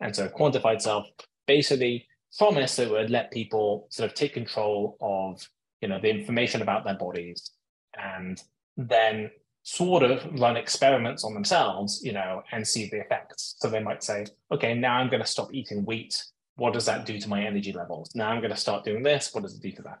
And 0.00 0.14
so 0.14 0.28
quantified 0.28 0.80
self 0.80 1.06
basically 1.46 2.06
promised 2.36 2.76
that 2.76 2.90
would 2.90 3.10
let 3.10 3.30
people 3.30 3.86
sort 3.90 4.10
of 4.10 4.14
take 4.14 4.34
control 4.34 4.96
of 5.00 5.46
you 5.80 5.88
know 5.88 6.00
the 6.00 6.10
information 6.10 6.62
about 6.62 6.84
their 6.84 6.96
bodies 6.96 7.50
and 7.96 8.42
then 8.76 9.30
sort 9.64 10.02
of 10.02 10.22
run 10.38 10.56
experiments 10.56 11.24
on 11.24 11.32
themselves, 11.32 12.02
you 12.04 12.12
know, 12.12 12.42
and 12.52 12.66
see 12.66 12.88
the 12.90 13.00
effects. 13.00 13.56
So 13.58 13.68
they 13.68 13.82
might 13.82 14.04
say, 14.04 14.26
okay, 14.52 14.74
now 14.74 14.98
I'm 14.98 15.08
going 15.08 15.22
to 15.22 15.26
stop 15.26 15.52
eating 15.52 15.84
wheat. 15.86 16.22
What 16.56 16.74
does 16.74 16.84
that 16.84 17.06
do 17.06 17.18
to 17.18 17.28
my 17.28 17.42
energy 17.42 17.72
levels? 17.72 18.10
Now 18.14 18.28
I'm 18.28 18.40
going 18.40 18.52
to 18.52 18.56
start 18.56 18.84
doing 18.84 19.02
this. 19.02 19.32
What 19.32 19.42
does 19.42 19.56
it 19.56 19.62
do 19.62 19.72
to 19.72 19.82
that? 19.82 19.98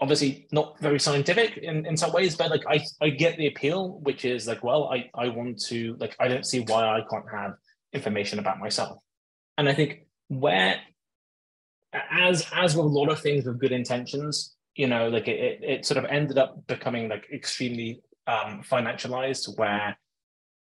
Obviously, 0.00 0.48
not 0.50 0.78
very 0.80 0.98
scientific 0.98 1.58
in, 1.58 1.86
in 1.86 1.96
some 1.96 2.12
ways, 2.12 2.34
but 2.34 2.50
like 2.50 2.64
I, 2.68 2.84
I 3.00 3.10
get 3.10 3.36
the 3.36 3.46
appeal, 3.46 4.00
which 4.00 4.24
is 4.24 4.48
like, 4.48 4.64
well, 4.64 4.90
I, 4.92 5.08
I 5.14 5.28
want 5.28 5.62
to, 5.66 5.96
like, 6.00 6.16
I 6.18 6.26
don't 6.26 6.44
see 6.44 6.60
why 6.60 6.88
I 6.88 7.02
can't 7.08 7.30
have 7.32 7.52
information 7.92 8.40
about 8.40 8.58
myself. 8.58 8.98
And 9.58 9.68
I 9.68 9.74
think 9.74 10.06
where, 10.28 10.80
as 11.92 12.46
as 12.54 12.76
with 12.76 12.86
a 12.86 12.88
lot 12.88 13.10
of 13.10 13.20
things 13.20 13.44
with 13.44 13.60
good 13.60 13.72
intentions, 13.72 14.56
you 14.74 14.86
know, 14.86 15.08
like 15.08 15.28
it, 15.28 15.38
it, 15.38 15.64
it 15.64 15.86
sort 15.86 15.98
of 15.98 16.10
ended 16.10 16.38
up 16.38 16.66
becoming 16.66 17.08
like 17.08 17.26
extremely 17.32 18.00
um, 18.26 18.62
financialized 18.62 19.56
where 19.58 19.96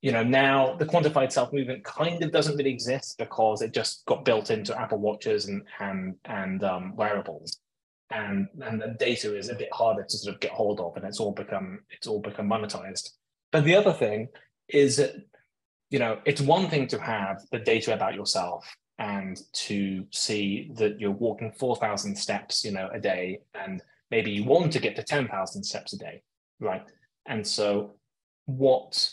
you 0.02 0.12
know 0.12 0.22
now 0.22 0.74
the 0.76 0.86
quantified 0.86 1.32
self 1.32 1.52
movement 1.52 1.84
kind 1.84 2.22
of 2.22 2.30
doesn't 2.30 2.56
really 2.56 2.70
exist 2.70 3.16
because 3.18 3.62
it 3.62 3.72
just 3.72 4.04
got 4.06 4.24
built 4.24 4.50
into 4.50 4.78
apple 4.78 4.98
watches 4.98 5.46
and 5.46 5.62
and 5.80 6.14
and 6.24 6.64
um, 6.64 6.94
wearables. 6.96 7.58
And 8.10 8.48
and 8.62 8.80
the 8.80 8.96
data 8.98 9.36
is 9.36 9.48
a 9.48 9.54
bit 9.54 9.72
harder 9.72 10.04
to 10.04 10.18
sort 10.18 10.34
of 10.34 10.40
get 10.40 10.52
hold 10.52 10.78
of 10.78 10.96
and 10.96 11.04
it's 11.04 11.20
all 11.20 11.32
become 11.32 11.80
it's 11.90 12.06
all 12.06 12.20
become 12.20 12.48
monetized. 12.48 13.10
But 13.50 13.64
the 13.64 13.76
other 13.76 13.92
thing 13.92 14.28
is 14.68 14.96
that 14.96 15.14
you 15.90 15.98
know 15.98 16.18
it's 16.24 16.40
one 16.40 16.68
thing 16.68 16.86
to 16.88 17.00
have 17.00 17.40
the 17.50 17.58
data 17.58 17.94
about 17.94 18.14
yourself 18.14 18.66
and 18.98 19.40
to 19.52 20.06
see 20.10 20.70
that 20.76 21.00
you're 21.00 21.10
walking 21.10 21.52
4000 21.52 22.16
steps 22.16 22.64
you 22.64 22.70
know 22.70 22.88
a 22.92 23.00
day 23.00 23.40
and 23.54 23.82
maybe 24.10 24.30
you 24.30 24.44
want 24.44 24.72
to 24.72 24.78
get 24.78 24.96
to 24.96 25.02
10000 25.02 25.64
steps 25.64 25.92
a 25.92 25.98
day 25.98 26.22
right 26.60 26.82
and 27.26 27.46
so, 27.46 27.94
what 28.46 29.10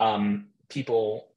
um, 0.00 0.46
people 0.68 1.28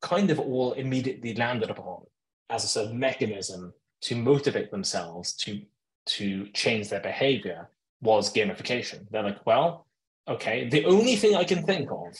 kind 0.00 0.30
of 0.30 0.38
all 0.38 0.72
immediately 0.72 1.34
landed 1.34 1.70
upon 1.70 2.02
as 2.50 2.64
a 2.64 2.68
sort 2.68 2.86
of 2.86 2.94
mechanism 2.94 3.72
to 4.00 4.14
motivate 4.14 4.70
themselves 4.70 5.34
to 5.34 5.60
to 6.06 6.48
change 6.54 6.88
their 6.88 7.00
behavior 7.00 7.68
was 8.00 8.32
gamification. 8.32 9.06
They're 9.10 9.22
like, 9.22 9.44
well, 9.44 9.86
okay, 10.26 10.68
the 10.68 10.84
only 10.86 11.16
thing 11.16 11.34
I 11.34 11.44
can 11.44 11.64
think 11.64 11.90
of 11.90 12.16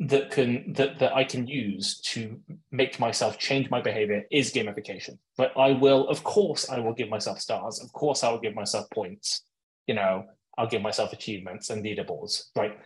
that 0.00 0.30
can 0.30 0.72
that 0.74 0.98
that 0.98 1.14
I 1.14 1.24
can 1.24 1.46
use 1.46 2.00
to 2.12 2.40
make 2.70 2.98
myself 2.98 3.38
change 3.38 3.70
my 3.70 3.80
behavior 3.80 4.24
is 4.30 4.52
gamification. 4.52 5.18
But 5.36 5.52
I 5.56 5.72
will, 5.72 6.08
of 6.08 6.24
course, 6.24 6.68
I 6.68 6.80
will 6.80 6.94
give 6.94 7.08
myself 7.08 7.38
stars. 7.40 7.80
Of 7.82 7.92
course, 7.92 8.24
I 8.24 8.30
will 8.30 8.40
give 8.40 8.54
myself 8.54 8.88
points. 8.90 9.42
You 9.86 9.94
know, 9.94 10.24
I'll 10.60 10.66
give 10.66 10.82
myself 10.82 11.14
achievements 11.14 11.70
and 11.70 11.82
leaderboards, 11.82 12.50
right? 12.54 12.78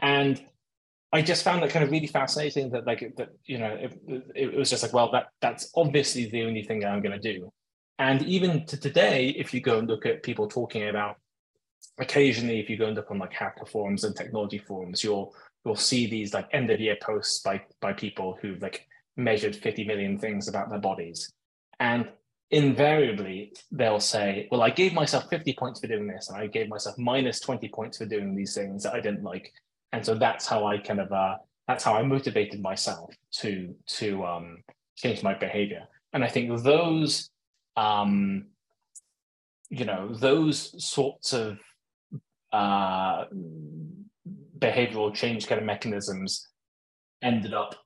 And 0.00 0.42
I 1.12 1.22
just 1.22 1.44
found 1.44 1.62
that 1.62 1.70
kind 1.70 1.84
of 1.84 1.92
really 1.92 2.08
fascinating 2.08 2.70
that 2.70 2.86
like 2.88 3.14
that 3.18 3.28
you 3.44 3.58
know 3.58 3.72
it, 3.72 4.00
it 4.34 4.56
was 4.56 4.68
just 4.68 4.82
like 4.82 4.92
well 4.92 5.12
that 5.12 5.28
that's 5.40 5.70
obviously 5.76 6.28
the 6.28 6.42
only 6.42 6.64
thing 6.64 6.84
I'm 6.84 7.00
going 7.00 7.18
to 7.20 7.32
do, 7.32 7.52
and 8.00 8.22
even 8.22 8.66
to 8.66 8.76
today, 8.76 9.28
if 9.28 9.54
you 9.54 9.60
go 9.60 9.78
and 9.78 9.86
look 9.86 10.06
at 10.06 10.24
people 10.24 10.48
talking 10.48 10.88
about, 10.88 11.16
occasionally 11.98 12.58
if 12.58 12.68
you 12.68 12.76
go 12.76 12.86
and 12.86 12.96
look 12.96 13.12
on 13.12 13.18
like 13.18 13.32
hacker 13.32 13.66
forums 13.66 14.02
and 14.02 14.16
technology 14.16 14.58
forums, 14.58 15.04
you'll 15.04 15.32
you'll 15.64 15.76
see 15.76 16.08
these 16.08 16.34
like 16.34 16.48
end 16.52 16.68
of 16.70 16.80
year 16.80 16.96
posts 17.00 17.40
by 17.42 17.62
by 17.80 17.92
people 17.92 18.38
who've 18.42 18.60
like 18.60 18.88
measured 19.16 19.54
50 19.54 19.84
million 19.84 20.18
things 20.18 20.48
about 20.48 20.68
their 20.68 20.80
bodies, 20.80 21.32
and 21.78 22.08
invariably 22.50 23.52
they'll 23.70 24.00
say, 24.00 24.48
well, 24.50 24.62
I 24.62 24.70
gave 24.70 24.92
myself 24.92 25.28
50 25.30 25.54
points 25.54 25.80
for 25.80 25.86
doing 25.86 26.06
this, 26.06 26.28
and 26.28 26.38
I 26.38 26.46
gave 26.46 26.68
myself 26.68 26.98
minus 26.98 27.40
20 27.40 27.68
points 27.68 27.98
for 27.98 28.06
doing 28.06 28.34
these 28.34 28.54
things 28.54 28.82
that 28.82 28.94
I 28.94 29.00
didn't 29.00 29.22
like. 29.22 29.52
And 29.92 30.04
so 30.04 30.14
that's 30.14 30.46
how 30.46 30.66
I 30.66 30.78
kind 30.78 31.00
of 31.00 31.12
uh 31.12 31.36
that's 31.66 31.84
how 31.84 31.94
I 31.94 32.02
motivated 32.02 32.60
myself 32.60 33.14
to 33.38 33.74
to 33.98 34.24
um 34.24 34.64
change 34.96 35.22
my 35.22 35.34
behavior. 35.34 35.86
And 36.12 36.24
I 36.24 36.28
think 36.28 36.62
those, 36.62 37.30
um, 37.76 38.46
you 39.70 39.84
know, 39.84 40.12
those 40.12 40.84
sorts 40.84 41.32
of 41.32 41.58
uh, 42.52 43.26
behavioral 44.58 45.14
change 45.14 45.46
kind 45.46 45.60
of 45.60 45.66
mechanisms 45.66 46.48
ended 47.22 47.54
up 47.54 47.76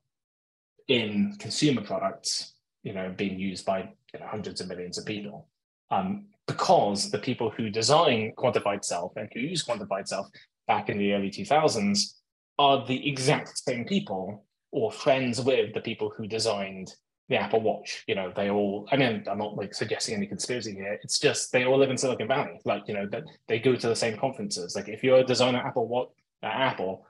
in 0.89 1.37
consumer 1.39 1.83
products, 1.83 2.55
you 2.83 2.93
know, 2.93 3.13
being 3.15 3.39
used 3.39 3.67
by 3.67 3.91
you 4.15 4.21
know, 4.21 4.27
hundreds 4.27 4.61
of 4.61 4.69
millions 4.69 4.97
of 4.97 5.05
people. 5.05 5.49
Um, 5.91 6.27
because 6.47 7.11
the 7.11 7.19
people 7.19 7.51
who 7.51 7.71
design 7.71 8.33
quantified 8.37 8.85
self 8.85 9.13
and 9.17 9.29
who 9.33 9.41
use 9.41 9.65
quantified 9.65 10.09
self 10.09 10.29
back 10.67 10.89
in 10.89 10.99
the 10.99 11.13
early 11.13 11.31
2000s 11.31 12.15
are 12.59 12.87
the 12.87 13.09
exact 13.09 13.59
same 13.59 13.85
people 13.85 14.45
or 14.73 14.91
friends 14.91 15.41
with 15.41 15.75
the 15.75 15.81
people 15.81 16.13
who 16.17 16.27
designed 16.27 16.93
the 17.29 17.37
Apple 17.37 17.61
Watch. 17.61 18.05
You 18.07 18.15
know, 18.15 18.33
they 18.35 18.51
all, 18.51 18.89
I 18.93 18.97
mean, 18.97 19.25
I'm 19.31 19.39
not 19.39 19.57
like 19.57 19.75
suggesting 19.75 20.15
any 20.15 20.27
conspiracy 20.27 20.75
here. 20.75 20.99
It's 21.03 21.19
just 21.19 21.53
they 21.53 21.65
all 21.65 21.79
live 21.79 21.91
in 21.91 21.99
Silicon 21.99 22.29
Valley. 22.29 22.61
Like, 22.65 22.83
you 22.87 22.95
know, 22.95 23.07
that 23.11 23.25
they 23.49 23.59
go 23.59 23.75
to 23.75 23.89
the 23.89 23.97
same 23.97 24.19
conferences. 24.19 24.77
Like 24.77 24.89
if 24.89 25.03
you're 25.03 25.19
a 25.19 25.25
designer 25.25 25.59
Apple 25.59 25.89
Watch 25.89 26.11
at 26.43 26.53
Apple, 26.53 27.07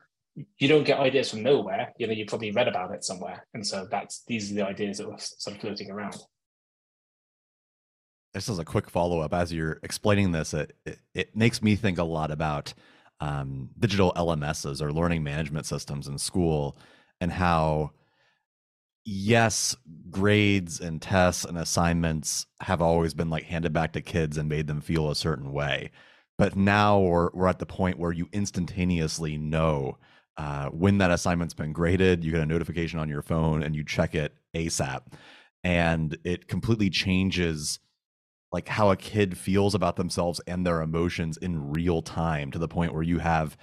you 0.58 0.68
don't 0.68 0.84
get 0.84 0.98
ideas 0.98 1.30
from 1.30 1.42
nowhere. 1.42 1.92
You 1.98 2.06
know, 2.06 2.12
you 2.12 2.26
probably 2.26 2.50
read 2.50 2.68
about 2.68 2.92
it 2.92 3.04
somewhere. 3.04 3.46
And 3.54 3.66
so 3.66 3.86
that's 3.90 4.24
these 4.26 4.50
are 4.50 4.54
the 4.54 4.66
ideas 4.66 4.98
that 4.98 5.08
were 5.08 5.18
sort 5.18 5.56
of 5.56 5.62
floating 5.62 5.90
around. 5.90 6.16
This 8.34 8.48
is 8.48 8.58
a 8.58 8.64
quick 8.64 8.90
follow 8.90 9.20
up. 9.20 9.32
As 9.32 9.52
you're 9.52 9.78
explaining 9.82 10.32
this, 10.32 10.52
it, 10.52 10.76
it, 10.84 10.98
it 11.14 11.36
makes 11.36 11.62
me 11.62 11.76
think 11.76 11.98
a 11.98 12.04
lot 12.04 12.30
about 12.30 12.74
um, 13.20 13.70
digital 13.78 14.12
LMSs 14.16 14.82
or 14.82 14.92
learning 14.92 15.22
management 15.22 15.66
systems 15.66 16.08
in 16.08 16.18
school 16.18 16.76
and 17.20 17.32
how 17.32 17.92
yes 19.04 19.76
grades 20.10 20.80
and 20.80 21.00
tests 21.00 21.44
and 21.44 21.58
assignments 21.58 22.46
have 22.60 22.80
always 22.80 23.12
been 23.12 23.28
like 23.28 23.44
handed 23.44 23.72
back 23.72 23.92
to 23.92 24.00
kids 24.00 24.38
and 24.38 24.48
made 24.48 24.66
them 24.66 24.80
feel 24.80 25.10
a 25.10 25.14
certain 25.14 25.52
way 25.52 25.90
but 26.38 26.56
now 26.56 26.98
we're, 26.98 27.30
we're 27.34 27.46
at 27.48 27.58
the 27.58 27.66
point 27.66 27.98
where 27.98 28.12
you 28.12 28.28
instantaneously 28.32 29.36
know 29.36 29.98
uh, 30.36 30.66
when 30.70 30.98
that 30.98 31.10
assignment's 31.10 31.52
been 31.52 31.72
graded 31.72 32.24
you 32.24 32.32
get 32.32 32.40
a 32.40 32.46
notification 32.46 32.98
on 32.98 33.08
your 33.08 33.20
phone 33.20 33.62
and 33.62 33.76
you 33.76 33.84
check 33.84 34.14
it 34.14 34.32
asap 34.54 35.02
and 35.62 36.16
it 36.24 36.48
completely 36.48 36.88
changes 36.88 37.78
like 38.54 38.68
how 38.68 38.92
a 38.92 38.96
kid 38.96 39.36
feels 39.36 39.74
about 39.74 39.96
themselves 39.96 40.40
and 40.46 40.64
their 40.64 40.80
emotions 40.80 41.36
in 41.38 41.72
real 41.72 42.00
time 42.00 42.52
to 42.52 42.58
the 42.58 42.68
point 42.68 42.94
where 42.94 43.02
you 43.02 43.18
have 43.18 43.56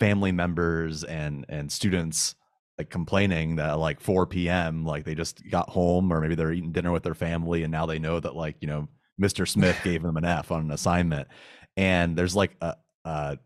family 0.00 0.32
members 0.32 1.04
and 1.04 1.46
and 1.48 1.70
students 1.70 2.34
like 2.76 2.90
complaining 2.90 3.54
that 3.54 3.78
like 3.78 4.00
4 4.00 4.26
p.m. 4.26 4.84
like 4.84 5.04
they 5.04 5.14
just 5.14 5.48
got 5.48 5.68
home 5.68 6.12
or 6.12 6.20
maybe 6.20 6.34
they're 6.34 6.52
eating 6.52 6.72
dinner 6.72 6.90
with 6.90 7.04
their 7.04 7.14
family 7.14 7.62
and 7.62 7.70
now 7.70 7.86
they 7.86 8.00
know 8.00 8.18
that 8.18 8.34
like 8.34 8.56
you 8.60 8.66
know 8.66 8.88
Mr. 9.22 9.46
Smith 9.46 9.78
gave 9.84 10.02
them 10.02 10.16
an 10.16 10.24
F 10.24 10.50
on 10.50 10.62
an 10.62 10.72
assignment 10.72 11.28
and 11.76 12.16
there's 12.16 12.34
like 12.34 12.56
a 12.60 12.74
a, 13.04 13.38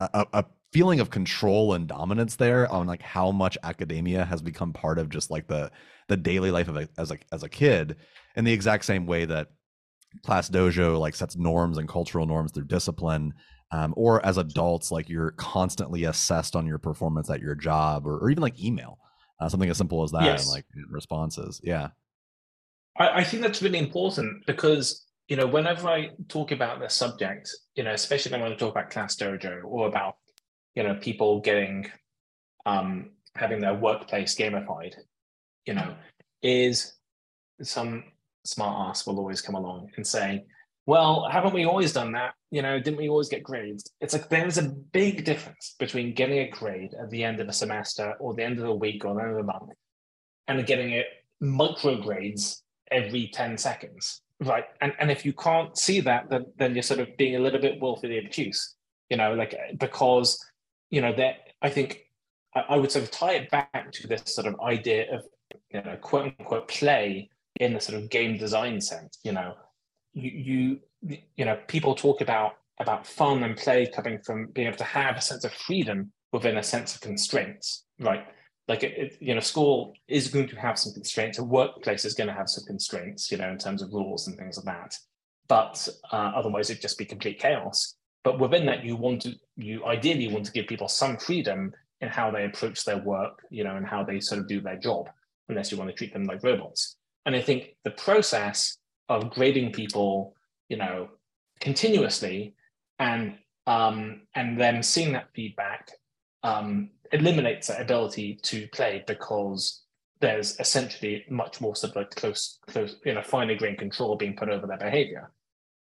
a, 0.00 0.44
feeling 0.72 0.98
of 0.98 1.10
control 1.10 1.74
and 1.74 1.86
dominance 1.86 2.34
there 2.34 2.70
on 2.72 2.88
like 2.88 3.00
how 3.00 3.30
much 3.30 3.56
academia 3.62 4.24
has 4.24 4.42
become 4.42 4.72
part 4.72 4.98
of 4.98 5.08
just 5.08 5.30
like 5.30 5.46
the 5.46 5.70
the 6.08 6.16
daily 6.16 6.50
life 6.50 6.66
of 6.66 6.76
a, 6.76 6.88
as 6.98 7.12
a 7.12 7.18
as 7.30 7.44
a 7.44 7.48
kid 7.48 7.96
in 8.34 8.44
the 8.44 8.52
exact 8.52 8.84
same 8.84 9.06
way 9.06 9.24
that 9.24 9.52
class 10.24 10.48
dojo 10.48 10.98
like 10.98 11.14
sets 11.14 11.36
norms 11.36 11.78
and 11.78 11.88
cultural 11.88 12.26
norms 12.26 12.52
through 12.52 12.64
discipline 12.64 13.32
um, 13.72 13.92
or 13.96 14.24
as 14.24 14.36
adults 14.36 14.90
like 14.90 15.08
you're 15.08 15.32
constantly 15.32 16.04
assessed 16.04 16.54
on 16.54 16.66
your 16.66 16.78
performance 16.78 17.30
at 17.30 17.40
your 17.40 17.54
job 17.54 18.06
or, 18.06 18.18
or 18.18 18.30
even 18.30 18.42
like 18.42 18.62
email 18.62 18.98
uh, 19.40 19.48
something 19.48 19.68
as 19.70 19.76
simple 19.76 20.02
as 20.02 20.12
that 20.12 20.24
yes. 20.24 20.44
and 20.44 20.52
like 20.52 20.64
responses. 20.88 21.60
Yeah. 21.62 21.88
I, 22.98 23.20
I 23.20 23.24
think 23.24 23.42
that's 23.42 23.62
really 23.62 23.78
important 23.78 24.46
because 24.46 25.06
you 25.28 25.36
know 25.36 25.46
whenever 25.46 25.88
i 25.88 26.10
talk 26.28 26.52
about 26.52 26.78
this 26.78 26.94
subject 26.94 27.50
you 27.74 27.82
know 27.82 27.92
especially 27.92 28.30
when 28.30 28.42
i 28.42 28.54
talk 28.54 28.70
about 28.70 28.90
class 28.90 29.16
dojo 29.16 29.60
or 29.64 29.88
about 29.88 30.16
you 30.76 30.84
know 30.84 30.94
people 30.94 31.40
getting 31.40 31.90
um 32.64 33.10
having 33.34 33.60
their 33.60 33.74
workplace 33.74 34.36
gamified 34.36 34.94
you 35.66 35.74
know 35.74 35.96
is 36.42 36.94
some 37.60 38.04
smart 38.46 38.88
ass 38.88 39.06
will 39.06 39.18
always 39.18 39.40
come 39.40 39.54
along 39.54 39.90
and 39.96 40.06
say, 40.06 40.44
well, 40.86 41.28
haven't 41.30 41.52
we 41.52 41.64
always 41.64 41.92
done 41.92 42.12
that? 42.12 42.34
You 42.50 42.62
know, 42.62 42.78
didn't 42.78 42.98
we 42.98 43.08
always 43.08 43.28
get 43.28 43.42
grades? 43.42 43.90
It's 44.00 44.14
like 44.14 44.28
there's 44.28 44.58
a 44.58 44.68
big 44.68 45.24
difference 45.24 45.74
between 45.78 46.14
getting 46.14 46.38
a 46.38 46.48
grade 46.48 46.94
at 47.00 47.10
the 47.10 47.24
end 47.24 47.40
of 47.40 47.48
a 47.48 47.52
semester 47.52 48.14
or 48.20 48.34
the 48.34 48.44
end 48.44 48.58
of 48.58 48.66
a 48.66 48.74
week 48.74 49.04
or 49.04 49.14
the 49.14 49.22
end 49.22 49.32
of 49.32 49.38
a 49.38 49.42
month 49.42 49.72
and 50.46 50.64
getting 50.66 50.92
it 50.92 51.06
micro 51.40 52.00
grades 52.00 52.62
every 52.90 53.28
10 53.32 53.58
seconds. 53.58 54.22
Right. 54.40 54.64
And 54.80 54.92
and 54.98 55.10
if 55.10 55.24
you 55.24 55.32
can't 55.32 55.76
see 55.76 56.00
that, 56.02 56.28
then 56.28 56.44
then 56.58 56.74
you're 56.74 56.82
sort 56.82 57.00
of 57.00 57.16
being 57.16 57.36
a 57.36 57.40
little 57.40 57.60
bit 57.60 57.80
willfully 57.80 58.22
obtuse, 58.24 58.74
you 59.08 59.16
know, 59.16 59.34
like 59.34 59.56
because, 59.78 60.38
you 60.90 61.00
know, 61.00 61.14
that 61.16 61.36
I 61.62 61.70
think 61.70 62.02
I, 62.54 62.60
I 62.68 62.76
would 62.76 62.92
sort 62.92 63.04
of 63.04 63.10
tie 63.10 63.32
it 63.32 63.50
back 63.50 63.90
to 63.92 64.06
this 64.06 64.22
sort 64.26 64.46
of 64.46 64.60
idea 64.60 65.14
of 65.14 65.22
you 65.72 65.82
know, 65.82 65.96
quote 65.96 66.34
unquote 66.38 66.68
play 66.68 67.30
in 67.60 67.72
the 67.74 67.80
sort 67.80 68.02
of 68.02 68.10
game 68.10 68.36
design 68.36 68.80
sense. 68.80 69.18
You 69.24 69.32
know, 69.32 69.54
you 70.12 70.30
you 71.02 71.18
you 71.36 71.44
know 71.44 71.58
people 71.66 71.94
talk 71.94 72.20
about 72.20 72.52
about 72.78 73.06
fun 73.06 73.42
and 73.42 73.56
play 73.56 73.86
coming 73.86 74.18
from 74.24 74.48
being 74.48 74.66
able 74.66 74.76
to 74.76 74.84
have 74.84 75.16
a 75.16 75.20
sense 75.20 75.44
of 75.44 75.52
freedom 75.52 76.12
within 76.32 76.58
a 76.58 76.62
sense 76.62 76.94
of 76.94 77.00
constraints, 77.00 77.84
right? 77.98 78.26
Like 78.68 78.82
it, 78.82 78.98
it, 78.98 79.16
you 79.20 79.34
know, 79.34 79.40
school 79.40 79.94
is 80.08 80.28
going 80.28 80.48
to 80.48 80.56
have 80.56 80.78
some 80.78 80.92
constraints. 80.92 81.38
A 81.38 81.44
workplace 81.44 82.04
is 82.04 82.14
going 82.14 82.28
to 82.28 82.34
have 82.34 82.48
some 82.48 82.64
constraints, 82.66 83.30
you 83.30 83.38
know, 83.38 83.50
in 83.50 83.58
terms 83.58 83.80
of 83.80 83.92
rules 83.92 84.26
and 84.26 84.36
things 84.36 84.56
like 84.56 84.66
that. 84.66 84.94
But 85.48 85.88
uh, 86.12 86.32
otherwise, 86.34 86.68
it'd 86.68 86.82
just 86.82 86.98
be 86.98 87.04
complete 87.04 87.38
chaos. 87.38 87.94
But 88.24 88.40
within 88.40 88.66
that, 88.66 88.84
you 88.84 88.96
want 88.96 89.22
to, 89.22 89.34
you 89.56 89.84
ideally 89.86 90.28
want 90.28 90.46
to 90.46 90.52
give 90.52 90.66
people 90.66 90.88
some 90.88 91.16
freedom 91.16 91.72
in 92.00 92.08
how 92.08 92.30
they 92.30 92.44
approach 92.44 92.84
their 92.84 92.98
work, 92.98 93.38
you 93.50 93.62
know, 93.62 93.76
and 93.76 93.86
how 93.86 94.02
they 94.02 94.18
sort 94.20 94.40
of 94.40 94.48
do 94.48 94.60
their 94.60 94.76
job, 94.76 95.08
unless 95.48 95.70
you 95.70 95.78
want 95.78 95.88
to 95.88 95.96
treat 95.96 96.12
them 96.12 96.24
like 96.24 96.42
robots. 96.42 96.96
And 97.26 97.36
I 97.36 97.42
think 97.42 97.76
the 97.84 97.90
process 97.90 98.78
of 99.08 99.30
grading 99.30 99.72
people, 99.72 100.34
you 100.68 100.76
know, 100.76 101.08
continuously 101.60 102.54
and 102.98 103.34
um, 103.66 104.22
and 104.34 104.58
then 104.58 104.82
seeing 104.82 105.12
that 105.14 105.28
feedback 105.34 105.90
um, 106.44 106.90
eliminates 107.10 107.66
that 107.66 107.80
ability 107.80 108.38
to 108.44 108.68
play 108.68 109.02
because 109.06 109.82
there's 110.20 110.58
essentially 110.60 111.24
much 111.28 111.60
more 111.60 111.74
sort 111.74 111.90
of 111.90 111.96
like 111.96 112.10
close, 112.10 112.58
close, 112.68 112.96
you 113.04 113.12
know, 113.12 113.22
finer 113.22 113.56
grained 113.56 113.78
control 113.78 114.16
being 114.16 114.36
put 114.36 114.48
over 114.48 114.66
their 114.66 114.78
behavior. 114.78 115.30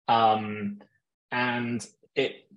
Um, 0.08 0.78
and 1.30 1.86
it, 2.14 2.48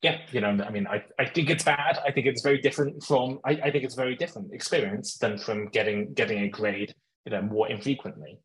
yeah, 0.00 0.18
you 0.30 0.40
know, 0.40 0.56
I 0.64 0.70
mean, 0.70 0.86
I, 0.86 1.02
I 1.18 1.26
think 1.26 1.50
it's 1.50 1.64
bad. 1.64 1.98
I 2.06 2.12
think 2.12 2.26
it's 2.26 2.42
very 2.42 2.60
different 2.60 3.02
from, 3.02 3.40
I, 3.44 3.50
I 3.64 3.70
think 3.70 3.84
it's 3.84 3.96
very 3.96 4.14
different 4.14 4.54
experience 4.54 5.18
than 5.18 5.38
from 5.38 5.68
getting 5.68 6.14
getting 6.14 6.38
a 6.44 6.48
grade 6.48 6.94
you 7.24 7.32
know, 7.32 7.42
more 7.42 7.68
infrequently, 7.68 8.40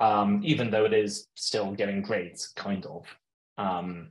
um, 0.00 0.40
even 0.44 0.70
though 0.70 0.84
it 0.84 0.92
is 0.92 1.28
still 1.34 1.72
getting 1.72 2.02
grades, 2.02 2.52
kind 2.56 2.84
of. 2.86 3.06
Um, 3.58 4.08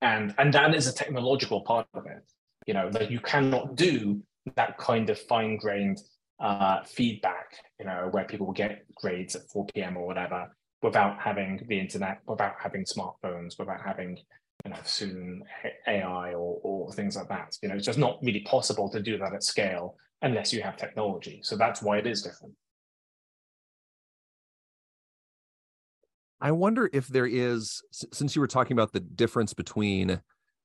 and 0.00 0.34
and 0.38 0.52
that 0.54 0.74
is 0.74 0.86
a 0.86 0.94
technological 0.94 1.62
part 1.62 1.86
of 1.94 2.06
it. 2.06 2.24
You 2.66 2.74
know, 2.74 2.90
that 2.90 3.10
you 3.10 3.20
cannot 3.20 3.76
do 3.76 4.22
that 4.56 4.78
kind 4.78 5.10
of 5.10 5.18
fine-grained 5.18 6.00
uh, 6.40 6.84
feedback. 6.84 7.56
You 7.80 7.86
know, 7.86 8.08
where 8.10 8.24
people 8.24 8.46
will 8.46 8.54
get 8.54 8.84
grades 8.94 9.34
at 9.34 9.48
4 9.50 9.66
p.m. 9.66 9.96
or 9.96 10.06
whatever 10.06 10.50
without 10.82 11.18
having 11.20 11.64
the 11.68 11.78
internet, 11.78 12.20
without 12.26 12.54
having 12.60 12.84
smartphones, 12.84 13.58
without 13.58 13.80
having 13.84 14.18
you 14.64 14.70
know 14.70 14.78
soon 14.84 15.42
AI 15.86 16.34
or 16.34 16.60
or 16.62 16.92
things 16.92 17.16
like 17.16 17.28
that. 17.28 17.56
You 17.62 17.68
know, 17.68 17.74
it's 17.74 17.86
just 17.86 17.98
not 17.98 18.18
really 18.22 18.40
possible 18.40 18.88
to 18.90 19.02
do 19.02 19.18
that 19.18 19.34
at 19.34 19.42
scale 19.42 19.96
unless 20.22 20.52
you 20.52 20.62
have 20.62 20.76
technology. 20.76 21.40
So 21.42 21.56
that's 21.56 21.82
why 21.82 21.98
it 21.98 22.06
is 22.06 22.22
different. 22.22 22.54
I 26.40 26.52
wonder 26.52 26.88
if 26.92 27.08
there 27.08 27.26
is, 27.26 27.82
since 27.90 28.36
you 28.36 28.40
were 28.40 28.46
talking 28.46 28.74
about 28.74 28.92
the 28.92 29.00
difference 29.00 29.54
between 29.54 30.20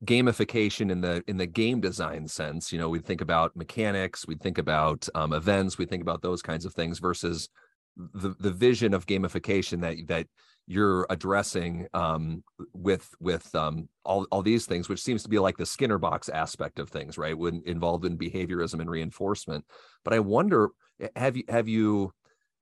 gamification 0.05 0.91
in 0.91 1.01
the 1.01 1.23
in 1.27 1.37
the 1.37 1.47
game 1.47 1.79
design 1.81 2.27
sense, 2.27 2.71
you 2.71 2.77
know, 2.77 2.89
we 2.89 2.99
think 2.99 3.21
about 3.21 3.55
mechanics, 3.55 4.27
we 4.27 4.35
think 4.35 4.57
about 4.57 5.07
um, 5.15 5.33
events, 5.33 5.77
we 5.77 5.85
think 5.85 6.01
about 6.01 6.21
those 6.21 6.41
kinds 6.41 6.65
of 6.65 6.73
things 6.73 6.99
versus 6.99 7.49
the 7.97 8.35
the 8.39 8.51
vision 8.51 8.93
of 8.93 9.05
gamification 9.05 9.81
that 9.81 9.97
that 10.07 10.27
you're 10.67 11.05
addressing 11.09 11.87
um, 11.93 12.43
with 12.73 13.09
with 13.19 13.53
um, 13.55 13.89
all 14.05 14.27
all 14.31 14.41
these 14.41 14.65
things, 14.65 14.89
which 14.89 15.01
seems 15.01 15.23
to 15.23 15.29
be 15.29 15.39
like 15.39 15.57
the 15.57 15.65
Skinner 15.65 15.97
box 15.97 16.29
aspect 16.29 16.79
of 16.79 16.89
things, 16.89 17.17
right? 17.17 17.37
When 17.37 17.61
involved 17.65 18.05
in 18.05 18.17
behaviorism 18.17 18.79
and 18.79 18.89
reinforcement. 18.89 19.65
But 20.03 20.13
I 20.13 20.19
wonder, 20.19 20.69
have 21.15 21.35
you 21.35 21.43
have 21.49 21.67
you 21.67 22.13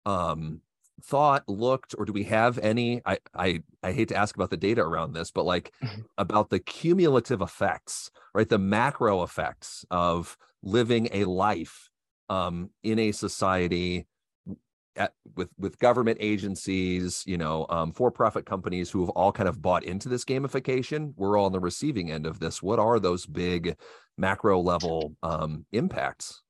um, 0.06 0.62
thought 1.04 1.48
looked 1.48 1.96
or 1.98 2.06
do 2.06 2.14
we 2.14 2.24
have 2.24 2.58
any 2.60 3.02
i 3.06 3.18
i 3.36 3.62
i 3.84 3.92
hate 3.92 4.08
to 4.10 4.16
ask 4.16 4.36
about 4.36 4.50
the 4.50 4.58
data 4.58 4.82
around 4.82 5.14
this 5.14 5.32
but 5.32 5.46
like 5.46 5.72
mm-hmm. 5.84 6.02
about 6.18 6.50
the 6.50 6.60
cumulative 6.60 7.42
effects 7.42 8.12
right 8.34 8.50
the 8.50 8.60
macro 8.60 9.24
effects 9.24 9.86
of 9.92 10.38
living 10.64 11.10
a 11.12 11.26
life 11.26 11.90
um 12.30 12.70
in 12.84 13.00
a 13.00 13.12
society 13.12 14.06
at, 14.96 15.14
with 15.36 15.50
with 15.58 15.80
government 15.80 16.18
agencies, 16.20 17.24
you 17.26 17.38
know, 17.38 17.66
um, 17.70 17.92
for-profit 17.92 18.46
companies 18.46 18.90
who 18.90 19.02
have 19.02 19.10
all 19.10 19.32
kind 19.32 19.48
of 19.48 19.62
bought 19.62 19.84
into 19.84 20.10
this 20.10 20.26
gamification. 20.26 21.14
We're 21.16 21.38
all 21.38 21.46
on 21.46 21.52
the 21.52 21.60
receiving 21.60 22.12
end 22.12 22.26
of 22.26 22.40
this. 22.40 22.62
What 22.62 22.80
are 22.80 23.00
those 23.00 23.26
big 23.26 23.78
macro 24.18 24.60
level 24.60 25.16
um, 25.24 25.66
impacts? 25.72 26.42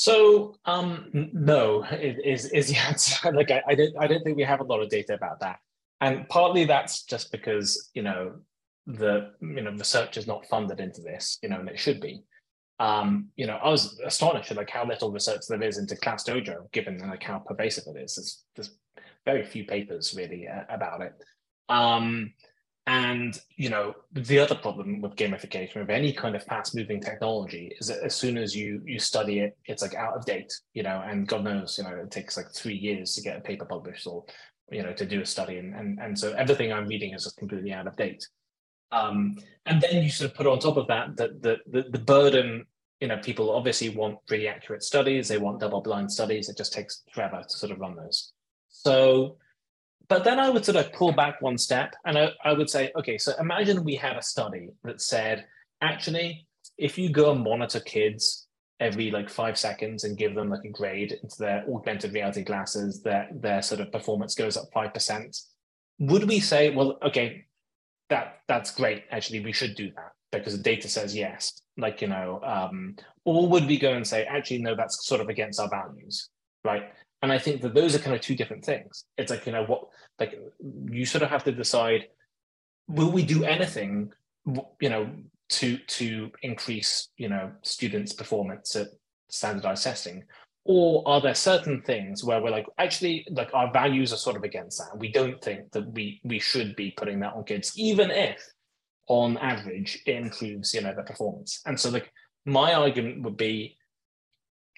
So 0.00 0.54
um, 0.64 1.10
no, 1.12 1.84
is 1.84 2.46
is 2.46 2.68
the 2.68 2.78
answer. 2.78 3.30
like 3.34 3.50
I, 3.50 3.62
I 3.68 3.74
don't 3.74 3.94
I 3.98 4.06
don't 4.06 4.24
think 4.24 4.38
we 4.38 4.44
have 4.44 4.60
a 4.60 4.64
lot 4.64 4.80
of 4.80 4.88
data 4.88 5.12
about 5.12 5.40
that, 5.40 5.58
and 6.00 6.26
partly 6.30 6.64
that's 6.64 7.02
just 7.02 7.30
because 7.30 7.90
you 7.92 8.02
know 8.02 8.36
the 8.86 9.32
you 9.42 9.60
know 9.60 9.72
research 9.72 10.16
is 10.16 10.26
not 10.26 10.46
funded 10.46 10.80
into 10.80 11.02
this, 11.02 11.38
you 11.42 11.50
know, 11.50 11.60
and 11.60 11.68
it 11.68 11.78
should 11.78 12.00
be 12.00 12.22
um, 12.80 13.28
you 13.36 13.46
know, 13.46 13.58
I 13.62 13.68
was 13.68 14.00
astonished 14.00 14.50
at 14.50 14.56
like 14.56 14.70
how 14.70 14.86
little 14.86 15.12
research 15.12 15.42
there 15.46 15.62
is 15.62 15.76
into 15.76 15.96
Class 15.96 16.24
Dojo, 16.24 16.72
given 16.72 16.98
like 16.98 17.22
how 17.22 17.38
pervasive 17.38 17.84
it 17.94 18.00
is. 18.00 18.14
There's, 18.14 18.44
there's 18.56 18.78
very 19.26 19.44
few 19.44 19.66
papers 19.66 20.14
really 20.16 20.48
uh, 20.48 20.62
about 20.70 21.02
it. 21.02 21.12
Um, 21.68 22.32
and 22.90 23.40
you 23.56 23.70
know, 23.70 23.94
the 24.12 24.40
other 24.40 24.56
problem 24.56 25.00
with 25.00 25.14
gamification 25.14 25.76
of 25.76 25.90
any 25.90 26.12
kind 26.12 26.34
of 26.34 26.42
fast-moving 26.42 27.00
technology 27.00 27.72
is 27.78 27.86
that 27.86 28.02
as 28.02 28.16
soon 28.16 28.36
as 28.36 28.56
you 28.56 28.82
you 28.84 28.98
study 28.98 29.38
it, 29.38 29.56
it's 29.66 29.80
like 29.80 29.94
out 29.94 30.16
of 30.16 30.26
date. 30.26 30.52
You 30.74 30.82
know, 30.82 31.00
and 31.06 31.28
God 31.28 31.44
knows, 31.44 31.78
you 31.78 31.84
know, 31.84 31.94
it 31.94 32.10
takes 32.10 32.36
like 32.36 32.52
three 32.52 32.74
years 32.74 33.14
to 33.14 33.22
get 33.22 33.36
a 33.36 33.40
paper 33.40 33.64
published 33.64 34.08
or 34.08 34.24
you 34.72 34.82
know 34.82 34.92
to 34.92 35.06
do 35.06 35.20
a 35.20 35.26
study, 35.26 35.58
and 35.58 35.72
and 35.72 36.00
and 36.00 36.18
so 36.18 36.32
everything 36.32 36.72
I'm 36.72 36.88
reading 36.88 37.14
is 37.14 37.22
just 37.22 37.36
completely 37.36 37.72
out 37.72 37.86
of 37.86 37.94
date. 37.94 38.26
Um, 38.90 39.36
and 39.66 39.80
then 39.80 40.02
you 40.02 40.10
sort 40.10 40.32
of 40.32 40.36
put 40.36 40.48
on 40.48 40.58
top 40.58 40.76
of 40.76 40.88
that 40.88 41.16
that 41.16 41.42
the, 41.42 41.58
the, 41.70 41.82
the 41.90 41.98
burden, 41.98 42.64
you 43.00 43.06
know, 43.06 43.18
people 43.18 43.52
obviously 43.52 43.90
want 43.90 44.18
really 44.28 44.48
accurate 44.48 44.82
studies, 44.82 45.28
they 45.28 45.38
want 45.38 45.60
double 45.60 45.80
blind 45.80 46.10
studies, 46.10 46.48
it 46.48 46.56
just 46.56 46.72
takes 46.72 47.04
forever 47.12 47.40
to 47.48 47.56
sort 47.56 47.70
of 47.70 47.78
run 47.78 47.94
those. 47.94 48.32
So, 48.68 49.36
but 50.10 50.24
then 50.24 50.40
I 50.40 50.50
would 50.50 50.64
sort 50.64 50.76
of 50.76 50.92
pull 50.92 51.12
back 51.12 51.40
one 51.40 51.56
step 51.56 51.94
and 52.04 52.18
I, 52.18 52.32
I 52.44 52.52
would 52.52 52.68
say, 52.68 52.90
okay, 52.96 53.16
so 53.16 53.32
imagine 53.38 53.84
we 53.84 53.94
had 53.94 54.16
a 54.16 54.22
study 54.22 54.70
that 54.82 55.00
said, 55.00 55.46
actually, 55.80 56.48
if 56.76 56.98
you 56.98 57.10
go 57.10 57.30
and 57.30 57.44
monitor 57.44 57.78
kids 57.78 58.48
every 58.80 59.12
like 59.12 59.30
five 59.30 59.56
seconds 59.56 60.02
and 60.02 60.18
give 60.18 60.34
them 60.34 60.50
like 60.50 60.64
a 60.64 60.70
grade 60.70 61.12
into 61.22 61.36
their 61.38 61.64
augmented 61.72 62.12
reality 62.12 62.42
glasses, 62.42 63.02
their 63.02 63.28
their 63.32 63.62
sort 63.62 63.80
of 63.80 63.92
performance 63.92 64.34
goes 64.34 64.56
up 64.56 64.64
five 64.74 64.92
percent. 64.92 65.38
Would 66.00 66.26
we 66.26 66.40
say, 66.40 66.74
well, 66.74 66.98
okay, 67.02 67.44
that 68.08 68.40
that's 68.48 68.74
great. 68.74 69.04
Actually, 69.12 69.40
we 69.40 69.52
should 69.52 69.76
do 69.76 69.92
that 69.94 70.12
because 70.32 70.56
the 70.56 70.62
data 70.62 70.88
says 70.88 71.14
yes. 71.14 71.60
Like 71.76 72.02
you 72.02 72.08
know, 72.08 72.40
um, 72.42 72.96
or 73.24 73.46
would 73.48 73.66
we 73.66 73.78
go 73.78 73.92
and 73.92 74.06
say 74.06 74.24
actually 74.24 74.62
no, 74.62 74.74
that's 74.74 75.06
sort 75.06 75.20
of 75.20 75.28
against 75.28 75.60
our 75.60 75.68
values, 75.68 76.30
right? 76.64 76.90
And 77.22 77.30
I 77.32 77.38
think 77.38 77.60
that 77.62 77.74
those 77.74 77.94
are 77.94 77.98
kind 77.98 78.16
of 78.16 78.22
two 78.22 78.34
different 78.34 78.64
things. 78.64 79.04
It's 79.18 79.30
like 79.30 79.46
you 79.46 79.52
know 79.52 79.64
what, 79.64 79.84
like 80.18 80.38
you 80.90 81.04
sort 81.04 81.22
of 81.22 81.30
have 81.30 81.44
to 81.44 81.52
decide: 81.52 82.06
will 82.88 83.10
we 83.10 83.24
do 83.24 83.44
anything, 83.44 84.12
you 84.80 84.88
know, 84.88 85.10
to 85.50 85.76
to 85.76 86.30
increase 86.42 87.08
you 87.16 87.28
know 87.28 87.52
students' 87.62 88.12
performance 88.12 88.74
at 88.74 88.88
standardized 89.28 89.84
testing, 89.84 90.24
or 90.64 91.02
are 91.06 91.20
there 91.20 91.34
certain 91.34 91.82
things 91.82 92.24
where 92.24 92.40
we're 92.42 92.50
like 92.50 92.66
actually 92.78 93.26
like 93.30 93.52
our 93.54 93.72
values 93.72 94.12
are 94.12 94.18
sort 94.18 94.36
of 94.36 94.44
against 94.44 94.78
that. 94.78 94.98
We 94.98 95.10
don't 95.12 95.42
think 95.42 95.72
that 95.72 95.90
we 95.92 96.20
we 96.24 96.38
should 96.38 96.76
be 96.76 96.92
putting 96.96 97.20
that 97.20 97.34
on 97.34 97.44
kids 97.44 97.72
even 97.76 98.10
if 98.10 98.40
on 99.08 99.36
average 99.38 99.98
it 100.06 100.16
improves 100.16 100.72
you 100.72 100.80
know 100.80 100.94
their 100.94 101.04
performance. 101.04 101.60
And 101.66 101.78
so 101.78 101.90
like 101.90 102.12
my 102.46 102.74
argument 102.74 103.22
would 103.22 103.36
be 103.36 103.76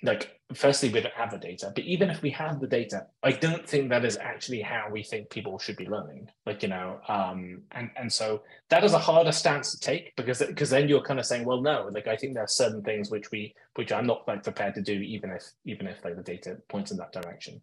like 0.02 0.40
firstly 0.54 0.88
we 0.88 1.00
don't 1.00 1.14
have 1.14 1.30
the 1.30 1.38
data 1.38 1.72
but 1.74 1.84
even 1.84 2.10
if 2.10 2.20
we 2.22 2.30
have 2.30 2.60
the 2.60 2.66
data 2.66 3.06
i 3.22 3.30
don't 3.30 3.66
think 3.68 3.88
that 3.88 4.04
is 4.04 4.16
actually 4.18 4.60
how 4.60 4.88
we 4.90 5.02
think 5.02 5.30
people 5.30 5.58
should 5.58 5.76
be 5.76 5.88
learning 5.88 6.28
like 6.44 6.62
you 6.62 6.68
know 6.68 7.00
um 7.08 7.62
and 7.72 7.90
and 7.96 8.12
so 8.12 8.42
that 8.68 8.84
is 8.84 8.92
a 8.92 8.98
harder 8.98 9.32
stance 9.32 9.72
to 9.72 9.80
take 9.80 10.14
because 10.16 10.40
because 10.40 10.70
then 10.70 10.88
you're 10.88 11.02
kind 11.02 11.20
of 11.20 11.26
saying 11.26 11.44
well 11.44 11.60
no 11.60 11.88
like 11.92 12.06
i 12.06 12.16
think 12.16 12.34
there 12.34 12.44
are 12.44 12.48
certain 12.48 12.82
things 12.82 13.10
which 13.10 13.30
we 13.30 13.54
which 13.76 13.92
i'm 13.92 14.06
not 14.06 14.26
like 14.26 14.42
prepared 14.42 14.74
to 14.74 14.82
do 14.82 14.92
even 14.92 15.30
if 15.30 15.44
even 15.64 15.86
if 15.86 16.04
like 16.04 16.16
the 16.16 16.22
data 16.22 16.58
points 16.68 16.90
in 16.90 16.96
that 16.96 17.12
direction. 17.12 17.60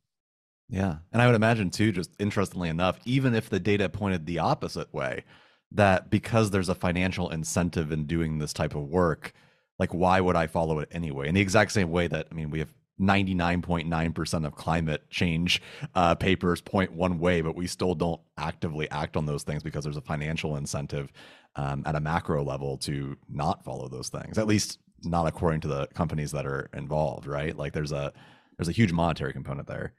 Yeah. 0.72 0.98
And 1.12 1.22
i 1.22 1.26
would 1.26 1.36
imagine 1.36 1.70
too 1.70 1.92
just 1.92 2.16
interestingly 2.20 2.70
enough 2.70 3.00
even 3.06 3.34
if 3.36 3.50
the 3.50 3.60
data 3.60 3.90
pointed 3.90 4.26
the 4.26 4.40
opposite 4.40 4.94
way 4.94 5.24
that 5.72 6.10
because 6.10 6.50
there's 6.50 6.70
a 6.70 6.76
financial 6.76 7.30
incentive 7.30 7.92
in 7.92 8.06
doing 8.06 8.38
this 8.40 8.54
type 8.54 8.76
of 8.76 8.84
work 8.84 9.34
like 9.80 9.94
why 9.94 10.20
would 10.22 10.36
i 10.36 10.48
follow 10.48 10.80
it 10.80 10.90
anyway? 10.92 11.28
In 11.28 11.36
the 11.36 11.42
exact 11.42 11.72
same 11.72 11.92
way 11.92 12.08
that 12.08 12.28
i 12.32 12.36
mean 12.36 12.50
we 12.50 12.60
have 12.60 12.74
99.9% 13.00 14.46
of 14.46 14.56
climate 14.56 15.10
change 15.10 15.62
uh, 15.96 16.16
papers 16.16 16.60
point 16.60 16.92
one 16.92 17.18
way 17.18 17.42
but 17.42 17.56
we 17.56 17.66
still 17.66 17.96
don't 17.96 18.20
actively 18.38 18.92
act 18.92 19.16
on 19.16 19.26
those 19.26 19.44
things 19.44 19.64
because 19.64 19.86
there's 19.86 19.96
a 19.96 20.02
financial 20.02 20.58
incentive 20.58 21.12
um, 21.56 21.82
at 21.86 21.96
a 21.96 22.00
macro 22.02 22.44
level 22.44 22.78
to 22.78 23.16
not 23.30 23.64
follow 23.64 23.88
those 23.88 24.10
things 24.10 24.38
at 24.38 24.48
least 24.48 24.80
not 25.04 25.28
according 25.28 25.62
to 25.62 25.68
the 25.70 25.88
companies 25.94 26.32
that 26.32 26.46
are 26.46 26.70
involved 26.74 27.26
right? 27.26 27.56
Like 27.56 27.74
there's 27.74 27.94
a 27.94 28.12
there's 28.58 28.68
a 28.68 28.74
huge 28.74 28.92
monetary 28.92 29.32
component 29.32 29.68
there. 29.68 29.94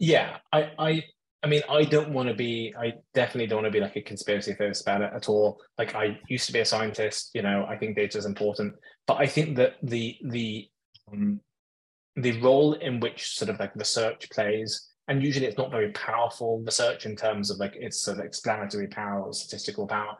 Yeah 0.00 0.38
i 0.52 0.70
i 0.78 1.04
I 1.42 1.46
mean, 1.46 1.62
I 1.68 1.84
don't 1.84 2.12
want 2.12 2.28
to 2.28 2.34
be, 2.34 2.74
I 2.78 2.94
definitely 3.14 3.46
don't 3.46 3.62
want 3.62 3.72
to 3.72 3.78
be 3.78 3.80
like 3.80 3.96
a 3.96 4.02
conspiracy 4.02 4.54
theorist 4.54 4.82
about 4.82 5.02
it 5.02 5.12
at 5.14 5.28
all. 5.28 5.60
Like 5.78 5.94
I 5.94 6.18
used 6.28 6.46
to 6.46 6.52
be 6.52 6.58
a 6.58 6.64
scientist, 6.64 7.30
you 7.32 7.42
know, 7.42 7.64
I 7.68 7.76
think 7.76 7.94
data 7.94 8.18
is 8.18 8.26
important, 8.26 8.74
but 9.06 9.18
I 9.18 9.26
think 9.26 9.56
that 9.56 9.74
the, 9.82 10.16
the, 10.24 10.68
um, 11.12 11.40
the 12.16 12.40
role 12.40 12.72
in 12.74 12.98
which 12.98 13.36
sort 13.36 13.50
of 13.50 13.60
like 13.60 13.74
research 13.76 14.28
plays, 14.30 14.88
and 15.06 15.22
usually 15.22 15.46
it's 15.46 15.56
not 15.56 15.70
very 15.70 15.92
powerful 15.92 16.60
research 16.66 17.06
in 17.06 17.14
terms 17.14 17.50
of 17.50 17.58
like 17.58 17.76
its 17.76 18.02
sort 18.02 18.18
of 18.18 18.24
explanatory 18.24 18.88
power 18.88 19.22
or 19.22 19.32
statistical 19.32 19.86
power, 19.86 20.16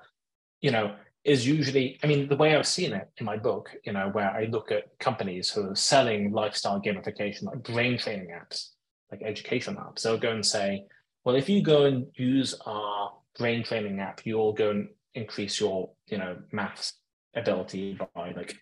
you 0.60 0.70
know, 0.70 0.94
is 1.24 1.46
usually, 1.46 1.98
I 2.04 2.06
mean, 2.06 2.28
the 2.28 2.36
way 2.36 2.54
I've 2.54 2.66
seen 2.66 2.92
it 2.92 3.08
in 3.18 3.26
my 3.26 3.36
book, 3.36 3.70
you 3.84 3.92
know, 3.92 4.08
where 4.12 4.30
I 4.30 4.44
look 4.44 4.70
at 4.70 4.96
companies 5.00 5.50
who 5.50 5.70
are 5.70 5.74
selling 5.74 6.30
lifestyle 6.30 6.80
gamification, 6.80 7.42
like 7.42 7.64
brain 7.64 7.98
training 7.98 8.28
apps, 8.28 8.68
like 9.10 9.22
education 9.24 9.74
apps, 9.74 10.02
they'll 10.02 10.16
go 10.16 10.30
and 10.30 10.46
say, 10.46 10.84
well, 11.28 11.36
if 11.36 11.50
you 11.50 11.60
go 11.60 11.84
and 11.84 12.06
use 12.14 12.54
our 12.64 13.12
brain 13.36 13.62
training 13.62 14.00
app, 14.00 14.24
you'll 14.24 14.54
go 14.54 14.70
and 14.70 14.88
increase 15.12 15.60
your, 15.60 15.90
you 16.06 16.16
know, 16.16 16.38
maths 16.52 16.94
ability 17.36 17.98
by 18.14 18.30
like 18.30 18.56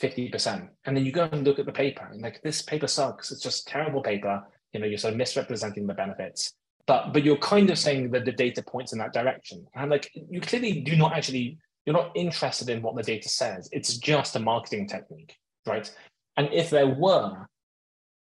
50%. 0.00 0.68
And 0.84 0.96
then 0.96 1.04
you 1.04 1.10
go 1.10 1.28
and 1.32 1.42
look 1.42 1.58
at 1.58 1.66
the 1.66 1.72
paper 1.72 2.08
and 2.08 2.22
like 2.22 2.40
this 2.40 2.62
paper 2.62 2.86
sucks. 2.86 3.32
It's 3.32 3.42
just 3.42 3.66
terrible 3.66 4.00
paper. 4.00 4.44
You 4.72 4.78
know, 4.78 4.86
you're 4.86 4.96
sort 4.96 5.14
of 5.14 5.18
misrepresenting 5.18 5.88
the 5.88 5.94
benefits. 5.94 6.52
But 6.86 7.12
but 7.12 7.24
you're 7.24 7.36
kind 7.38 7.68
of 7.68 7.80
saying 7.80 8.12
that 8.12 8.26
the 8.26 8.30
data 8.30 8.62
points 8.62 8.92
in 8.92 9.00
that 9.00 9.12
direction. 9.12 9.66
And 9.74 9.90
like 9.90 10.08
you 10.14 10.40
clearly 10.40 10.82
do 10.82 10.94
not 10.94 11.14
actually, 11.14 11.58
you're 11.84 11.96
not 11.96 12.12
interested 12.14 12.68
in 12.68 12.80
what 12.80 12.94
the 12.94 13.02
data 13.02 13.28
says. 13.28 13.68
It's 13.72 13.96
just 13.96 14.36
a 14.36 14.38
marketing 14.38 14.86
technique, 14.86 15.34
right? 15.66 15.92
And 16.36 16.48
if 16.52 16.70
there 16.70 16.86
were 16.86 17.48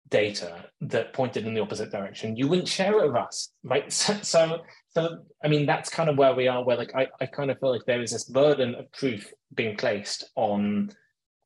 data 0.09 0.65
that 0.81 1.13
pointed 1.13 1.45
in 1.47 1.53
the 1.53 1.61
opposite 1.61 1.91
direction, 1.91 2.35
you 2.35 2.47
wouldn't 2.47 2.67
share 2.67 2.99
it 2.99 3.07
with 3.07 3.15
us, 3.15 3.49
right? 3.63 3.85
So, 3.91 4.13
so, 4.21 4.61
so 4.89 5.17
I 5.43 5.47
mean, 5.47 5.65
that's 5.65 5.89
kind 5.89 6.09
of 6.09 6.17
where 6.17 6.35
we 6.35 6.47
are. 6.47 6.63
Where 6.63 6.77
like 6.77 6.93
I, 6.95 7.07
I 7.21 7.25
kind 7.25 7.49
of 7.49 7.59
feel 7.59 7.71
like 7.71 7.85
there 7.85 8.01
is 8.01 8.11
this 8.11 8.25
burden 8.25 8.75
of 8.75 8.91
truth 8.91 9.33
being 9.53 9.75
placed 9.75 10.25
on 10.35 10.91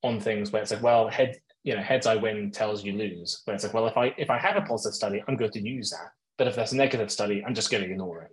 on 0.04 0.20
things 0.20 0.52
where 0.52 0.62
it's 0.62 0.72
like, 0.72 0.84
well, 0.84 1.08
head, 1.08 1.38
you 1.64 1.76
know, 1.76 1.82
heads 1.82 2.08
I 2.08 2.16
win, 2.16 2.52
tails 2.52 2.84
you 2.84 2.94
lose. 2.94 3.42
Where 3.46 3.56
it's 3.56 3.64
like, 3.64 3.74
well, 3.74 3.88
if 3.88 3.98
I 3.98 4.14
if 4.18 4.30
I 4.30 4.38
have 4.38 4.58
a 4.58 4.62
positive 4.62 4.96
study, 4.96 5.24
I'm 5.28 5.38
going 5.38 5.52
to 5.52 5.62
use 5.62 5.92
that. 5.92 6.10
But 6.38 6.48
if 6.48 6.56
there's 6.56 6.74
a 6.74 6.78
negative 6.78 7.12
study, 7.12 7.44
I'm 7.46 7.56
just 7.56 7.72
going 7.72 7.84
to 7.84 7.90
ignore 7.90 8.22
it. 8.22 8.32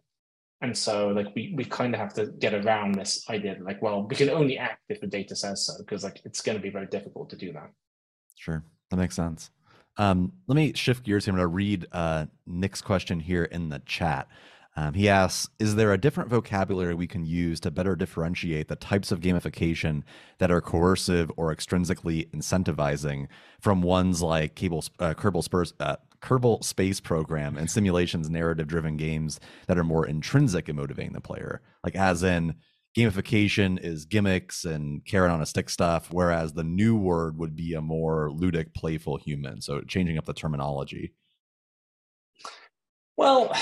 And 0.61 0.77
so, 0.77 1.09
like, 1.09 1.29
we 1.35 1.53
we 1.57 1.65
kind 1.65 1.95
of 1.95 2.01
have 2.01 2.15
to 2.15 2.27
get 2.39 2.55
around 2.55 2.95
this 2.95 3.29
idea 3.29 3.55
that, 3.55 3.65
like, 3.65 3.83
well, 3.83 4.07
we 4.09 4.17
can 4.17 4.31
only 4.31 4.57
act 4.57 4.81
if 4.89 5.01
the 5.01 5.07
data 5.07 5.37
says 5.37 5.67
so, 5.67 5.75
because 5.79 6.05
like 6.05 6.21
it's 6.25 6.41
going 6.41 6.57
to 6.57 6.63
be 6.63 6.71
very 6.71 6.87
difficult 6.87 7.29
to 7.31 7.37
do 7.37 7.53
that. 7.53 7.71
Sure, 8.37 8.65
that 8.91 8.97
makes 8.97 9.17
sense. 9.17 9.51
Um, 9.97 10.33
let 10.47 10.57
me 10.57 10.73
shift 10.75 11.05
gears 11.05 11.25
here. 11.25 11.33
I'm 11.33 11.39
going 11.39 11.45
to 11.45 11.55
read 11.55 11.87
uh, 11.93 12.27
Nick's 12.47 12.83
question 12.83 13.21
here 13.21 13.45
in 13.45 13.69
the 13.69 13.81
chat. 13.81 14.29
Um, 14.77 14.95
he 14.95 15.09
asks 15.09 15.49
Is 15.59 15.77
there 15.77 15.93
a 15.93 15.99
different 15.99 16.31
vocabulary 16.31 16.95
we 16.95 17.07
can 17.07 17.25
use 17.25 17.61
to 17.61 17.71
better 17.71 17.95
differentiate 17.95 18.69
the 18.69 18.77
types 18.77 19.13
of 19.13 19.21
gamification 19.21 20.03
that 20.39 20.51
are 20.51 20.61
coercive 20.61 21.31
or 21.37 21.55
extrinsically 21.55 22.29
incentivizing 22.31 23.29
from 23.61 23.83
ones 23.83 24.21
like 24.21 24.57
Cable, 24.57 24.85
uh, 24.99 25.15
Kerbal, 25.15 25.45
Spurs, 25.45 25.75
uh, 25.79 25.97
Kerbal 26.21 26.65
Space 26.65 27.01
Program 27.01 27.57
and 27.57 27.71
simulations 27.71 28.29
narrative 28.29 28.67
driven 28.67 28.97
games 28.97 29.39
that 29.69 29.79
are 29.79 29.85
more 29.85 30.07
intrinsic 30.07 30.69
in 30.69 30.77
motivating 30.77 31.13
the 31.13 31.21
player? 31.21 31.61
Like, 31.85 31.95
as 31.95 32.23
in, 32.23 32.57
gamification 32.97 33.79
is 33.83 34.05
gimmicks 34.05 34.65
and 34.65 35.05
carrot 35.05 35.33
on 35.33 35.43
a 35.43 35.47
stick 35.47 35.69
stuff, 35.69 36.09
whereas 36.13 36.53
the 36.53 36.65
new 36.65 36.97
word 36.97 37.37
would 37.39 37.57
be 37.57 37.75
a 37.75 37.81
more 37.81 38.31
ludic, 38.31 38.73
playful 38.75 39.17
human. 39.17 39.61
So 39.61 39.81
changing 39.83 40.17
up 40.19 40.27
the 40.27 40.33
terminology. 40.35 41.13
Well, 43.17 43.53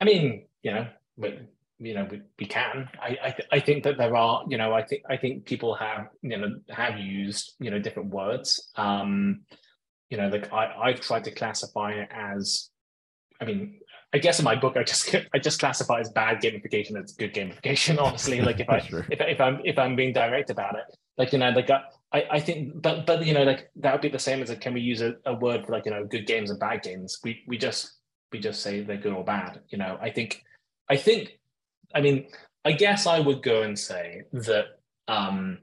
I 0.00 0.04
mean, 0.04 0.46
you 0.62 0.72
know, 0.72 0.86
we, 1.16 1.38
you 1.78 1.94
know, 1.94 2.06
we, 2.10 2.22
we 2.38 2.46
can. 2.46 2.88
I 3.00 3.18
I, 3.22 3.30
th- 3.30 3.48
I 3.52 3.60
think 3.60 3.84
that 3.84 3.98
there 3.98 4.16
are, 4.16 4.44
you 4.48 4.56
know, 4.56 4.72
I 4.72 4.82
think 4.82 5.02
I 5.10 5.16
think 5.16 5.44
people 5.44 5.74
have, 5.74 6.08
you 6.22 6.36
know, 6.36 6.48
have 6.70 6.98
used, 6.98 7.54
you 7.58 7.70
know, 7.70 7.78
different 7.78 8.10
words. 8.10 8.70
Um, 8.76 9.42
you 10.08 10.16
know, 10.18 10.28
like 10.28 10.52
I, 10.52 10.72
I've 10.82 11.00
tried 11.00 11.24
to 11.24 11.30
classify 11.30 11.92
it 11.92 12.08
as, 12.10 12.70
I 13.40 13.44
mean, 13.46 13.80
I 14.14 14.18
guess 14.18 14.38
in 14.38 14.44
my 14.44 14.54
book, 14.54 14.76
I 14.76 14.82
just 14.82 15.14
I 15.34 15.38
just 15.38 15.58
classify 15.58 16.00
as 16.00 16.10
bad 16.10 16.42
gamification 16.42 17.02
as 17.02 17.12
good 17.12 17.34
gamification. 17.34 17.98
Honestly, 18.02 18.40
like 18.40 18.60
if 18.60 18.68
I 18.68 18.78
sure. 18.86 19.06
if, 19.10 19.20
if 19.20 19.40
I'm 19.40 19.60
if 19.64 19.78
I'm 19.78 19.96
being 19.96 20.12
direct 20.12 20.50
about 20.50 20.76
it, 20.76 20.96
like 21.16 21.32
you 21.32 21.38
know, 21.38 21.50
like 21.50 21.70
I 21.70 21.82
I 22.30 22.40
think, 22.40 22.80
but 22.80 23.06
but 23.06 23.24
you 23.26 23.34
know, 23.34 23.44
like 23.44 23.70
that 23.76 23.92
would 23.92 24.02
be 24.02 24.08
the 24.08 24.18
same 24.18 24.42
as 24.42 24.48
like, 24.48 24.60
can 24.60 24.74
we 24.74 24.80
use 24.80 25.00
a, 25.00 25.16
a 25.24 25.34
word 25.34 25.66
for 25.66 25.72
like 25.72 25.86
you 25.86 25.92
know 25.92 26.04
good 26.04 26.26
games 26.26 26.50
and 26.50 26.60
bad 26.60 26.82
games? 26.82 27.18
We 27.24 27.42
we 27.46 27.58
just 27.58 27.98
we 28.32 28.38
just 28.38 28.62
say 28.62 28.82
they're 28.82 28.96
good 28.96 29.12
or 29.12 29.24
bad. 29.24 29.60
You 29.70 29.78
know, 29.78 29.98
I 30.00 30.10
think 30.10 30.42
I 30.88 30.96
think 30.96 31.38
I 31.94 32.00
mean 32.00 32.26
I 32.64 32.72
guess 32.72 33.06
I 33.06 33.20
would 33.20 33.42
go 33.42 33.62
and 33.62 33.78
say 33.78 34.22
that 34.32 34.66
um 35.08 35.58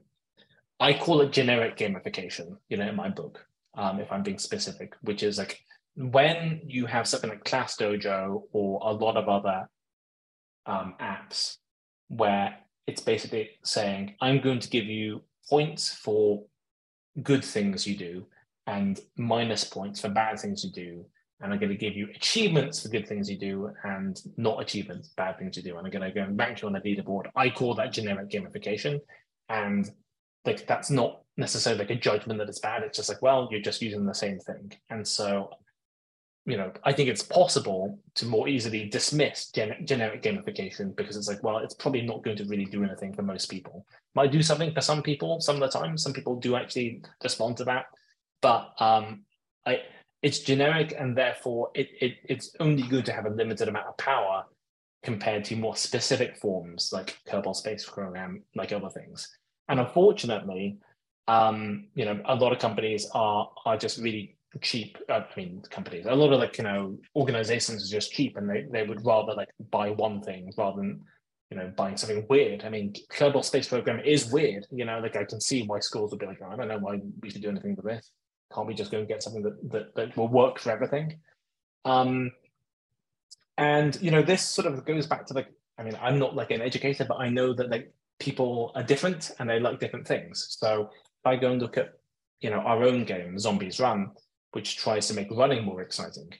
I 0.80 0.94
call 0.94 1.20
it 1.20 1.30
generic 1.30 1.76
gamification. 1.76 2.56
You 2.68 2.78
know, 2.78 2.88
in 2.88 2.96
my 2.96 3.10
book, 3.10 3.46
um, 3.74 4.00
if 4.00 4.10
I'm 4.10 4.22
being 4.22 4.38
specific, 4.38 4.94
which 5.02 5.22
is 5.22 5.38
like 5.38 5.60
when 5.96 6.62
you 6.66 6.86
have 6.86 7.06
something 7.06 7.30
like 7.30 7.44
Class 7.44 7.76
Dojo 7.76 8.42
or 8.52 8.80
a 8.82 8.92
lot 8.92 9.16
of 9.16 9.28
other 9.28 9.68
um, 10.66 10.94
apps 11.00 11.56
where 12.08 12.56
it's 12.86 13.02
basically 13.02 13.50
saying, 13.64 14.14
I'm 14.20 14.40
going 14.40 14.60
to 14.60 14.68
give 14.68 14.86
you 14.86 15.22
points 15.48 15.92
for 15.92 16.44
good 17.22 17.44
things 17.44 17.86
you 17.86 17.96
do 17.96 18.26
and 18.66 19.00
minus 19.16 19.64
points 19.64 20.00
for 20.00 20.08
bad 20.08 20.38
things 20.38 20.64
you 20.64 20.70
do. 20.70 21.04
And 21.42 21.52
I'm 21.52 21.58
going 21.58 21.70
to 21.70 21.76
give 21.76 21.96
you 21.96 22.08
achievements 22.14 22.82
for 22.82 22.90
good 22.90 23.08
things 23.08 23.30
you 23.30 23.38
do 23.38 23.70
and 23.84 24.20
not 24.36 24.60
achievements, 24.60 25.08
bad 25.16 25.38
things 25.38 25.56
you 25.56 25.62
do. 25.62 25.78
And 25.78 25.86
I'm 25.86 25.92
going 25.92 26.02
to 26.02 26.12
go 26.12 26.22
and 26.22 26.38
rank 26.38 26.60
you 26.60 26.68
on 26.68 26.74
the 26.74 26.80
leaderboard. 26.80 27.30
I 27.34 27.48
call 27.48 27.74
that 27.76 27.92
generic 27.92 28.28
gamification. 28.28 29.00
And 29.48 29.90
like 30.44 30.66
that's 30.66 30.90
not 30.90 31.22
necessarily 31.36 31.80
like 31.80 31.90
a 31.90 31.94
judgment 31.94 32.38
that 32.38 32.48
it's 32.48 32.60
bad. 32.60 32.82
It's 32.82 32.96
just 32.96 33.08
like, 33.08 33.22
well, 33.22 33.48
you're 33.50 33.62
just 33.62 33.82
using 33.82 34.04
the 34.04 34.14
same 34.14 34.38
thing. 34.38 34.72
And 34.90 35.06
so 35.06 35.50
you 36.46 36.56
know, 36.56 36.72
I 36.84 36.92
think 36.92 37.08
it's 37.08 37.22
possible 37.22 37.98
to 38.14 38.26
more 38.26 38.48
easily 38.48 38.88
dismiss 38.88 39.50
gen- 39.50 39.84
generic 39.84 40.22
gamification 40.22 40.96
because 40.96 41.16
it's 41.16 41.28
like, 41.28 41.42
well, 41.42 41.58
it's 41.58 41.74
probably 41.74 42.02
not 42.02 42.24
going 42.24 42.36
to 42.38 42.44
really 42.44 42.64
do 42.64 42.82
anything 42.82 43.12
for 43.12 43.22
most 43.22 43.50
people. 43.50 43.86
Might 44.14 44.32
do 44.32 44.42
something 44.42 44.72
for 44.72 44.80
some 44.80 45.02
people 45.02 45.40
some 45.40 45.60
of 45.60 45.60
the 45.60 45.78
time. 45.78 45.98
Some 45.98 46.12
people 46.12 46.36
do 46.36 46.56
actually 46.56 47.02
respond 47.22 47.58
to 47.58 47.64
that, 47.64 47.86
but 48.40 48.72
um, 48.78 49.24
I, 49.66 49.80
it's 50.22 50.40
generic 50.40 50.94
and 50.98 51.16
therefore 51.16 51.70
it, 51.74 51.88
it 52.00 52.14
it's 52.24 52.54
only 52.58 52.82
good 52.82 53.06
to 53.06 53.12
have 53.12 53.26
a 53.26 53.30
limited 53.30 53.68
amount 53.68 53.86
of 53.86 53.96
power 53.98 54.44
compared 55.02 55.44
to 55.46 55.56
more 55.56 55.76
specific 55.76 56.36
forms 56.36 56.90
like 56.92 57.18
Kerbal 57.28 57.56
Space 57.56 57.88
Program, 57.88 58.42
like 58.54 58.72
other 58.72 58.90
things. 58.90 59.30
And 59.68 59.80
unfortunately, 59.80 60.78
um, 61.28 61.88
you 61.94 62.04
know, 62.04 62.20
a 62.24 62.34
lot 62.34 62.52
of 62.52 62.58
companies 62.58 63.08
are 63.14 63.50
are 63.64 63.76
just 63.76 63.98
really 63.98 64.36
cheap 64.60 64.98
uh, 65.08 65.20
i 65.20 65.26
mean 65.36 65.62
companies. 65.70 66.06
A 66.06 66.14
lot 66.14 66.32
of 66.32 66.40
like 66.40 66.58
you 66.58 66.64
know 66.64 66.98
organizations 67.14 67.84
are 67.84 67.92
just 67.92 68.12
cheap 68.12 68.36
and 68.36 68.48
they, 68.48 68.66
they 68.70 68.86
would 68.86 69.04
rather 69.04 69.32
like 69.34 69.48
buy 69.70 69.90
one 69.90 70.22
thing 70.22 70.52
rather 70.56 70.78
than 70.78 71.00
you 71.50 71.56
know 71.56 71.72
buying 71.76 71.96
something 71.96 72.26
weird. 72.28 72.64
I 72.64 72.68
mean 72.68 72.94
kerbal 73.12 73.44
space 73.44 73.68
program 73.68 74.00
is 74.00 74.30
weird 74.30 74.66
you 74.70 74.84
know 74.84 74.98
like 74.98 75.16
i 75.16 75.24
can 75.24 75.40
see 75.40 75.62
why 75.62 75.78
schools 75.80 76.10
would 76.10 76.20
be 76.20 76.26
like 76.26 76.40
oh, 76.42 76.50
i 76.50 76.56
don't 76.56 76.68
know 76.68 76.78
why 76.78 77.00
we 77.22 77.30
should 77.30 77.42
do 77.42 77.48
anything 77.48 77.76
with 77.76 77.84
this. 77.84 78.10
Can't 78.52 78.66
we 78.66 78.74
just 78.74 78.90
go 78.90 78.98
and 78.98 79.08
get 79.08 79.22
something 79.22 79.42
that 79.42 79.70
that, 79.70 79.94
that 79.94 80.16
will 80.16 80.28
work 80.28 80.58
for 80.58 80.70
everything? 80.70 81.20
Um 81.84 82.32
and 83.56 83.98
you 84.02 84.10
know 84.10 84.22
this 84.22 84.42
sort 84.42 84.66
of 84.66 84.84
goes 84.84 85.06
back 85.06 85.26
to 85.26 85.34
like 85.34 85.48
i 85.78 85.82
mean 85.82 85.96
i'm 86.00 86.18
not 86.18 86.34
like 86.34 86.50
an 86.50 86.62
educator 86.62 87.04
but 87.04 87.18
i 87.18 87.28
know 87.28 87.52
that 87.52 87.70
like 87.70 87.92
people 88.18 88.72
are 88.74 88.82
different 88.82 89.32
and 89.38 89.48
they 89.48 89.58
like 89.58 89.80
different 89.80 90.06
things. 90.06 90.56
So 90.58 90.90
if 90.92 91.26
i 91.26 91.36
go 91.36 91.52
and 91.52 91.60
look 91.60 91.76
at 91.76 91.94
you 92.40 92.50
know 92.50 92.58
our 92.58 92.82
own 92.84 93.04
game 93.04 93.38
zombies 93.38 93.78
run 93.78 94.10
which 94.52 94.76
tries 94.76 95.06
to 95.08 95.14
make 95.14 95.30
running 95.30 95.64
more 95.64 95.80
exciting. 95.80 96.32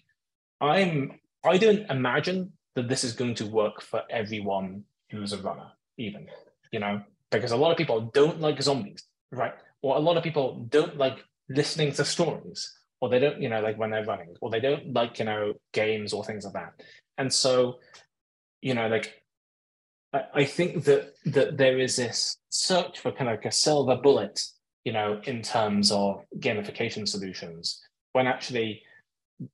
I'm 0.60 1.20
I 1.44 1.56
don't 1.56 1.90
imagine 1.90 2.52
that 2.74 2.88
this 2.88 3.04
is 3.04 3.12
going 3.12 3.34
to 3.36 3.46
work 3.46 3.80
for 3.80 4.02
everyone 4.10 4.84
who's 5.10 5.32
a 5.32 5.38
runner, 5.38 5.68
even, 5.96 6.26
you 6.70 6.80
know, 6.80 7.02
because 7.30 7.52
a 7.52 7.56
lot 7.56 7.70
of 7.70 7.78
people 7.78 8.10
don't 8.12 8.40
like 8.40 8.62
zombies, 8.62 9.04
right? 9.32 9.54
Or 9.82 9.96
a 9.96 10.00
lot 10.00 10.16
of 10.16 10.22
people 10.22 10.66
don't 10.68 10.98
like 10.98 11.24
listening 11.48 11.92
to 11.92 12.04
stories, 12.04 12.72
or 13.00 13.08
they 13.08 13.18
don't, 13.18 13.40
you 13.40 13.48
know, 13.48 13.60
like 13.60 13.78
when 13.78 13.90
they're 13.90 14.04
running, 14.04 14.36
or 14.40 14.50
they 14.50 14.60
don't 14.60 14.92
like, 14.92 15.18
you 15.18 15.24
know, 15.24 15.54
games 15.72 16.12
or 16.12 16.24
things 16.24 16.44
like 16.44 16.54
that. 16.54 16.74
And 17.16 17.32
so, 17.32 17.78
you 18.60 18.74
know, 18.74 18.88
like 18.88 19.22
I, 20.12 20.44
think 20.44 20.84
that 20.84 21.14
that 21.26 21.56
there 21.56 21.78
is 21.78 21.96
this 21.96 22.36
search 22.50 22.98
for 22.98 23.12
kind 23.12 23.30
of 23.30 23.36
like 23.36 23.46
a 23.46 23.52
silver 23.52 23.96
bullet, 23.96 24.42
you 24.84 24.92
know, 24.92 25.20
in 25.24 25.40
terms 25.40 25.90
of 25.90 26.24
gamification 26.38 27.08
solutions 27.08 27.80
when 28.12 28.26
actually 28.26 28.82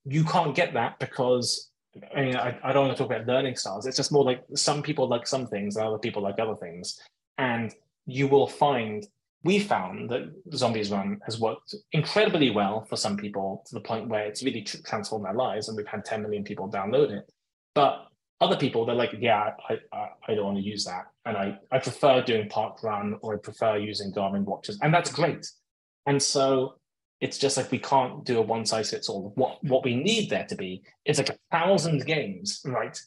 you 0.04 0.24
can't 0.24 0.54
get 0.54 0.74
that 0.74 0.98
because 0.98 1.70
I 2.14 2.20
mean, 2.20 2.36
I, 2.36 2.58
I, 2.62 2.72
don't 2.72 2.86
want 2.86 2.96
to 2.96 3.02
talk 3.02 3.10
about 3.10 3.26
learning 3.26 3.56
styles. 3.56 3.86
It's 3.86 3.96
just 3.96 4.12
more 4.12 4.24
like 4.24 4.44
some 4.54 4.82
people 4.82 5.08
like 5.08 5.26
some 5.26 5.46
things 5.46 5.76
and 5.76 5.86
other 5.86 5.98
people 5.98 6.22
like 6.22 6.38
other 6.38 6.54
things. 6.54 7.00
And 7.38 7.74
you 8.06 8.28
will 8.28 8.46
find, 8.46 9.06
we 9.44 9.58
found 9.60 10.10
that 10.10 10.30
Zombies 10.54 10.90
Run 10.90 11.20
has 11.24 11.40
worked 11.40 11.74
incredibly 11.92 12.50
well 12.50 12.84
for 12.84 12.96
some 12.96 13.16
people 13.16 13.62
to 13.66 13.74
the 13.74 13.80
point 13.80 14.08
where 14.08 14.24
it's 14.24 14.42
really 14.42 14.62
transformed 14.62 15.24
their 15.24 15.34
lives. 15.34 15.68
And 15.68 15.76
we've 15.76 15.86
had 15.86 16.04
10 16.04 16.22
million 16.22 16.44
people 16.44 16.70
download 16.70 17.10
it. 17.10 17.30
But 17.74 18.06
other 18.40 18.56
people, 18.56 18.84
they're 18.84 18.94
like, 18.94 19.14
yeah, 19.18 19.52
I, 19.68 19.78
I, 19.92 20.08
I 20.28 20.34
don't 20.34 20.44
want 20.44 20.58
to 20.58 20.64
use 20.64 20.84
that. 20.84 21.06
And 21.24 21.36
I, 21.36 21.58
I 21.72 21.78
prefer 21.78 22.22
doing 22.22 22.48
Park 22.48 22.82
Run 22.82 23.16
or 23.22 23.34
I 23.34 23.38
prefer 23.38 23.78
using 23.78 24.12
Garmin 24.12 24.44
watches. 24.44 24.78
And 24.82 24.92
that's 24.92 25.10
great. 25.10 25.46
And 26.06 26.22
so 26.22 26.74
it's 27.20 27.38
just 27.38 27.56
like 27.56 27.70
we 27.70 27.78
can't 27.78 28.24
do 28.24 28.38
a 28.38 28.42
one 28.42 28.66
size 28.66 28.90
fits 28.90 29.08
all. 29.08 29.32
What 29.36 29.62
what 29.64 29.84
we 29.84 29.94
need 29.94 30.30
there 30.30 30.46
to 30.46 30.54
be 30.54 30.82
is 31.04 31.18
like 31.18 31.30
a 31.30 31.38
thousand 31.50 32.04
games, 32.06 32.60
right? 32.64 32.98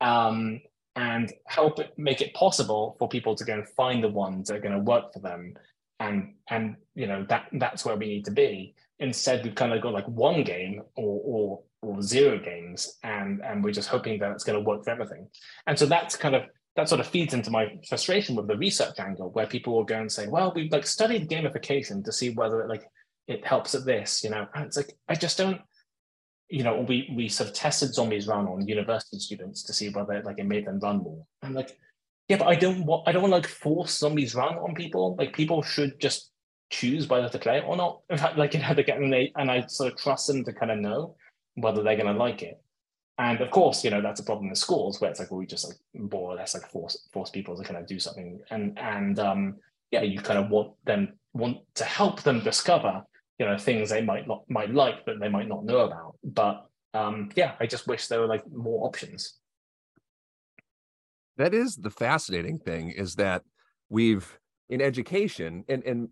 Um, 0.00 0.60
and 0.96 1.32
help 1.46 1.80
it 1.80 1.92
make 1.96 2.20
it 2.20 2.34
possible 2.34 2.96
for 2.98 3.08
people 3.08 3.34
to 3.34 3.44
go 3.44 3.54
and 3.54 3.68
find 3.70 4.02
the 4.02 4.08
ones 4.08 4.48
that 4.48 4.56
are 4.56 4.60
going 4.60 4.74
to 4.76 4.80
work 4.80 5.12
for 5.12 5.20
them. 5.20 5.54
And 6.00 6.34
and 6.50 6.76
you 6.94 7.06
know 7.06 7.24
that 7.28 7.46
that's 7.52 7.84
where 7.84 7.96
we 7.96 8.06
need 8.06 8.24
to 8.26 8.30
be. 8.30 8.74
Instead, 8.98 9.44
we've 9.44 9.54
kind 9.54 9.72
of 9.72 9.80
got 9.80 9.92
like 9.92 10.08
one 10.08 10.44
game 10.44 10.82
or 10.96 11.20
or 11.24 11.62
or 11.82 12.02
zero 12.02 12.38
games, 12.38 12.98
and 13.02 13.40
and 13.44 13.64
we're 13.64 13.72
just 13.72 13.88
hoping 13.88 14.18
that 14.18 14.32
it's 14.32 14.44
going 14.44 14.58
to 14.58 14.68
work 14.68 14.84
for 14.84 14.90
everything. 14.90 15.28
And 15.66 15.78
so 15.78 15.86
that's 15.86 16.16
kind 16.16 16.34
of 16.34 16.42
that 16.76 16.88
sort 16.88 17.00
of 17.00 17.06
feeds 17.06 17.32
into 17.32 17.50
my 17.50 17.78
frustration 17.88 18.34
with 18.34 18.48
the 18.48 18.56
research 18.56 18.98
angle, 18.98 19.30
where 19.30 19.46
people 19.46 19.72
will 19.72 19.84
go 19.84 20.00
and 20.00 20.10
say, 20.10 20.26
"Well, 20.26 20.52
we've 20.54 20.72
like 20.72 20.86
studied 20.86 21.30
gamification 21.30 22.04
to 22.04 22.12
see 22.12 22.30
whether 22.30 22.60
it 22.60 22.68
like 22.68 22.84
it 23.26 23.44
helps 23.46 23.74
at 23.74 23.84
this, 23.84 24.22
you 24.22 24.30
know. 24.30 24.46
And 24.54 24.66
it's 24.66 24.76
like 24.76 24.96
I 25.08 25.14
just 25.14 25.38
don't, 25.38 25.60
you 26.48 26.62
know, 26.62 26.84
we 26.88 27.12
we 27.14 27.28
sort 27.28 27.50
of 27.50 27.54
tested 27.54 27.94
zombies 27.94 28.26
run 28.26 28.46
on 28.46 28.66
university 28.66 29.18
students 29.18 29.62
to 29.64 29.72
see 29.72 29.88
whether 29.90 30.22
like 30.22 30.38
it 30.38 30.46
made 30.46 30.66
them 30.66 30.80
run 30.80 30.98
more. 30.98 31.24
I'm 31.42 31.54
like, 31.54 31.76
yeah, 32.28 32.38
but 32.38 32.48
I 32.48 32.54
don't 32.54 32.84
want 32.84 33.08
I 33.08 33.12
don't 33.12 33.22
want 33.22 33.32
to 33.32 33.36
like 33.36 33.46
force 33.46 33.98
zombies 33.98 34.34
run 34.34 34.56
on 34.56 34.74
people. 34.74 35.16
Like 35.16 35.34
people 35.34 35.62
should 35.62 36.00
just 36.00 36.30
choose 36.70 37.06
whether 37.08 37.28
to 37.28 37.38
play 37.38 37.58
it 37.58 37.64
or 37.66 37.76
not. 37.76 38.00
In 38.10 38.18
fact, 38.18 38.38
like 38.38 38.54
you 38.54 38.60
know, 38.60 38.74
they 38.74 38.82
get 38.82 38.98
and 38.98 39.12
they 39.12 39.32
and 39.36 39.50
I 39.50 39.66
sort 39.66 39.92
of 39.92 39.98
trust 39.98 40.26
them 40.26 40.44
to 40.44 40.52
kind 40.52 40.70
of 40.70 40.78
know 40.78 41.16
whether 41.54 41.82
they're 41.82 41.96
gonna 41.96 42.18
like 42.18 42.42
it. 42.42 42.60
And 43.18 43.40
of 43.40 43.50
course, 43.50 43.84
you 43.84 43.90
know, 43.90 44.02
that's 44.02 44.20
a 44.20 44.24
problem 44.24 44.48
in 44.48 44.54
schools 44.56 45.00
where 45.00 45.10
it's 45.10 45.20
like, 45.20 45.30
well, 45.30 45.38
we 45.38 45.46
just 45.46 45.66
like 45.68 45.76
more 45.94 46.32
or 46.32 46.34
less 46.34 46.54
like 46.54 46.68
force 46.70 47.08
force 47.12 47.30
people 47.30 47.56
to 47.56 47.62
kind 47.62 47.78
of 47.78 47.86
do 47.86 47.98
something. 47.98 48.40
And 48.50 48.78
and 48.78 49.18
um 49.18 49.56
yeah, 49.90 50.02
you 50.02 50.20
kind 50.20 50.38
of 50.38 50.50
want 50.50 50.72
them 50.84 51.14
want 51.32 51.58
to 51.74 51.84
help 51.84 52.22
them 52.22 52.40
discover 52.40 53.02
you 53.38 53.46
know 53.46 53.58
things 53.58 53.90
they 53.90 54.02
might 54.02 54.26
not 54.26 54.44
might 54.48 54.72
like 54.72 55.04
but 55.04 55.20
they 55.20 55.28
might 55.28 55.48
not 55.48 55.64
know 55.64 55.80
about. 55.80 56.16
But 56.22 56.66
um 56.92 57.30
yeah 57.34 57.54
i 57.60 57.66
just 57.66 57.88
wish 57.88 58.06
there 58.06 58.20
were 58.20 58.26
like 58.26 58.44
more 58.50 58.86
options. 58.86 59.38
That 61.36 61.52
is 61.52 61.76
the 61.76 61.90
fascinating 61.90 62.58
thing 62.58 62.90
is 62.90 63.16
that 63.16 63.42
we've 63.88 64.38
in 64.68 64.80
education 64.80 65.64
and 65.68 65.82
and 65.84 66.08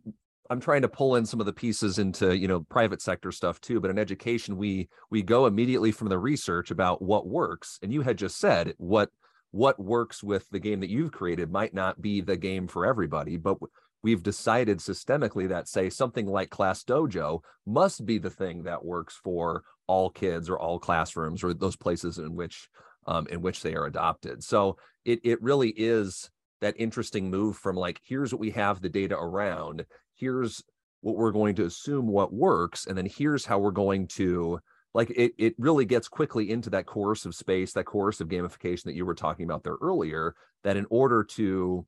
i'm 0.51 0.61
trying 0.61 0.83
to 0.83 0.89
pull 0.89 1.16
in 1.16 1.25
some 1.25 1.41
of 1.41 1.47
the 1.47 1.53
pieces 1.53 1.99
into 1.99 2.37
you 2.37 2.49
know 2.49 2.61
private 2.68 3.01
sector 3.01 3.33
stuff 3.33 3.61
too 3.61 3.81
but 3.81 3.91
in 3.91 3.99
education 3.99 4.57
we 4.57 4.89
we 5.11 5.23
go 5.23 5.47
immediately 5.47 5.93
from 5.93 6.09
the 6.09 6.18
research 6.18 6.70
about 6.70 7.01
what 7.01 7.27
works. 7.27 7.79
And 7.83 7.93
you 7.93 8.03
had 8.03 8.18
just 8.18 8.39
said 8.39 8.75
what 8.79 9.11
what 9.53 9.79
works 9.79 10.23
with 10.23 10.49
the 10.51 10.59
game 10.59 10.81
that 10.81 10.91
you've 10.91 11.12
created 11.12 11.51
might 11.51 11.75
not 11.75 12.01
be 12.01 12.20
the 12.20 12.37
game 12.37 12.66
for 12.66 12.85
everybody 12.87 13.37
but 13.37 13.59
we've 14.03 14.22
decided 14.22 14.78
systemically 14.78 15.48
that 15.48 15.68
say 15.68 15.88
something 15.88 16.26
like 16.26 16.50
class 16.50 16.84
dojo 16.84 17.40
must 17.66 18.05
be 18.05 18.18
the 18.18 18.30
thing 18.30 18.64
that 18.64 18.84
works 18.84 19.18
for 19.22 19.62
all 19.86 20.11
kids 20.11 20.48
or 20.48 20.59
all 20.59 20.78
classrooms 20.78 21.44
or 21.44 21.55
those 21.55 21.76
places 21.76 22.18
in 22.18 22.34
which 22.34 22.68
um, 23.07 23.26
in 23.28 23.42
which 23.42 23.62
they 23.62 23.74
are 23.74 23.86
adopted. 23.86 24.42
So 24.42 24.76
it 25.05 25.20
it 25.24 25.42
really 25.42 25.70
is 25.70 26.30
that 26.61 26.74
interesting 26.78 27.28
move 27.28 27.57
from 27.57 27.76
like 27.76 28.00
here's 28.05 28.32
what 28.32 28.40
we 28.40 28.50
have 28.50 28.80
the 28.80 28.88
data 28.88 29.16
around 29.18 29.84
here's 30.14 30.62
what 31.00 31.16
we're 31.16 31.32
going 31.32 31.57
to 31.57 31.64
assume 31.64 32.07
what 32.07 32.32
works 32.32 32.86
and 32.86 32.96
then 32.96 33.07
here's 33.07 33.44
how 33.44 33.59
we're 33.59 33.72
going 33.72 34.07
to 34.07 34.59
like 34.94 35.11
it 35.11 35.32
it 35.36 35.55
really 35.59 35.84
gets 35.84 36.09
quickly 36.09 36.50
into 36.50 36.70
that 36.70 36.86
coercive 36.86 37.34
space 37.34 37.72
that 37.72 37.84
coercive 37.84 38.28
gamification 38.28 38.84
that 38.84 38.94
you 38.94 39.05
were 39.05 39.14
talking 39.14 39.44
about 39.44 39.64
there 39.64 39.76
earlier 39.82 40.34
that 40.62 40.76
in 40.76 40.86
order 40.88 41.24
to 41.24 41.84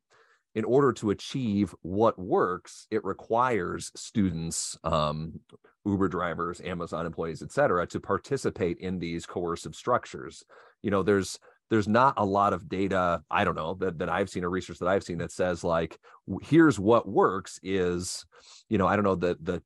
in 0.54 0.64
order 0.64 0.92
to 0.92 1.10
achieve 1.10 1.74
what 1.82 2.18
works, 2.18 2.86
it 2.90 3.04
requires 3.04 3.90
students 3.96 4.78
um, 4.84 5.40
Uber 5.84 6.08
drivers, 6.08 6.60
Amazon 6.60 7.06
employees, 7.06 7.42
et 7.42 7.52
cetera, 7.52 7.86
to 7.88 8.00
participate 8.00 8.78
in 8.78 8.98
these 8.98 9.26
coercive 9.26 9.74
structures. 9.74 10.44
You 10.82 10.90
know, 10.90 11.02
there's 11.02 11.38
there's 11.70 11.88
not 11.88 12.14
a 12.18 12.24
lot 12.24 12.52
of 12.52 12.68
data, 12.68 13.22
I 13.30 13.42
don't 13.44 13.56
know, 13.56 13.74
that, 13.80 13.98
that 13.98 14.08
I've 14.08 14.28
seen 14.28 14.44
or 14.44 14.50
research 14.50 14.78
that 14.78 14.88
I've 14.88 15.02
seen 15.02 15.18
that 15.18 15.32
says 15.32 15.64
like, 15.64 15.98
here's 16.42 16.78
what 16.78 17.08
works 17.08 17.58
is, 17.62 18.24
you 18.68 18.78
know, 18.78 18.86
I 18.86 18.96
don't 18.96 19.04
know 19.04 19.16
the 19.16 19.36
the 19.40 19.62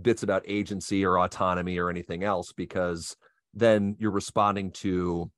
bits 0.00 0.22
about 0.22 0.44
agency 0.46 1.04
or 1.04 1.18
autonomy 1.18 1.78
or 1.78 1.90
anything 1.90 2.22
else, 2.24 2.52
because 2.52 3.16
then 3.52 3.96
you're 3.98 4.10
responding 4.10 4.70
to 4.72 5.30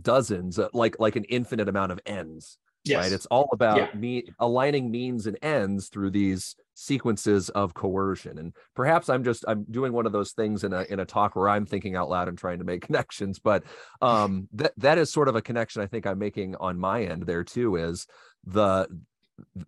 dozens, 0.00 0.58
uh, 0.58 0.68
like 0.72 0.96
like 0.98 1.16
an 1.16 1.24
infinite 1.24 1.68
amount 1.68 1.92
of 1.92 2.00
ends 2.06 2.58
Yes. 2.86 3.04
Right. 3.04 3.12
It's 3.12 3.26
all 3.26 3.48
about 3.52 3.76
yeah. 3.76 3.88
me 3.94 4.24
aligning 4.38 4.90
means 4.90 5.26
and 5.26 5.38
ends 5.42 5.88
through 5.88 6.10
these 6.10 6.56
sequences 6.74 7.48
of 7.50 7.74
coercion. 7.74 8.38
And 8.38 8.52
perhaps 8.74 9.08
I'm 9.08 9.24
just 9.24 9.44
I'm 9.48 9.64
doing 9.70 9.92
one 9.92 10.06
of 10.06 10.12
those 10.12 10.32
things 10.32 10.64
in 10.64 10.72
a 10.72 10.82
in 10.82 11.00
a 11.00 11.04
talk 11.04 11.36
where 11.36 11.48
I'm 11.48 11.66
thinking 11.66 11.96
out 11.96 12.08
loud 12.08 12.28
and 12.28 12.36
trying 12.36 12.58
to 12.58 12.64
make 12.64 12.82
connections. 12.86 13.38
But 13.38 13.64
um 14.02 14.48
that 14.52 14.72
that 14.76 14.98
is 14.98 15.12
sort 15.12 15.28
of 15.28 15.36
a 15.36 15.42
connection 15.42 15.82
I 15.82 15.86
think 15.86 16.06
I'm 16.06 16.18
making 16.18 16.56
on 16.56 16.78
my 16.78 17.04
end 17.04 17.22
there 17.22 17.44
too, 17.44 17.76
is 17.76 18.06
the 18.44 18.88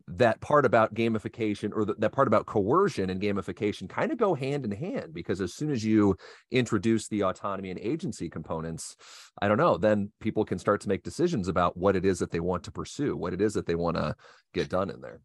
that 0.06 0.40
part 0.40 0.64
about 0.64 0.94
gamification 0.94 1.70
or 1.74 1.84
the, 1.84 1.94
that 1.98 2.12
part 2.12 2.26
about 2.26 2.46
coercion 2.46 3.10
and 3.10 3.20
gamification 3.20 3.88
kind 3.88 4.10
of 4.10 4.16
go 4.16 4.34
hand 4.34 4.64
in 4.64 4.70
hand 4.70 5.12
because 5.12 5.40
as 5.40 5.54
soon 5.54 5.70
as 5.70 5.84
you 5.84 6.16
introduce 6.50 7.06
the 7.08 7.22
autonomy 7.22 7.70
and 7.70 7.78
agency 7.80 8.30
components 8.30 8.96
i 9.42 9.48
don't 9.48 9.58
know 9.58 9.76
then 9.76 10.10
people 10.20 10.44
can 10.44 10.58
start 10.58 10.80
to 10.80 10.88
make 10.88 11.02
decisions 11.02 11.48
about 11.48 11.76
what 11.76 11.96
it 11.96 12.06
is 12.06 12.18
that 12.18 12.30
they 12.30 12.40
want 12.40 12.62
to 12.62 12.70
pursue 12.70 13.14
what 13.14 13.34
it 13.34 13.40
is 13.40 13.52
that 13.52 13.66
they 13.66 13.74
want 13.74 13.96
to 13.96 14.14
get 14.54 14.68
done 14.68 14.90
in 14.90 15.00
there. 15.00 15.20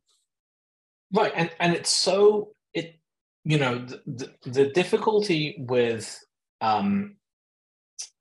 Right 1.13 1.31
and 1.35 1.51
and 1.59 1.73
it's 1.73 1.91
so 1.91 2.53
it 2.73 2.99
you 3.43 3.57
know 3.59 3.85
the, 3.85 4.01
the, 4.43 4.49
the 4.49 4.65
difficulty 4.69 5.55
with 5.59 6.19
um 6.61 7.15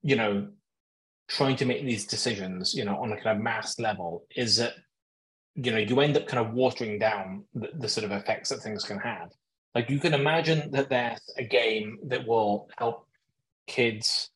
you 0.02 0.16
know 0.16 0.48
trying 1.28 1.56
to 1.56 1.64
make 1.64 1.84
these 1.84 2.06
decisions 2.06 2.74
you 2.74 2.84
know 2.84 2.96
on 2.98 3.12
a 3.12 3.16
kind 3.16 3.38
of 3.38 3.42
mass 3.42 3.78
level 3.78 4.26
is 4.36 4.56
that 4.56 4.74
you 5.54 5.70
know 5.70 5.78
you 5.78 6.00
end 6.00 6.16
up 6.16 6.26
kind 6.26 6.44
of 6.44 6.54
watering 6.54 6.98
down 6.98 7.44
the, 7.54 7.68
the, 7.74 7.88
sort 7.88 8.04
of 8.04 8.12
effects 8.12 8.48
that 8.48 8.60
things 8.60 8.84
can 8.84 8.98
have. 8.98 9.30
Like 9.74 9.90
you 9.90 9.98
can 9.98 10.14
imagine 10.14 10.70
that 10.72 10.88
there's 10.88 11.20
a 11.36 11.44
game 11.44 11.98
that 12.06 12.26
will 12.26 12.68
help 12.78 13.06
kids 13.66 14.30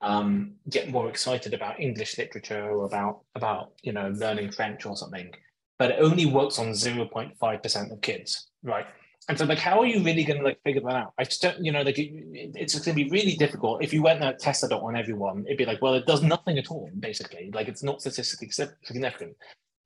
um, 0.00 0.54
get 0.68 0.90
more 0.90 1.08
excited 1.08 1.54
about 1.54 1.80
english 1.80 2.18
literature 2.18 2.70
or 2.70 2.84
about 2.84 3.20
about 3.34 3.72
you 3.82 3.92
know 3.92 4.08
learning 4.16 4.50
french 4.50 4.84
or 4.84 4.96
something 4.96 5.30
but 5.78 5.90
it 5.92 5.98
only 6.00 6.26
works 6.26 6.58
on 6.58 6.68
0.5% 6.68 7.92
of 7.92 8.00
kids 8.00 8.48
right? 8.62 8.86
And 9.28 9.36
so 9.36 9.44
like 9.44 9.58
how 9.58 9.80
are 9.80 9.86
you 9.86 10.02
really 10.02 10.24
going 10.24 10.38
to 10.38 10.44
like 10.44 10.62
figure 10.62 10.82
that 10.82 10.94
out? 10.94 11.12
I 11.18 11.24
just 11.24 11.42
don't 11.42 11.64
you 11.64 11.72
know 11.72 11.82
like 11.82 11.98
it, 11.98 12.12
it's 12.54 12.74
going 12.74 12.96
to 12.96 13.04
be 13.04 13.10
really 13.10 13.34
difficult. 13.36 13.82
If 13.82 13.92
you 13.92 14.02
went 14.02 14.22
and 14.22 14.38
tested 14.38 14.70
it 14.70 14.74
on 14.74 14.96
everyone 14.96 15.44
it'd 15.46 15.58
be 15.58 15.66
like 15.66 15.82
well 15.82 15.94
it 15.94 16.06
does 16.06 16.22
nothing 16.22 16.58
at 16.58 16.70
all 16.70 16.90
basically. 16.98 17.50
Like 17.52 17.68
it's 17.68 17.82
not 17.82 18.00
statistically 18.00 18.50
significant 18.84 19.36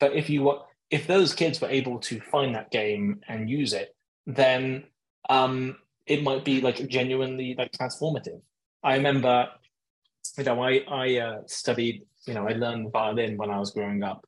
but 0.00 0.14
if 0.14 0.28
you 0.28 0.42
were, 0.44 0.58
if 0.90 1.06
those 1.06 1.34
kids 1.34 1.60
were 1.60 1.68
able 1.68 2.00
to 2.00 2.20
find 2.20 2.54
that 2.54 2.70
game 2.70 3.20
and 3.28 3.48
use 3.48 3.72
it, 3.72 3.94
then 4.26 4.84
um, 5.28 5.76
it 6.06 6.22
might 6.22 6.44
be 6.44 6.60
like 6.60 6.88
genuinely 6.88 7.54
like 7.56 7.70
transformative. 7.72 8.40
I 8.82 8.96
remember, 8.96 9.48
you 10.36 10.44
know, 10.44 10.62
I 10.62 10.82
I 10.88 11.16
uh, 11.18 11.38
studied, 11.46 12.02
you 12.26 12.34
know, 12.34 12.48
I 12.48 12.52
learned 12.52 12.90
violin 12.90 13.36
when 13.36 13.50
I 13.50 13.58
was 13.58 13.70
growing 13.70 14.02
up, 14.02 14.26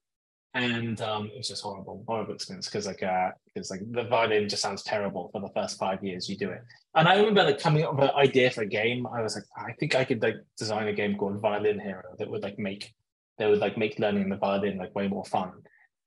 and 0.55 1.01
um, 1.01 1.27
it 1.27 1.39
was 1.39 1.49
just 1.49 1.63
horrible, 1.63 2.05
horrible 2.07 2.35
experience 2.35 2.69
because 2.69 2.87
like 2.87 3.03
uh, 3.03 3.31
because 3.47 3.71
like 3.71 3.81
the 3.91 4.05
violin 4.05 4.49
just 4.49 4.63
sounds 4.63 4.83
terrible 4.83 5.31
for 5.33 5.41
the 5.41 5.49
first 5.55 5.79
five 5.79 6.05
years 6.05 6.29
you 6.29 6.37
do 6.37 6.51
it. 6.51 6.63
And 6.95 7.09
I 7.09 7.17
remember 7.17 7.45
like 7.45 7.59
coming 7.59 7.85
up 7.85 7.95
with 7.95 8.11
an 8.11 8.17
idea 8.17 8.51
for 8.51 8.63
a 8.63 8.67
game. 8.67 9.07
I 9.07 9.23
was 9.23 9.35
like, 9.35 9.45
I 9.57 9.73
think 9.73 9.95
I 9.95 10.05
could 10.05 10.23
like 10.23 10.37
design 10.59 10.89
a 10.89 10.93
game 10.93 11.17
called 11.17 11.41
Violin 11.41 11.81
Hero 11.81 12.03
that 12.19 12.31
would 12.31 12.43
like 12.43 12.59
make 12.59 12.93
that 13.39 13.49
would 13.49 13.61
like 13.61 13.79
make 13.79 13.99
learning 13.99 14.29
the 14.29 14.37
violin 14.37 14.79
like 14.79 14.95
way 14.95 15.09
more 15.09 15.25
fun. 15.25 15.53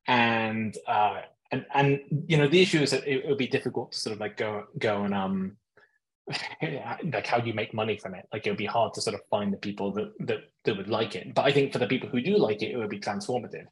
And 0.07 0.77
uh, 0.87 1.21
and 1.51 1.65
and 1.73 1.99
you 2.27 2.37
know 2.37 2.47
the 2.47 2.61
issue 2.61 2.79
is 2.79 2.91
that 2.91 3.07
it, 3.07 3.23
it 3.23 3.27
would 3.27 3.37
be 3.37 3.47
difficult 3.47 3.91
to 3.91 3.99
sort 3.99 4.13
of 4.13 4.19
like 4.19 4.37
go 4.37 4.65
go 4.77 5.03
and 5.03 5.13
um 5.13 5.57
like 6.61 7.27
how 7.27 7.39
do 7.39 7.47
you 7.47 7.53
make 7.53 7.73
money 7.73 7.97
from 7.97 8.15
it? 8.15 8.27
Like 8.33 8.45
it 8.45 8.49
would 8.49 8.57
be 8.57 8.65
hard 8.65 8.93
to 8.95 9.01
sort 9.01 9.13
of 9.13 9.21
find 9.29 9.53
the 9.53 9.57
people 9.57 9.91
that 9.93 10.11
that 10.21 10.39
that 10.63 10.77
would 10.77 10.89
like 10.89 11.15
it. 11.15 11.33
But 11.33 11.45
I 11.45 11.51
think 11.51 11.71
for 11.71 11.79
the 11.79 11.87
people 11.87 12.09
who 12.09 12.21
do 12.21 12.37
like 12.37 12.61
it, 12.61 12.71
it 12.71 12.77
would 12.77 12.89
be 12.89 12.99
transformative. 12.99 13.65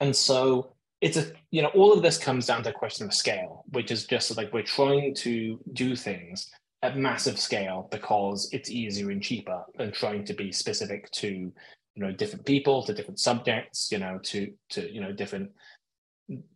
And 0.00 0.14
so 0.14 0.74
it's 1.00 1.16
a 1.16 1.32
you 1.50 1.62
know 1.62 1.68
all 1.68 1.92
of 1.92 2.02
this 2.02 2.18
comes 2.18 2.46
down 2.46 2.62
to 2.64 2.70
a 2.70 2.72
question 2.72 3.06
of 3.06 3.14
scale, 3.14 3.64
which 3.70 3.90
is 3.90 4.06
just 4.06 4.36
like 4.36 4.52
we're 4.52 4.62
trying 4.62 5.14
to 5.16 5.60
do 5.72 5.94
things 5.94 6.50
at 6.82 6.96
massive 6.96 7.38
scale 7.38 7.88
because 7.90 8.48
it's 8.52 8.70
easier 8.70 9.10
and 9.10 9.22
cheaper 9.22 9.62
than 9.76 9.92
trying 9.92 10.24
to 10.24 10.34
be 10.34 10.50
specific 10.50 11.10
to 11.12 11.52
you 11.94 12.02
know 12.02 12.12
different 12.12 12.44
people 12.46 12.82
to 12.82 12.94
different 12.94 13.20
subjects 13.20 13.90
you 13.92 13.98
know 13.98 14.18
to 14.22 14.52
to 14.70 14.92
you 14.92 15.00
know 15.00 15.12
different 15.12 15.50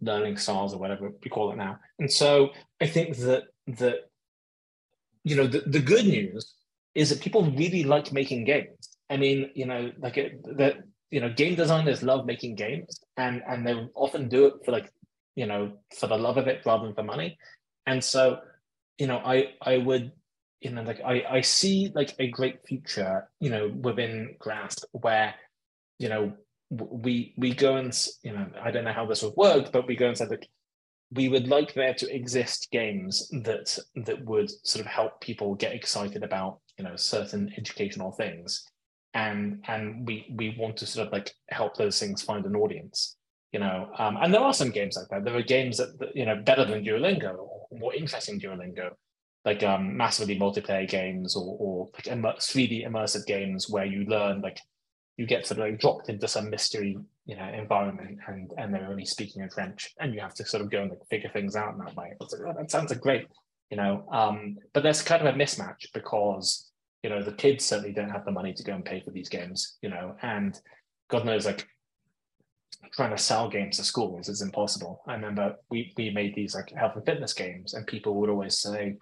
learning 0.01 0.37
styles 0.37 0.73
or 0.73 0.79
whatever 0.79 1.13
we 1.23 1.31
call 1.31 1.51
it 1.53 1.57
now. 1.57 1.79
And 1.99 2.11
so 2.11 2.51
i 2.81 2.87
think 2.87 3.17
that 3.19 3.45
that 3.67 4.11
you 5.25 5.37
know 5.37 5.47
the, 5.47 5.61
the 5.67 5.81
good 5.81 6.07
news 6.07 6.55
is 6.95 7.11
that 7.11 7.21
people 7.21 7.43
really 7.45 7.85
like 7.85 8.13
making 8.13 8.45
games. 8.45 8.97
I 9.11 9.17
mean 9.17 9.51
you 9.55 9.67
know 9.67 9.93
like 9.99 10.17
it, 10.17 10.41
that 10.57 10.77
you 11.11 11.21
know 11.21 11.31
game 11.31 11.55
designers 11.55 12.03
love 12.03 12.27
making 12.27 12.55
games 12.55 13.01
and 13.17 13.43
and 13.47 13.67
they 13.67 13.75
often 13.95 14.29
do 14.29 14.47
it 14.47 14.55
for 14.65 14.73
like 14.73 14.91
you 15.35 15.47
know 15.47 15.73
for 15.99 16.07
the 16.07 16.17
love 16.17 16.39
of 16.39 16.47
it 16.47 16.63
rather 16.65 16.85
than 16.85 16.95
for 16.95 17.03
money. 17.03 17.39
And 17.87 18.03
so 18.03 18.41
you 18.99 19.07
know 19.07 19.19
i 19.19 19.53
i 19.63 19.77
would 19.77 20.13
you 20.61 20.71
know, 20.71 20.83
like 20.83 21.01
I, 21.05 21.25
I 21.29 21.41
see 21.41 21.93
like 21.95 22.15
a 22.19 22.29
great 22.29 22.67
future, 22.67 23.29
you 23.41 23.51
know, 23.51 23.69
within 23.69 24.37
Grasp 24.39 24.85
where, 24.93 25.35
you 25.99 26.09
know, 26.09 26.33
we 26.71 27.35
we 27.37 27.55
go 27.55 27.77
and 27.77 27.97
you 28.23 28.33
know, 28.33 28.47
I 28.61 28.71
don't 28.71 28.85
know 28.85 28.93
how 28.93 29.07
this 29.07 29.23
would 29.23 29.37
work, 29.37 29.71
but 29.73 29.87
we 29.87 29.97
go 29.97 30.09
and 30.09 30.19
say 30.19 30.27
that 30.27 30.47
we 31.13 31.29
would 31.29 31.47
like 31.47 31.75
there 31.75 31.95
to 31.95 32.15
exist 32.15 32.69
games 32.73 33.29
that 33.45 33.79
that 33.95 34.25
would 34.25 34.51
sort 34.67 34.85
of 34.85 34.91
help 34.91 35.21
people 35.21 35.55
get 35.55 35.73
excited 35.73 36.25
about, 36.25 36.59
you 36.79 36.85
know, 36.85 36.97
certain 36.97 37.53
educational 37.57 38.13
things. 38.13 38.65
And 39.15 39.65
and 39.69 40.07
we 40.07 40.27
we 40.35 40.57
want 40.59 40.77
to 40.79 40.87
sort 40.87 41.07
of 41.07 41.13
like 41.13 41.33
help 41.49 41.77
those 41.77 41.99
things 41.99 42.23
find 42.23 42.45
an 42.45 42.57
audience 42.57 43.17
you 43.53 43.61
know 43.61 43.89
um, 43.99 44.19
and 44.21 44.35
there 44.35 44.43
are 44.43 44.53
some 44.53 44.71
games 44.71 44.97
like 44.97 45.09
that 45.09 45.25
there 45.25 45.37
are 45.37 45.43
games 45.43 45.79
that, 45.79 45.99
that 45.99 46.15
you 46.15 46.27
know 46.27 46.37
better 46.37 46.65
than 46.65 46.85
duolingo 46.85 47.39
or 47.39 47.67
more 47.79 47.95
interesting 47.95 48.39
duolingo 48.39 48.91
like 49.47 49.63
um, 49.63 49.97
massively 49.97 50.39
multiplayer 50.39 50.89
games 50.89 51.37
or, 51.37 51.57
or 51.59 51.89
like 52.05 52.39
3D 52.39 52.87
immersive 52.87 53.25
games 53.27 53.71
where 53.71 53.87
you 53.87 54.05
learn 54.05 54.43
like 54.43 54.59
you 55.17 55.25
get 55.25 55.47
sort 55.47 55.61
of 55.61 55.67
like 55.67 55.81
dropped 55.81 56.11
into 56.11 56.29
some 56.29 56.51
mystery 56.51 56.99
you 57.25 57.37
know 57.37 57.45
environment 57.45 58.19
and 58.27 58.53
and 58.59 58.75
they're 58.75 58.89
only 58.89 59.07
speaking 59.07 59.43
in 59.43 59.49
French 59.49 59.95
and 60.01 60.13
you 60.13 60.21
have 60.21 60.35
to 60.35 60.45
sort 60.45 60.63
of 60.63 60.71
go 60.71 60.83
and 60.83 60.91
like 60.91 61.09
figure 61.09 61.31
things 61.33 61.57
out 61.57 61.73
in 61.73 61.79
that 61.79 61.97
way. 61.97 62.13
Like, 62.21 62.31
oh, 62.47 62.53
that 62.59 62.71
sounds 62.71 62.91
like 62.91 63.01
great, 63.01 63.27
you 63.71 63.77
know. 63.77 64.07
Um, 64.11 64.59
but 64.75 64.83
there's 64.83 65.01
kind 65.01 65.27
of 65.27 65.35
a 65.35 65.39
mismatch 65.39 65.87
because 65.95 66.71
you 67.03 67.11
know 67.11 67.23
the 67.23 67.33
kids 67.33 67.65
certainly 67.65 67.93
don't 67.93 68.11
have 68.11 68.25
the 68.25 68.33
money 68.33 68.53
to 68.53 68.65
go 68.65 68.75
and 68.75 68.85
pay 68.85 69.01
for 69.01 69.13
these 69.13 69.29
games, 69.29 69.77
you 69.81 69.89
know, 69.89 70.17
and 70.23 70.61
God 71.09 71.25
knows 71.25 71.47
like 71.47 71.67
trying 72.93 73.11
to 73.11 73.19
sell 73.19 73.49
games 73.49 73.77
to 73.77 73.85
schools 73.85 74.29
is 74.29 74.43
impossible. 74.43 75.03
I 75.07 75.15
remember 75.15 75.57
we 75.71 75.93
we 75.97 76.11
made 76.11 76.35
these 76.35 76.55
like 76.55 76.73
health 76.73 76.97
and 76.97 77.05
fitness 77.05 77.33
games 77.33 77.75
and 77.75 77.87
people 77.87 78.15
would 78.17 78.31
always 78.31 78.59
say, 78.59 78.97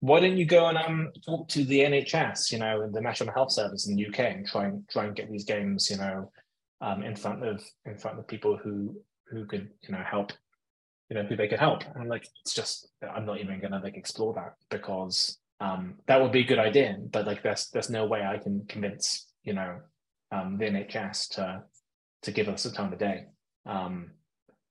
why 0.00 0.18
don't 0.18 0.38
you 0.38 0.46
go 0.46 0.66
and 0.66 0.78
um, 0.78 1.12
talk 1.26 1.48
to 1.48 1.64
the 1.64 1.80
NHS, 1.80 2.52
you 2.52 2.58
know, 2.58 2.88
the 2.90 3.00
National 3.00 3.34
Health 3.34 3.52
Service 3.52 3.86
in 3.86 3.96
the 3.96 4.06
UK 4.06 4.20
and 4.20 4.46
try 4.46 4.64
and 4.64 4.88
try 4.88 5.04
and 5.04 5.14
get 5.14 5.30
these 5.30 5.44
games, 5.44 5.90
you 5.90 5.98
know, 5.98 6.30
um, 6.80 7.02
in 7.02 7.14
front 7.14 7.44
of 7.44 7.62
in 7.84 7.98
front 7.98 8.18
of 8.18 8.26
people 8.26 8.56
who 8.56 8.96
who 9.28 9.44
could, 9.44 9.68
you 9.82 9.92
know, 9.94 10.02
help, 10.02 10.32
you 11.10 11.16
know, 11.16 11.22
who 11.24 11.36
they 11.36 11.48
could 11.48 11.58
help. 11.58 11.82
And 11.94 12.08
like, 12.08 12.26
it's 12.40 12.54
just 12.54 12.88
I'm 13.14 13.26
not 13.26 13.40
even 13.40 13.60
gonna 13.60 13.80
like 13.82 13.96
explore 13.96 14.32
that 14.34 14.54
because 14.70 15.38
um, 15.60 15.96
that 16.06 16.20
would 16.20 16.32
be 16.32 16.40
a 16.40 16.46
good 16.46 16.58
idea, 16.58 16.96
but 17.12 17.26
like 17.26 17.42
there's 17.42 17.68
there's 17.68 17.90
no 17.90 18.06
way 18.06 18.24
I 18.24 18.38
can 18.38 18.64
convince, 18.68 19.26
you 19.44 19.52
know, 19.52 19.80
um, 20.32 20.56
the 20.56 20.64
NHS 20.64 21.28
to 21.34 21.62
to 22.22 22.32
give 22.32 22.48
us 22.48 22.64
a 22.64 22.72
time 22.72 22.92
of 22.92 22.98
day. 22.98 23.26
Um, 23.66 24.12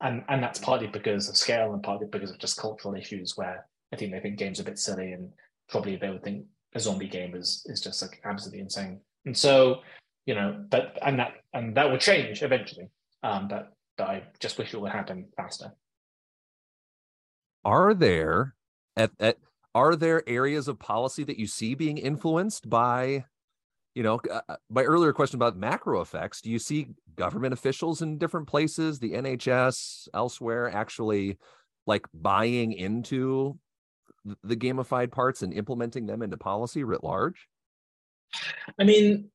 and 0.01 0.23
and 0.27 0.41
that's 0.41 0.57
partly 0.57 0.87
because 0.87 1.29
of 1.29 1.37
scale 1.37 1.73
and 1.73 1.83
partly 1.83 2.07
because 2.09 2.31
of 2.31 2.39
just 2.39 2.57
cultural 2.57 2.95
issues 2.95 3.33
where 3.35 3.67
I 3.91 3.95
think 3.95 4.11
they 4.11 4.19
think 4.19 4.37
games 4.37 4.59
are 4.59 4.63
a 4.63 4.65
bit 4.65 4.79
silly, 4.79 5.13
and 5.13 5.31
probably 5.69 5.95
they 5.95 6.09
would 6.09 6.23
think 6.23 6.45
a 6.75 6.79
zombie 6.79 7.07
game 7.07 7.35
is 7.35 7.65
is 7.67 7.81
just 7.81 8.01
like 8.01 8.21
absolutely 8.23 8.61
insane. 8.61 8.99
And 9.25 9.35
so, 9.35 9.81
you 10.25 10.35
know, 10.35 10.65
but 10.69 10.97
and 11.05 11.19
that 11.19 11.33
and 11.53 11.75
that 11.75 11.89
will 11.89 11.97
change 11.97 12.43
eventually. 12.43 12.89
Um, 13.23 13.47
but 13.47 13.73
but 13.97 14.07
I 14.07 14.23
just 14.39 14.57
wish 14.57 14.73
it 14.73 14.81
would 14.81 14.91
happen 14.91 15.27
faster. 15.35 15.73
Are 17.65 17.93
there 17.93 18.55
at, 18.95 19.11
at 19.19 19.37
are 19.75 19.95
there 19.95 20.27
areas 20.27 20.67
of 20.67 20.79
policy 20.79 21.23
that 21.23 21.37
you 21.37 21.47
see 21.47 21.75
being 21.75 21.97
influenced 21.97 22.69
by 22.69 23.25
you 23.95 24.03
know 24.03 24.19
uh, 24.31 24.41
uh 24.47 24.55
my 24.69 24.83
earlier 24.83 25.13
question 25.13 25.35
about 25.35 25.57
macro 25.57 26.01
effects 26.01 26.41
do 26.41 26.49
you 26.49 26.59
see 26.59 26.87
government 27.15 27.53
officials 27.53 28.01
in 28.01 28.17
different 28.17 28.47
places 28.47 28.99
the 28.99 29.11
nhs 29.11 30.07
elsewhere 30.13 30.69
actually 30.69 31.37
like 31.85 32.05
buying 32.13 32.71
into 32.71 33.57
the 34.43 34.55
gamified 34.55 35.11
parts 35.11 35.41
and 35.41 35.53
implementing 35.53 36.05
them 36.05 36.21
into 36.21 36.37
policy 36.37 36.83
writ 36.83 37.03
large? 37.03 37.47
I 38.79 38.83
mean, 38.83 39.29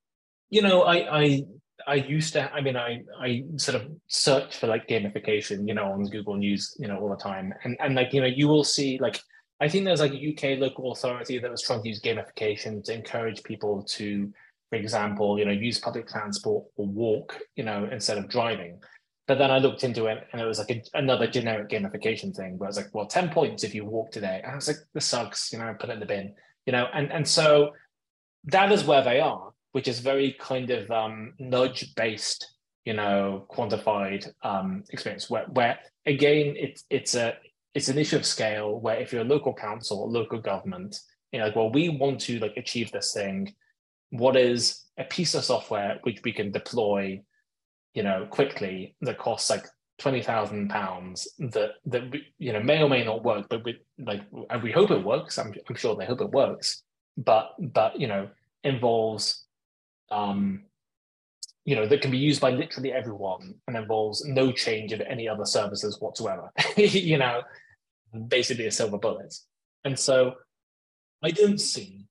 you 0.50 0.62
know, 0.62 0.82
I 0.82 1.22
I 1.22 1.42
I 1.86 1.94
used 1.94 2.32
to. 2.34 2.52
I 2.52 2.60
mean, 2.60 2.76
I 2.76 3.02
I 3.20 3.44
sort 3.56 3.82
of 3.82 3.90
search 4.06 4.56
for 4.56 4.66
like 4.66 4.88
gamification, 4.88 5.66
you 5.66 5.74
know, 5.74 5.92
on 5.92 6.04
Google 6.04 6.36
News, 6.36 6.76
you 6.78 6.88
know, 6.88 6.98
all 6.98 7.10
the 7.10 7.16
time, 7.16 7.52
and 7.64 7.76
and 7.80 7.94
like 7.94 8.12
you 8.12 8.20
know, 8.20 8.26
you 8.26 8.48
will 8.48 8.64
see 8.64 8.98
like 9.00 9.20
I 9.60 9.68
think 9.68 9.84
there's 9.84 10.00
like 10.00 10.12
a 10.12 10.32
UK 10.32 10.58
local 10.58 10.92
authority 10.92 11.38
that 11.38 11.50
was 11.50 11.62
trying 11.62 11.82
to 11.82 11.88
use 11.88 12.00
gamification 12.00 12.82
to 12.84 12.92
encourage 12.92 13.42
people 13.44 13.82
to, 13.90 14.32
for 14.68 14.76
example, 14.76 15.38
you 15.38 15.44
know, 15.44 15.52
use 15.52 15.78
public 15.78 16.08
transport 16.08 16.66
or 16.76 16.86
walk, 16.86 17.38
you 17.56 17.64
know, 17.64 17.88
instead 17.90 18.18
of 18.18 18.28
driving. 18.28 18.80
But 19.26 19.38
then 19.38 19.50
I 19.50 19.58
looked 19.58 19.84
into 19.84 20.06
it 20.06 20.26
and 20.32 20.40
it 20.40 20.44
was 20.44 20.58
like 20.58 20.70
a, 20.70 20.82
another 20.94 21.26
generic 21.26 21.70
gamification 21.70 22.34
thing 22.34 22.58
where 22.58 22.66
I 22.66 22.70
was 22.70 22.76
like, 22.76 22.94
well, 22.94 23.06
10 23.06 23.30
points 23.30 23.64
if 23.64 23.74
you 23.74 23.84
walk 23.84 24.10
today. 24.10 24.40
And 24.42 24.52
I 24.52 24.54
was 24.54 24.68
like, 24.68 24.76
this 24.92 25.06
sucks, 25.06 25.52
you 25.52 25.58
know, 25.58 25.74
put 25.78 25.88
it 25.88 25.94
in 25.94 26.00
the 26.00 26.06
bin, 26.06 26.34
you 26.66 26.72
know, 26.72 26.86
and, 26.92 27.10
and 27.10 27.26
so 27.26 27.72
that 28.44 28.70
is 28.70 28.84
where 28.84 29.02
they 29.02 29.20
are, 29.20 29.52
which 29.72 29.88
is 29.88 30.00
very 30.00 30.36
kind 30.38 30.70
of 30.70 30.90
um, 30.90 31.32
nudge 31.38 31.94
based, 31.94 32.54
you 32.84 32.92
know, 32.92 33.46
quantified 33.50 34.30
um, 34.42 34.84
experience 34.90 35.30
where, 35.30 35.46
where 35.46 35.78
again, 36.04 36.54
it's, 36.58 36.84
it's 36.90 37.14
a, 37.14 37.34
it's 37.74 37.88
an 37.88 37.98
issue 37.98 38.16
of 38.16 38.26
scale 38.26 38.78
where 38.78 38.96
if 38.96 39.10
you're 39.10 39.22
a 39.22 39.24
local 39.24 39.54
council 39.54 40.00
or 40.00 40.08
local 40.08 40.38
government, 40.38 40.98
you 41.32 41.38
know, 41.38 41.46
like, 41.46 41.56
well, 41.56 41.72
we 41.72 41.88
want 41.88 42.20
to 42.20 42.38
like 42.40 42.56
achieve 42.58 42.92
this 42.92 43.12
thing. 43.14 43.54
What 44.10 44.36
is 44.36 44.84
a 44.98 45.04
piece 45.04 45.34
of 45.34 45.44
software 45.44 45.98
which 46.02 46.20
we 46.24 46.32
can 46.32 46.52
deploy 46.52 47.22
you 47.94 48.02
know, 48.02 48.26
quickly 48.28 48.96
that 49.00 49.18
costs 49.18 49.48
like 49.48 49.64
twenty 49.98 50.22
thousand 50.22 50.68
pounds 50.68 51.28
that 51.38 51.70
that 51.86 52.02
you 52.38 52.52
know 52.52 52.60
may 52.60 52.82
or 52.82 52.88
may 52.88 53.04
not 53.04 53.24
work, 53.24 53.46
but 53.48 53.64
we 53.64 53.78
like 53.98 54.22
and 54.50 54.62
we 54.62 54.72
hope 54.72 54.90
it 54.90 55.04
works. 55.04 55.38
I'm 55.38 55.54
I'm 55.68 55.76
sure 55.76 55.96
they 55.96 56.04
hope 56.04 56.20
it 56.20 56.30
works, 56.30 56.82
but 57.16 57.52
but 57.58 57.98
you 57.98 58.08
know 58.08 58.28
involves 58.64 59.44
um 60.10 60.64
you 61.64 61.76
know 61.76 61.86
that 61.86 62.02
can 62.02 62.10
be 62.10 62.18
used 62.18 62.40
by 62.40 62.50
literally 62.50 62.92
everyone 62.92 63.54
and 63.68 63.76
involves 63.76 64.24
no 64.24 64.52
change 64.52 64.92
of 64.92 65.00
any 65.00 65.28
other 65.28 65.44
services 65.44 66.00
whatsoever. 66.00 66.50
you 66.76 67.16
know, 67.16 67.42
basically 68.28 68.66
a 68.66 68.72
silver 68.72 68.98
bullet. 68.98 69.34
And 69.84 69.98
so 69.98 70.34
I 71.22 71.30
don't 71.30 71.60
see 71.60 72.06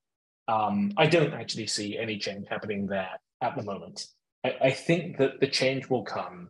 um 0.47 0.93
I 0.95 1.07
don't 1.07 1.33
actually 1.33 1.67
see 1.67 1.97
any 1.97 2.17
change 2.17 2.47
happening 2.49 2.87
there 2.87 3.19
at 3.41 3.57
the 3.57 3.63
moment. 3.63 4.07
I, 4.43 4.55
I 4.61 4.71
think 4.71 5.17
that 5.17 5.39
the 5.39 5.47
change 5.47 5.89
will 5.89 6.03
come 6.03 6.49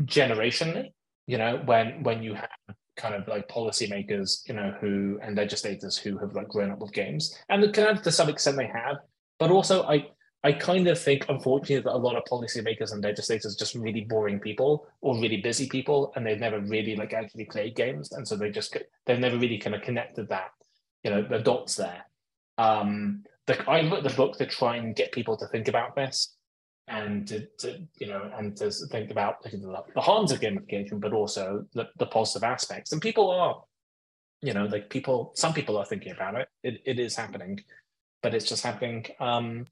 generationally, 0.00 0.92
you 1.26 1.38
know, 1.38 1.62
when 1.64 2.02
when 2.02 2.22
you 2.22 2.34
have 2.34 2.76
kind 2.96 3.14
of 3.14 3.26
like 3.26 3.48
policymakers, 3.48 4.46
you 4.48 4.54
know, 4.54 4.74
who 4.80 5.18
and 5.22 5.36
legislators 5.36 5.96
who 5.96 6.16
have 6.18 6.34
like 6.34 6.48
grown 6.48 6.70
up 6.70 6.78
with 6.78 6.92
games. 6.92 7.36
And 7.48 7.72
kind 7.74 7.88
of 7.88 8.02
to 8.02 8.12
some 8.12 8.28
extent 8.28 8.56
they 8.56 8.66
have. 8.66 8.98
But 9.38 9.50
also 9.50 9.84
I 9.84 10.08
I 10.44 10.52
kind 10.52 10.86
of 10.88 11.00
think, 11.00 11.24
unfortunately, 11.30 11.80
that 11.80 11.94
a 11.94 11.96
lot 11.96 12.16
of 12.16 12.24
policymakers 12.24 12.92
and 12.92 13.02
legislators 13.02 13.56
just 13.56 13.74
really 13.74 14.02
boring 14.02 14.38
people 14.38 14.86
or 15.00 15.18
really 15.18 15.38
busy 15.38 15.66
people, 15.66 16.12
and 16.14 16.26
they've 16.26 16.38
never 16.38 16.60
really 16.60 16.96
like 16.96 17.14
actually 17.14 17.46
played 17.46 17.74
games, 17.74 18.12
and 18.12 18.28
so 18.28 18.36
they 18.36 18.50
just 18.50 18.76
they've 19.06 19.18
never 19.18 19.38
really 19.38 19.56
kind 19.56 19.74
of 19.74 19.80
connected 19.80 20.28
that, 20.28 20.50
you 21.02 21.10
know, 21.10 21.22
the 21.22 21.38
dots 21.38 21.76
there. 21.76 22.04
Um, 22.58 23.24
the, 23.46 23.70
I 23.70 23.88
wrote 23.90 24.02
the 24.02 24.10
book 24.10 24.38
to 24.38 24.46
try 24.46 24.76
and 24.76 24.94
get 24.94 25.12
people 25.12 25.36
to 25.36 25.46
think 25.48 25.68
about 25.68 25.94
this 25.94 26.34
and 26.88 27.26
to, 27.28 27.46
to 27.58 27.80
you 27.98 28.06
know 28.06 28.30
and 28.36 28.54
to 28.58 28.70
think 28.70 29.10
about 29.10 29.42
the 29.42 30.00
harms 30.00 30.32
of 30.32 30.40
gamification 30.40 31.00
but 31.00 31.12
also 31.12 31.64
the, 31.74 31.88
the 31.98 32.06
positive 32.06 32.44
aspects. 32.44 32.92
And 32.92 33.00
people 33.00 33.30
are 33.30 33.62
you 34.42 34.52
know 34.52 34.66
like 34.66 34.90
people 34.90 35.32
some 35.34 35.52
people 35.52 35.76
are 35.76 35.84
thinking 35.84 36.12
about 36.12 36.34
it. 36.36 36.48
It, 36.62 36.80
it 36.84 36.98
is 36.98 37.16
happening 37.16 37.60
but 38.22 38.34
it's 38.34 38.48
just 38.48 38.64
happening 38.64 39.06
um 39.20 39.66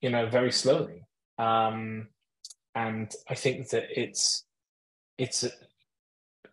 you 0.00 0.10
know 0.10 0.28
very 0.28 0.52
slowly. 0.52 1.02
Um 1.38 2.08
and 2.78 3.12
i 3.28 3.34
think 3.34 3.68
that 3.70 3.84
it's 3.96 4.44
it's 5.16 5.44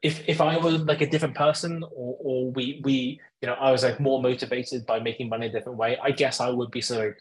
if 0.06 0.22
if 0.30 0.40
I 0.40 0.58
was 0.58 0.82
like 0.84 1.02
a 1.02 1.10
different 1.10 1.36
person 1.36 1.84
or 1.84 2.12
or 2.20 2.52
we 2.52 2.80
we 2.84 3.20
you 3.42 3.48
know 3.48 3.56
I 3.56 3.72
was 3.72 3.84
like 3.84 4.00
more 4.00 4.22
motivated 4.22 4.86
by 4.86 5.00
making 5.00 5.30
money 5.30 5.48
a 5.48 5.52
different 5.52 5.80
way, 5.80 5.98
I 6.02 6.12
guess 6.12 6.40
I 6.40 6.50
would 6.50 6.70
be 6.70 6.82
sort 6.82 7.08
of 7.08 7.14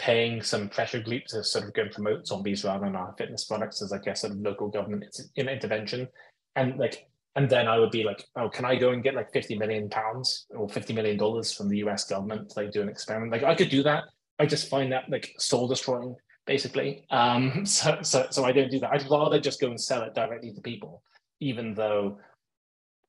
paying 0.00 0.42
some 0.42 0.68
pressure 0.68 1.00
group 1.00 1.24
to 1.26 1.44
sort 1.44 1.64
of 1.64 1.74
go 1.74 1.82
and 1.82 1.92
promote 1.92 2.26
zombies 2.26 2.64
rather 2.64 2.86
than 2.86 2.96
our 2.96 3.14
fitness 3.16 3.44
products 3.44 3.82
as 3.82 3.92
I 3.92 3.98
guess 3.98 4.22
sort 4.22 4.32
of 4.32 4.40
local 4.40 4.68
government 4.68 5.04
intervention. 5.36 6.08
And 6.56 6.76
like 6.76 7.06
and 7.36 7.48
then 7.48 7.68
I 7.68 7.78
would 7.78 7.92
be 7.92 8.02
like, 8.02 8.24
oh, 8.34 8.48
can 8.48 8.64
I 8.64 8.74
go 8.74 8.90
and 8.90 9.02
get 9.02 9.14
like 9.14 9.32
50 9.32 9.56
million 9.56 9.88
pounds 9.88 10.46
or 10.50 10.68
50 10.68 10.92
million 10.94 11.16
dollars 11.16 11.52
from 11.52 11.68
the 11.68 11.78
US 11.84 12.04
government 12.04 12.50
to 12.50 12.60
like 12.60 12.72
do 12.72 12.82
an 12.82 12.88
experiment? 12.88 13.30
Like 13.30 13.44
I 13.44 13.54
could 13.54 13.70
do 13.70 13.84
that. 13.84 14.04
I 14.40 14.46
just 14.46 14.68
find 14.68 14.90
that 14.90 15.08
like 15.08 15.34
soul 15.38 15.68
destroying 15.68 16.16
basically. 16.46 17.06
Um 17.10 17.64
so 17.76 17.98
so 18.02 18.26
so 18.30 18.44
I 18.44 18.50
don't 18.50 18.72
do 18.72 18.80
that. 18.80 18.92
I'd 18.92 19.08
rather 19.08 19.38
just 19.38 19.60
go 19.60 19.68
and 19.68 19.80
sell 19.80 20.02
it 20.02 20.16
directly 20.16 20.52
to 20.52 20.60
people 20.60 21.04
even 21.40 21.74
though 21.74 22.18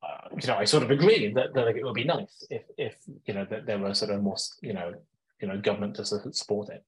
uh, 0.03 0.29
you 0.39 0.47
know 0.47 0.55
I 0.55 0.65
sort 0.65 0.83
of 0.83 0.91
agree 0.91 1.33
that, 1.33 1.53
that 1.53 1.65
like, 1.65 1.75
it 1.75 1.83
would 1.83 1.93
be 1.93 2.03
nice 2.03 2.45
if 2.49 2.63
if 2.77 2.95
you 3.25 3.33
know 3.33 3.45
that 3.49 3.65
there 3.65 3.79
were 3.79 3.93
sort 3.93 4.11
of 4.11 4.21
more 4.21 4.37
you 4.61 4.73
know 4.73 4.93
you 5.41 5.47
know 5.47 5.57
government 5.59 5.95
to 5.95 6.05
support 6.05 6.69
it. 6.69 6.83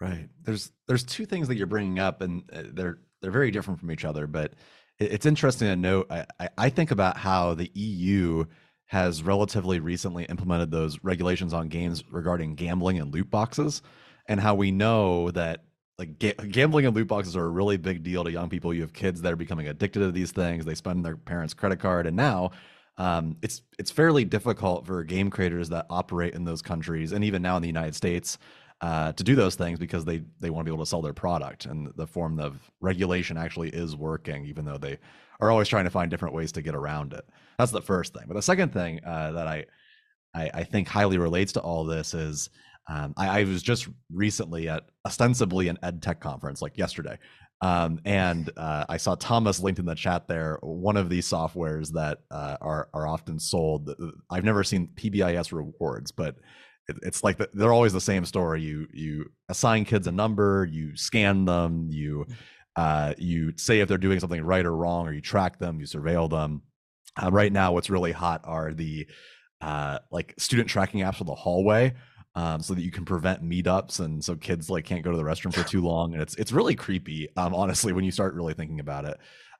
Right. 0.00 0.28
There's 0.42 0.72
there's 0.86 1.04
two 1.04 1.24
things 1.24 1.48
that 1.48 1.56
you're 1.56 1.66
bringing 1.66 1.98
up, 1.98 2.20
and 2.20 2.42
uh, 2.52 2.64
they're 2.72 2.98
they're 3.20 3.30
very 3.30 3.50
different 3.50 3.80
from 3.80 3.90
each 3.90 4.04
other. 4.04 4.26
But 4.26 4.54
it's 4.98 5.26
interesting 5.26 5.68
to 5.68 5.76
note. 5.76 6.06
I, 6.10 6.48
I 6.58 6.68
think 6.68 6.90
about 6.90 7.16
how 7.16 7.54
the 7.54 7.70
EU 7.74 8.44
has 8.86 9.22
relatively 9.22 9.80
recently 9.80 10.24
implemented 10.24 10.70
those 10.70 11.02
regulations 11.02 11.52
on 11.52 11.68
games 11.68 12.04
regarding 12.10 12.54
gambling 12.54 13.00
and 13.00 13.12
loot 13.12 13.30
boxes, 13.30 13.82
and 14.28 14.38
how 14.38 14.54
we 14.54 14.70
know 14.70 15.30
that 15.30 15.64
like 15.98 16.18
ga- 16.18 16.34
gambling 16.34 16.86
and 16.86 16.94
loot 16.94 17.08
boxes 17.08 17.36
are 17.36 17.44
a 17.44 17.48
really 17.48 17.76
big 17.76 18.02
deal 18.02 18.24
to 18.24 18.30
young 18.30 18.48
people. 18.48 18.74
You 18.74 18.82
have 18.82 18.92
kids 18.92 19.22
that 19.22 19.32
are 19.32 19.36
becoming 19.36 19.68
addicted 19.68 20.00
to 20.00 20.12
these 20.12 20.32
things. 20.32 20.64
They 20.64 20.74
spend 20.74 21.04
their 21.04 21.16
parents' 21.16 21.54
credit 21.54 21.80
card, 21.80 22.06
and 22.06 22.16
now 22.16 22.50
um, 22.98 23.36
it's 23.42 23.62
it's 23.78 23.90
fairly 23.90 24.24
difficult 24.24 24.86
for 24.86 25.02
game 25.04 25.30
creators 25.30 25.68
that 25.70 25.86
operate 25.90 26.34
in 26.34 26.44
those 26.44 26.62
countries, 26.62 27.12
and 27.12 27.24
even 27.24 27.42
now 27.42 27.56
in 27.56 27.62
the 27.62 27.68
United 27.68 27.94
States, 27.94 28.38
uh, 28.82 29.12
to 29.12 29.24
do 29.24 29.34
those 29.34 29.54
things 29.54 29.78
because 29.78 30.04
they 30.04 30.22
they 30.40 30.50
want 30.50 30.66
to 30.66 30.70
be 30.70 30.74
able 30.74 30.84
to 30.84 30.88
sell 30.88 31.02
their 31.02 31.14
product, 31.14 31.66
and 31.66 31.90
the 31.96 32.06
form 32.06 32.38
of 32.40 32.70
regulation 32.80 33.36
actually 33.36 33.70
is 33.70 33.96
working, 33.96 34.44
even 34.44 34.64
though 34.64 34.78
they 34.78 34.98
are 35.40 35.50
always 35.50 35.68
trying 35.68 35.84
to 35.84 35.90
find 35.90 36.10
different 36.10 36.34
ways 36.34 36.52
to 36.52 36.62
get 36.62 36.74
around 36.74 37.12
it. 37.12 37.24
That's 37.58 37.72
the 37.72 37.82
first 37.82 38.14
thing. 38.14 38.24
But 38.26 38.34
the 38.34 38.42
second 38.42 38.72
thing 38.72 39.00
uh, 39.04 39.32
that 39.32 39.46
I, 39.46 39.64
I 40.34 40.50
I 40.54 40.64
think 40.64 40.88
highly 40.88 41.16
relates 41.18 41.52
to 41.52 41.60
all 41.60 41.84
this 41.84 42.12
is 42.12 42.50
um, 42.88 43.14
I, 43.16 43.40
I, 43.40 43.44
was 43.44 43.62
just 43.62 43.88
recently 44.12 44.68
at 44.68 44.84
ostensibly 45.04 45.68
an 45.68 45.78
ed 45.82 46.02
tech 46.02 46.20
conference, 46.20 46.62
like 46.62 46.78
yesterday, 46.78 47.18
um, 47.60 48.00
and 48.04 48.50
uh, 48.56 48.84
I 48.88 48.96
saw 48.98 49.14
Thomas 49.14 49.60
linked 49.60 49.80
in 49.80 49.86
the 49.86 49.94
chat 49.94 50.28
there. 50.28 50.58
One 50.62 50.96
of 50.96 51.08
these 51.08 51.28
softwares 51.28 51.90
that 51.92 52.18
uh, 52.30 52.56
are 52.60 52.88
are 52.92 53.06
often 53.06 53.40
sold. 53.40 53.94
I've 54.30 54.44
never 54.44 54.62
seen 54.62 54.90
PBIS 54.94 55.52
rewards, 55.52 56.12
but 56.12 56.36
it, 56.86 56.96
it's 57.02 57.24
like 57.24 57.38
the, 57.38 57.48
they're 57.54 57.72
always 57.72 57.92
the 57.92 58.00
same 58.00 58.24
story. 58.24 58.62
You 58.62 58.86
you 58.92 59.32
assign 59.48 59.84
kids 59.84 60.06
a 60.06 60.12
number, 60.12 60.68
you 60.70 60.96
scan 60.96 61.44
them, 61.44 61.88
you 61.90 62.26
mm. 62.28 62.34
uh, 62.76 63.14
you 63.18 63.54
say 63.56 63.80
if 63.80 63.88
they're 63.88 63.98
doing 63.98 64.20
something 64.20 64.42
right 64.42 64.64
or 64.66 64.76
wrong, 64.76 65.08
or 65.08 65.12
you 65.12 65.22
track 65.22 65.58
them, 65.58 65.80
you 65.80 65.86
surveil 65.86 66.30
them. 66.30 66.62
Uh, 67.20 67.32
right 67.32 67.52
now, 67.52 67.72
what's 67.72 67.90
really 67.90 68.12
hot 68.12 68.42
are 68.44 68.74
the 68.74 69.06
uh, 69.62 69.98
like 70.12 70.34
student 70.38 70.68
tracking 70.68 71.00
apps 71.00 71.16
for 71.16 71.24
the 71.24 71.34
hallway 71.34 71.94
um, 72.36 72.60
so 72.60 72.74
that 72.74 72.82
you 72.82 72.92
can 72.92 73.04
prevent 73.04 73.42
meetups 73.42 73.98
and 73.98 74.24
so 74.24 74.36
kids 74.36 74.70
like 74.70 74.84
can't 74.84 75.02
go 75.02 75.10
to 75.10 75.16
the 75.16 75.24
restroom 75.24 75.52
for 75.52 75.64
too 75.64 75.80
long 75.80 76.12
and 76.12 76.22
it's 76.22 76.34
it's 76.36 76.52
really 76.52 76.76
creepy 76.76 77.28
um, 77.36 77.54
honestly 77.54 77.92
when 77.92 78.04
you 78.04 78.12
start 78.12 78.34
really 78.34 78.54
thinking 78.54 78.78
about 78.78 79.04
it 79.04 79.16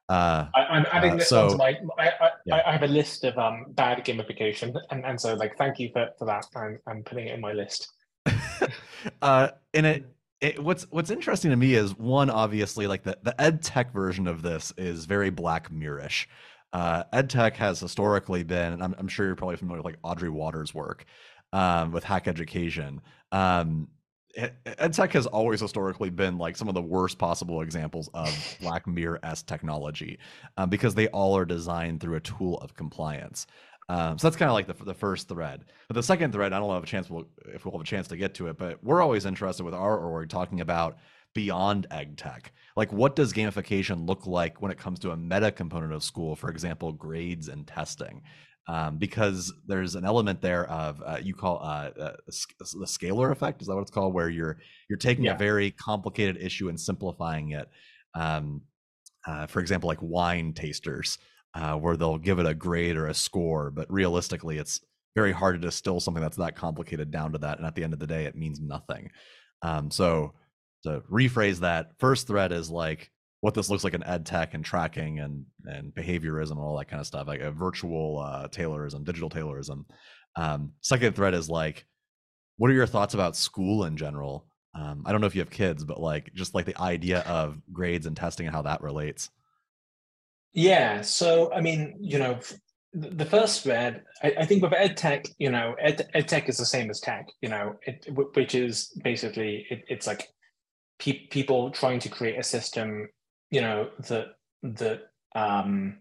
uh, 0.09 0.47
I, 0.55 0.77
am 0.77 0.87
adding 0.93 1.12
uh, 1.12 1.16
this 1.16 1.29
so, 1.29 1.47
onto 1.47 1.57
my. 1.57 1.77
I, 1.99 2.09
I, 2.09 2.31
yeah. 2.45 2.62
I, 2.64 2.70
have 2.70 2.85
a 2.85 2.87
list 2.87 3.24
of 3.24 3.37
um, 3.39 3.66
bad 3.70 4.05
gamification, 4.05 4.72
and, 4.93 5.05
and 5.05 5.20
so 5.20 5.35
like 5.35 5.59
thank 5.59 5.81
you 5.81 5.91
for, 5.93 6.11
for 6.16 6.27
that. 6.27 6.47
I'm, 6.55 6.79
I'm 6.87 7.03
putting 7.03 7.27
it 7.27 7.35
in 7.35 7.41
my 7.41 7.53
list. 7.53 7.93
uh, 9.22 9.49
and 9.74 9.85
it, 9.85 10.05
it 10.41 10.62
what's 10.62 10.85
what's 10.91 11.11
interesting 11.11 11.51
to 11.51 11.57
me 11.57 11.74
is 11.74 11.99
one 11.99 12.31
obviously 12.31 12.87
like 12.87 13.03
the 13.03 13.18
the 13.24 13.41
ed 13.41 13.62
tech 13.62 13.93
version 13.93 14.29
of 14.29 14.43
this 14.43 14.72
is 14.77 15.07
very 15.07 15.31
Black 15.31 15.72
Mirrorish. 15.72 16.27
Uh, 16.72 17.03
ed 17.12 17.29
tech 17.29 17.57
has 17.57 17.81
historically 17.81 18.45
been, 18.45 18.74
and 18.74 18.85
I'm, 18.85 18.95
I'm 18.99 19.09
sure 19.09 19.27
you're 19.27 19.35
probably 19.35 19.57
familiar 19.57 19.79
with 19.79 19.87
like 19.87 19.99
Audrey 20.05 20.31
Watters' 20.31 20.72
work 20.72 21.05
um, 21.53 21.92
with 21.92 22.05
hack 22.05 22.28
education. 22.28 23.01
Um, 23.32 23.88
EdTech 24.36 25.12
has 25.12 25.26
always 25.26 25.61
historically 25.61 26.11
been 26.11 26.36
like 26.36 26.57
some 26.57 26.68
of 26.68 26.74
the 26.74 26.82
worst 26.82 27.18
possible 27.18 27.62
examples 27.62 28.11
of 28.12 28.57
Black 28.61 28.86
Mirror 28.86 29.20
s 29.22 29.42
technology 29.42 30.18
um, 30.57 30.68
because 30.68 30.94
they 30.94 31.09
all 31.09 31.36
are 31.36 31.47
designed 31.47 32.01
through 32.01 32.16
a 32.16 32.20
tool 32.20 32.59
of 32.59 32.74
compliance. 32.74 33.47
Um, 33.88 34.18
so 34.18 34.26
that's 34.26 34.36
kind 34.36 34.51
of 34.51 34.55
like 34.55 34.66
the, 34.66 34.84
the 34.84 34.94
first 34.94 35.28
thread. 35.28 35.64
But 35.88 35.94
the 35.94 36.03
second 36.03 36.32
thread, 36.32 36.53
I 36.53 36.59
don't 36.59 36.68
know 36.68 36.76
if 36.76 36.84
a 36.84 36.86
chance 36.86 37.09
we'll, 37.09 37.26
if 37.47 37.64
we'll 37.64 37.72
have 37.72 37.80
a 37.80 37.84
chance 37.84 38.09
to 38.09 38.16
get 38.16 38.34
to 38.34 38.49
it, 38.49 38.59
but 38.59 38.82
we're 38.82 39.01
always 39.01 39.26
interested 39.26 39.64
with 39.64 39.74
our 39.74 39.99
org 39.99 40.28
talking 40.28 40.61
about 40.61 40.99
beyond 41.34 41.86
ed 41.90 42.18
tech. 42.18 42.53
Like, 42.76 42.92
what 42.92 43.14
does 43.14 43.32
gamification 43.32 44.07
look 44.09 44.26
like 44.26 44.61
when 44.61 44.72
it 44.72 44.78
comes 44.78 44.99
to 45.01 45.12
a 45.12 45.16
meta 45.16 45.53
component 45.53 45.92
of 45.92 46.03
school? 46.03 46.34
For 46.34 46.51
example, 46.51 46.92
grades 46.92 47.49
and 47.49 47.66
testing. 47.66 48.22
Um, 48.69 48.99
because 48.99 49.53
there's 49.67 49.95
an 49.95 50.05
element 50.05 50.41
there 50.41 50.69
of 50.71 51.03
uh, 51.07 51.19
you 51.23 51.35
call 51.35 51.59
uh, 51.62 51.91
uh, 51.99 52.17
the 52.27 52.87
scalar 52.87 53.31
effect. 53.31 53.62
Is 53.62 53.69
that 53.69 53.75
what 53.75 53.83
it's 53.83 53.91
called? 53.91 54.14
Where 54.14 54.29
you're 54.29 54.59
you're 54.89 54.99
taking 54.99 55.25
yeah. 55.25 55.35
a 55.35 55.39
very 55.39 55.71
complicated 55.71 56.37
issue 56.39 56.69
and 56.69 56.81
simplifying 56.81 57.51
it. 57.51 57.69
Um, 58.14 58.62
uh, 59.27 59.47
for 59.47 59.61
example, 59.61 59.89
like 59.89 59.99
wine 60.01 60.53
tasters, 60.53 61.19
uh, 61.55 61.75
where 61.75 61.97
they'll 61.97 62.19
give 62.19 62.39
it 62.39 62.47
a 62.47 62.55
grade 62.55 62.97
or 62.97 63.07
a 63.07 63.14
score, 63.14 63.71
but 63.71 63.91
realistically, 63.93 64.59
it's 64.59 64.81
very 65.14 65.33
hard 65.33 65.61
to 65.61 65.67
distill 65.67 65.99
something 65.99 66.23
that's 66.23 66.37
that 66.37 66.57
complicated 66.57 67.11
down 67.11 67.33
to 67.33 67.39
that. 67.39 67.59
And 67.59 67.67
at 67.67 67.75
the 67.75 67.83
end 67.83 67.93
of 67.93 67.99
the 67.99 68.07
day, 68.07 68.27
it 68.27 68.37
means 68.37 68.61
nothing. 68.61 69.11
Um, 69.62 69.91
so 69.91 70.35
to 70.85 71.03
rephrase 71.11 71.61
that, 71.61 71.93
first 71.99 72.27
thread 72.27 72.53
is 72.53 72.71
like 72.71 73.11
what 73.47 73.55
this 73.55 73.70
looks 73.70 73.84
like 73.84 73.94
in 73.94 74.03
ed 74.03 74.26
tech 74.26 74.55
and 74.55 74.64
tracking 74.64 75.20
and 75.20 75.44
and 75.66 75.94
behaviorism 75.94 76.51
and 76.51 76.59
all 76.59 76.76
that 76.76 76.88
kind 76.88 76.99
of 76.99 77.07
stuff, 77.07 77.28
like 77.28 77.40
a 77.40 77.53
virtual 77.53 78.18
uh, 78.18 78.49
Taylorism, 78.49 79.05
digital 79.05 79.30
Taylorism. 79.30 79.84
Um, 80.34 80.72
second 80.80 81.14
thread 81.14 81.32
is 81.32 81.49
like, 81.49 81.86
what 82.57 82.72
are 82.72 82.74
your 82.74 82.88
thoughts 82.88 83.14
about 83.14 83.36
school 83.36 83.84
in 83.84 83.97
general? 83.97 84.49
Um, 84.74 85.05
I 85.07 85.12
don't 85.12 85.20
know 85.20 85.28
if 85.28 85.36
you 85.36 85.42
have 85.42 85.51
kids, 85.51 85.84
but 85.84 86.01
like 86.01 86.34
just 86.34 86.57
like 86.57 86.66
the 86.66 86.76
idea 86.80 87.20
of 87.20 87.61
grades 87.72 88.07
and 88.07 88.16
testing 88.16 88.49
and 88.49 88.55
how 88.55 88.62
that 88.62 88.82
relates. 88.82 89.30
Yeah. 90.53 91.03
So 91.03 91.53
I 91.53 91.61
mean, 91.61 91.99
you 92.01 92.18
know, 92.18 92.40
the 92.94 93.26
first 93.26 93.62
thread, 93.62 94.03
I, 94.24 94.34
I 94.40 94.44
think 94.44 94.61
with 94.61 94.72
ed 94.72 94.97
tech, 94.97 95.24
you 95.38 95.53
know, 95.53 95.76
ed, 95.80 96.11
ed 96.14 96.26
tech 96.26 96.49
is 96.49 96.57
the 96.57 96.66
same 96.66 96.90
as 96.90 96.99
tech, 96.99 97.28
you 97.42 97.49
know, 97.49 97.76
it, 97.82 98.09
which 98.34 98.57
is 98.57 98.88
basically 99.05 99.68
it, 99.70 99.84
it's 99.86 100.09
like 100.09 100.26
pe- 100.99 101.28
people 101.28 101.70
trying 101.70 102.01
to 102.01 102.09
create 102.09 102.40
a 102.40 102.42
system 102.42 103.07
you 103.51 103.61
know 103.61 103.88
that 104.09 104.28
that 104.62 105.03
um 105.34 105.99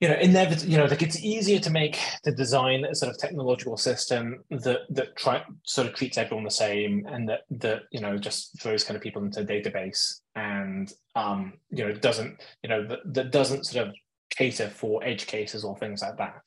you 0.00 0.08
know 0.08 0.16
inevitably 0.16 0.68
you 0.68 0.78
know 0.78 0.84
like 0.86 1.02
it's 1.02 1.22
easier 1.22 1.60
to 1.60 1.70
make 1.70 1.98
the 2.24 2.32
design 2.32 2.84
a 2.84 2.94
sort 2.94 3.10
of 3.10 3.18
technological 3.18 3.76
system 3.76 4.42
that 4.50 4.80
that 4.90 5.16
try 5.16 5.42
sort 5.64 5.86
of 5.86 5.94
treats 5.94 6.18
everyone 6.18 6.44
the 6.44 6.50
same 6.50 7.06
and 7.06 7.28
that 7.28 7.42
that 7.50 7.82
you 7.92 8.00
know 8.00 8.18
just 8.18 8.60
throws 8.60 8.84
kind 8.84 8.96
of 8.96 9.02
people 9.02 9.22
into 9.22 9.40
a 9.40 9.44
database 9.44 10.20
and 10.34 10.92
um 11.14 11.52
you 11.70 11.86
know 11.86 11.92
doesn't 11.92 12.42
you 12.62 12.68
know 12.68 12.86
that, 12.86 12.98
that 13.04 13.30
doesn't 13.30 13.64
sort 13.64 13.88
of 13.88 13.94
cater 14.36 14.68
for 14.68 15.02
edge 15.04 15.26
cases 15.26 15.64
or 15.64 15.76
things 15.76 16.02
like 16.02 16.16
that. 16.16 16.40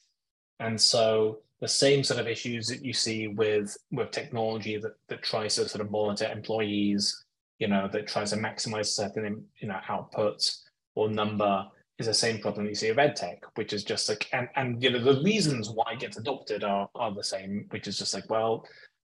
And 0.60 0.80
so 0.80 1.40
the 1.62 1.68
same 1.68 2.04
sort 2.04 2.20
of 2.20 2.28
issues 2.28 2.68
that 2.68 2.84
you 2.84 2.94
see 2.94 3.28
with 3.28 3.76
with 3.92 4.12
technology 4.12 4.78
that 4.78 4.94
that 5.08 5.24
tries 5.24 5.56
to 5.56 5.68
sort 5.68 5.82
of 5.82 5.92
monitor 5.92 6.30
employees 6.32 7.25
you 7.60 7.68
know, 7.68 7.88
that 7.92 8.08
tries 8.08 8.32
to 8.32 8.38
maximize 8.38 8.88
certain, 8.88 9.46
you 9.60 9.68
know, 9.68 9.80
outputs 9.90 10.62
or 10.96 11.10
number 11.10 11.66
is 11.98 12.08
the 12.08 12.14
same 12.14 12.40
problem 12.40 12.66
you 12.66 12.76
see 12.76 12.90
of 12.90 12.98
edtech, 12.98 13.40
which 13.56 13.72
is 13.72 13.84
just 13.84 14.10
like, 14.10 14.28
and, 14.34 14.50
and 14.56 14.84
you 14.84 14.90
know, 14.90 15.00
the 15.00 15.22
reasons 15.24 15.70
why 15.70 15.94
it 15.94 16.00
gets 16.00 16.18
adopted 16.18 16.64
are, 16.64 16.90
are 16.96 17.14
the 17.14 17.24
same, 17.24 17.66
which 17.70 17.88
is 17.88 17.98
just 17.98 18.14
like, 18.14 18.30
well, 18.30 18.66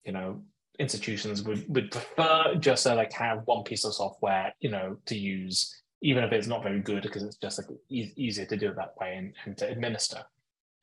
you 0.06 0.14
know, 0.14 0.42
institutions 0.80 1.44
would, 1.44 1.66
would 1.68 1.92
prefer 1.92 2.56
just 2.56 2.84
to 2.84 2.96
like 2.96 3.12
have 3.12 3.42
one 3.46 3.64
piece 3.64 3.84
of 3.84 3.94
software, 3.94 4.54
you 4.62 4.70
know, 4.70 4.98
to 5.06 5.18
use, 5.18 5.76
even 6.02 6.24
if 6.24 6.32
it's 6.32 6.48
not 6.48 6.64
very 6.64 6.80
good, 6.80 7.04
because 7.04 7.24
it's 7.24 7.36
just 7.36 7.60
like 7.60 7.78
e- 7.90 8.14
easier 8.16 8.46
to 8.46 8.56
do 8.56 8.70
it 8.70 8.76
that 8.78 8.96
way 9.00 9.16
and, 9.18 9.34
and 9.46 9.58
to 9.58 9.68
administer. 9.68 10.22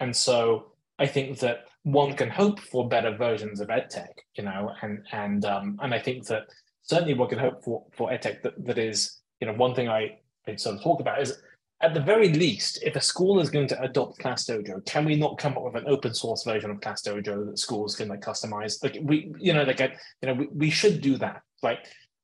And 0.00 0.14
so 0.14 0.72
I 0.98 1.06
think 1.06 1.38
that 1.38 1.64
one 1.84 2.14
can 2.14 2.28
hope 2.28 2.60
for 2.60 2.88
better 2.88 3.16
versions 3.16 3.60
of 3.60 3.68
edtech, 3.68 4.12
you 4.34 4.44
know, 4.44 4.72
and 4.82 5.04
and 5.12 5.44
um, 5.44 5.78
and 5.82 5.94
I 5.94 5.98
think 5.98 6.26
that 6.26 6.44
certainly 6.86 7.14
one 7.14 7.28
can 7.28 7.38
hope 7.38 7.62
for 7.62 7.84
for 7.92 8.10
edtech 8.10 8.42
that, 8.42 8.64
that 8.64 8.78
is, 8.78 9.20
you 9.40 9.46
know, 9.46 9.52
one 9.54 9.74
thing 9.74 9.88
I, 9.88 10.18
I 10.46 10.56
sort 10.56 10.76
of 10.76 10.82
talk 10.82 11.00
about 11.00 11.20
is 11.20 11.42
at 11.82 11.92
the 11.92 12.00
very 12.00 12.32
least, 12.32 12.82
if 12.82 12.96
a 12.96 13.00
school 13.00 13.38
is 13.38 13.50
going 13.50 13.68
to 13.68 13.82
adopt 13.82 14.18
Class 14.18 14.46
Dojo, 14.46 14.84
can 14.86 15.04
we 15.04 15.14
not 15.14 15.36
come 15.36 15.58
up 15.58 15.62
with 15.62 15.76
an 15.76 15.84
open 15.86 16.14
source 16.14 16.42
version 16.42 16.70
of 16.70 16.80
Class 16.80 17.02
Dojo 17.02 17.46
that 17.46 17.58
schools 17.58 17.94
can 17.94 18.08
like 18.08 18.22
customize? 18.22 18.82
Like 18.82 18.96
we, 19.02 19.34
you 19.38 19.52
know, 19.52 19.62
like 19.62 19.80
you 19.80 19.88
know, 20.22 20.34
we, 20.34 20.46
we 20.46 20.70
should 20.70 21.00
do 21.02 21.18
that, 21.18 21.42
right? 21.62 21.78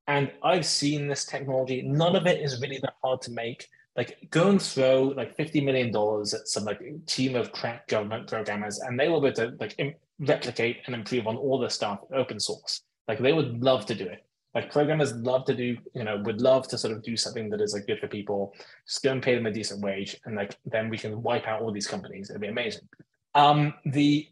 And 0.07 0.31
I've 0.43 0.65
seen 0.65 1.07
this 1.07 1.25
technology. 1.25 1.83
None 1.83 2.15
of 2.15 2.25
it 2.25 2.41
is 2.41 2.61
really 2.61 2.79
that 2.79 2.95
hard 3.03 3.21
to 3.23 3.31
make. 3.31 3.67
Like 3.95 4.27
go 4.31 4.49
and 4.49 4.59
throw 4.59 5.13
like 5.15 5.35
fifty 5.35 5.61
million 5.61 5.91
dollars 5.91 6.33
at 6.33 6.47
some 6.47 6.63
like 6.63 6.81
team 7.05 7.35
of 7.35 7.51
crack 7.51 7.87
government 7.87 8.27
programmers, 8.27 8.79
and 8.79 8.99
they 8.99 9.07
will 9.07 9.21
be 9.21 9.27
able 9.27 9.35
to 9.35 9.57
like 9.59 9.75
Im- 9.77 9.93
replicate 10.19 10.77
and 10.87 10.95
improve 10.95 11.27
on 11.27 11.37
all 11.37 11.59
this 11.59 11.75
stuff 11.75 11.99
open 12.11 12.39
source. 12.39 12.81
Like 13.07 13.19
they 13.19 13.33
would 13.33 13.61
love 13.61 13.85
to 13.85 13.93
do 13.93 14.05
it 14.05 14.25
like 14.55 14.71
programmers 14.71 15.13
love 15.13 15.45
to 15.45 15.53
do 15.53 15.77
you 15.93 16.03
know 16.03 16.21
would 16.25 16.41
love 16.41 16.67
to 16.67 16.77
sort 16.77 16.93
of 16.93 17.03
do 17.03 17.17
something 17.17 17.49
that 17.49 17.61
is 17.61 17.73
like 17.73 17.87
good 17.87 17.99
for 17.99 18.07
people 18.07 18.53
just 18.87 19.03
go 19.03 19.11
and 19.11 19.23
pay 19.23 19.35
them 19.35 19.45
a 19.45 19.51
decent 19.51 19.81
wage 19.81 20.15
and 20.25 20.35
like 20.35 20.57
then 20.65 20.89
we 20.89 20.97
can 20.97 21.21
wipe 21.21 21.47
out 21.47 21.61
all 21.61 21.71
these 21.71 21.87
companies. 21.87 22.29
It'd 22.29 22.41
be 22.41 22.47
amazing. 22.47 22.87
Um 23.35 23.73
the 23.85 24.27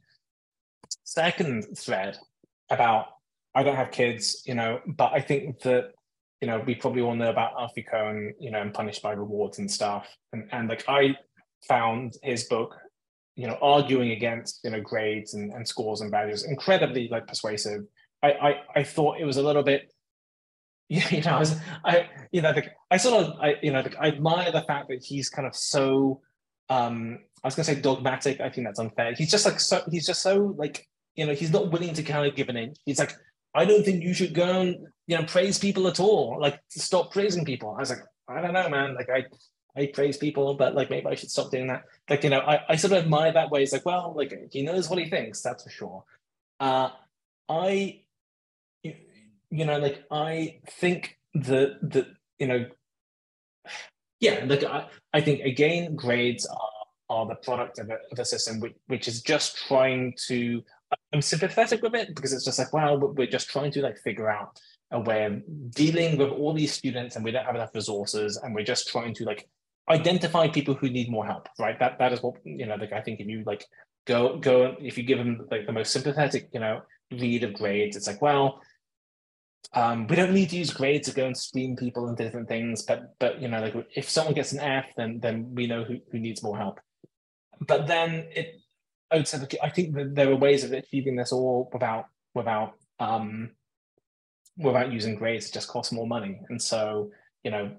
second 1.03 1.65
thread 1.77 2.17
about 2.69 3.07
i 3.55 3.63
don't 3.63 3.75
have 3.75 3.91
kids 3.91 4.43
you 4.45 4.55
know 4.55 4.79
but 4.85 5.11
i 5.13 5.19
think 5.19 5.59
that 5.61 5.91
you 6.41 6.47
know 6.47 6.61
we 6.65 6.75
probably 6.75 7.01
all 7.01 7.15
know 7.15 7.29
about 7.29 7.53
alfie 7.59 7.83
Kohn, 7.83 8.33
you 8.39 8.51
know 8.51 8.61
and 8.61 8.73
punished 8.73 9.01
by 9.01 9.13
rewards 9.13 9.59
and 9.59 9.69
stuff. 9.69 10.07
And 10.33 10.47
and 10.51 10.69
like 10.69 10.83
i 10.87 11.15
found 11.67 12.13
his 12.23 12.45
book 12.45 12.75
you 13.35 13.47
know 13.47 13.57
arguing 13.61 14.11
against 14.11 14.59
you 14.63 14.71
know 14.71 14.81
grades 14.81 15.33
and, 15.33 15.51
and 15.53 15.67
scores 15.67 16.01
and 16.01 16.11
values 16.11 16.43
incredibly 16.43 17.07
like 17.07 17.27
persuasive. 17.27 17.85
I, 18.23 18.31
I 18.31 18.55
I 18.75 18.83
thought 18.83 19.19
it 19.19 19.25
was 19.25 19.37
a 19.37 19.43
little 19.43 19.63
bit 19.63 19.90
you 21.11 21.21
know, 21.21 21.31
I, 21.31 21.39
was, 21.39 21.55
I 21.85 22.09
you 22.33 22.41
know, 22.41 22.51
like, 22.51 22.75
I 22.89 22.97
sort 22.97 23.23
of, 23.23 23.39
I, 23.39 23.55
you 23.63 23.71
know, 23.71 23.79
like, 23.79 23.95
I 23.97 24.09
admire 24.09 24.51
the 24.51 24.61
fact 24.63 24.89
that 24.89 25.01
he's 25.01 25.29
kind 25.29 25.47
of 25.47 25.55
so, 25.55 26.19
um, 26.69 27.19
I 27.41 27.47
was 27.47 27.55
gonna 27.55 27.63
say 27.63 27.79
dogmatic. 27.79 28.41
I 28.41 28.49
think 28.49 28.67
that's 28.67 28.79
unfair. 28.79 29.13
He's 29.13 29.31
just 29.31 29.45
like 29.45 29.61
so. 29.61 29.81
He's 29.89 30.05
just 30.05 30.21
so 30.21 30.53
like, 30.57 30.85
you 31.15 31.25
know, 31.25 31.33
he's 31.33 31.51
not 31.51 31.71
willing 31.71 31.93
to 31.93 32.03
kind 32.03 32.27
of 32.27 32.35
give 32.35 32.49
an 32.49 32.57
inch. 32.57 32.77
He's 32.85 32.99
like, 32.99 33.13
I 33.55 33.63
don't 33.63 33.85
think 33.85 34.03
you 34.03 34.13
should 34.13 34.33
go 34.33 34.61
and 34.61 34.85
you 35.07 35.17
know 35.17 35.23
praise 35.23 35.57
people 35.57 35.87
at 35.87 36.01
all. 36.01 36.37
Like, 36.39 36.59
stop 36.67 37.13
praising 37.13 37.45
people. 37.45 37.73
I 37.73 37.79
was 37.79 37.89
like, 37.89 38.03
I 38.27 38.41
don't 38.41 38.53
know, 38.53 38.67
man. 38.67 38.93
Like, 38.93 39.09
I, 39.09 39.23
I 39.79 39.91
praise 39.93 40.17
people, 40.17 40.55
but 40.55 40.75
like 40.75 40.89
maybe 40.89 41.07
I 41.07 41.15
should 41.15 41.31
stop 41.31 41.51
doing 41.51 41.67
that. 41.67 41.83
Like, 42.09 42.25
you 42.25 42.29
know, 42.29 42.41
I, 42.41 42.59
I 42.67 42.75
sort 42.75 42.91
of 42.91 43.05
admire 43.05 43.31
that 43.31 43.49
way. 43.49 43.63
It's 43.63 43.71
like, 43.71 43.85
well, 43.85 44.13
like 44.15 44.33
he 44.51 44.61
knows 44.61 44.89
what 44.89 44.99
he 44.99 45.09
thinks. 45.09 45.41
That's 45.41 45.63
for 45.63 45.69
sure. 45.69 46.03
Uh, 46.59 46.89
I 47.47 48.00
you 49.51 49.65
know, 49.65 49.77
like 49.77 50.03
I 50.09 50.59
think 50.79 51.17
that 51.35 51.77
that 51.81 52.07
you 52.39 52.47
know, 52.47 52.65
yeah, 54.19 54.43
like 54.47 54.63
I, 54.63 54.87
I 55.13 55.21
think 55.21 55.41
again, 55.41 55.95
grades 55.95 56.45
are 56.47 56.69
are 57.09 57.27
the 57.27 57.35
product 57.35 57.77
of 57.77 57.89
a, 57.89 57.97
of 58.11 58.19
a 58.19 58.23
system 58.23 58.61
which, 58.61 58.73
which 58.87 59.07
is 59.07 59.21
just 59.21 59.57
trying 59.67 60.15
to. 60.27 60.63
I'm 61.13 61.21
sympathetic 61.21 61.81
with 61.81 61.95
it 61.95 62.15
because 62.15 62.33
it's 62.33 62.43
just 62.43 62.59
like, 62.59 62.73
well, 62.73 62.97
we're 62.97 63.27
just 63.27 63.49
trying 63.49 63.71
to 63.73 63.81
like 63.81 63.97
figure 63.97 64.29
out 64.29 64.59
a 64.91 64.99
way 64.99 65.25
of 65.25 65.41
dealing 65.73 66.17
with 66.17 66.29
all 66.29 66.53
these 66.53 66.73
students, 66.73 67.15
and 67.15 67.23
we 67.23 67.31
don't 67.31 67.45
have 67.45 67.55
enough 67.55 67.75
resources, 67.75 68.37
and 68.37 68.55
we're 68.55 68.65
just 68.65 68.87
trying 68.87 69.13
to 69.15 69.25
like 69.25 69.47
identify 69.89 70.47
people 70.47 70.73
who 70.73 70.89
need 70.89 71.09
more 71.09 71.25
help, 71.25 71.49
right? 71.59 71.77
That 71.79 71.99
that 71.99 72.13
is 72.13 72.23
what 72.23 72.35
you 72.45 72.65
know. 72.65 72.75
Like 72.75 72.93
I 72.93 73.01
think 73.01 73.19
if 73.19 73.27
you 73.27 73.43
like 73.45 73.65
go 74.05 74.37
go 74.37 74.75
if 74.79 74.97
you 74.97 75.03
give 75.03 75.17
them 75.17 75.45
like 75.51 75.65
the 75.65 75.73
most 75.73 75.91
sympathetic, 75.91 76.49
you 76.53 76.59
know, 76.61 76.81
read 77.11 77.43
of 77.43 77.53
grades, 77.53 77.97
it's 77.97 78.07
like, 78.07 78.21
well, 78.21 78.61
um, 79.73 80.07
we 80.07 80.15
don't 80.15 80.33
need 80.33 80.49
to 80.49 80.57
use 80.57 80.71
grades 80.71 81.07
to 81.07 81.15
go 81.15 81.25
and 81.25 81.37
screen 81.37 81.75
people 81.75 82.09
into 82.09 82.23
different 82.23 82.49
things, 82.49 82.81
but 82.83 83.13
but 83.19 83.41
you 83.41 83.47
know, 83.47 83.61
like 83.61 83.75
if 83.95 84.09
someone 84.09 84.33
gets 84.33 84.51
an 84.51 84.59
F, 84.59 84.85
then 84.97 85.19
then 85.21 85.53
we 85.53 85.67
know 85.67 85.83
who, 85.83 85.99
who 86.11 86.19
needs 86.19 86.43
more 86.43 86.57
help. 86.57 86.79
But 87.59 87.87
then 87.87 88.25
it, 88.31 88.55
I 89.11 89.17
would 89.17 89.27
say, 89.27 89.39
look, 89.39 89.53
I 89.61 89.69
think 89.69 89.95
that 89.95 90.15
there 90.15 90.29
are 90.31 90.35
ways 90.35 90.63
of 90.63 90.73
achieving 90.73 91.15
this 91.15 91.31
all 91.31 91.69
without 91.71 92.05
without 92.33 92.73
um, 92.99 93.51
without 94.57 94.91
using 94.91 95.15
grades. 95.15 95.47
It 95.47 95.53
just 95.53 95.69
costs 95.69 95.93
more 95.93 96.07
money, 96.07 96.41
and 96.49 96.61
so 96.61 97.11
you 97.43 97.51
know, 97.51 97.71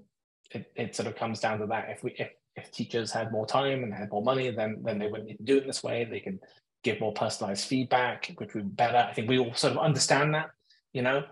it, 0.50 0.72
it 0.74 0.96
sort 0.96 1.08
of 1.08 1.16
comes 1.16 1.40
down 1.40 1.58
to 1.58 1.66
that. 1.66 1.90
If 1.90 2.02
we 2.02 2.14
if 2.18 2.30
if 2.56 2.70
teachers 2.70 3.10
had 3.10 3.32
more 3.32 3.46
time 3.46 3.82
and 3.82 3.92
had 3.92 4.10
more 4.10 4.22
money, 4.22 4.50
then 4.50 4.82
then 4.82 4.98
they 4.98 5.08
wouldn't 5.08 5.28
need 5.28 5.38
to 5.38 5.44
do 5.44 5.58
it 5.58 5.66
this 5.66 5.82
way. 5.82 6.04
They 6.04 6.20
could 6.20 6.38
give 6.82 7.00
more 7.00 7.12
personalized 7.12 7.66
feedback, 7.66 8.32
which 8.36 8.54
would 8.54 8.64
be 8.64 8.74
better. 8.74 8.98
I 8.98 9.12
think 9.12 9.28
we 9.28 9.38
all 9.38 9.54
sort 9.54 9.74
of 9.74 9.78
understand 9.78 10.34
that, 10.34 10.50
you 10.92 11.02
know. 11.02 11.22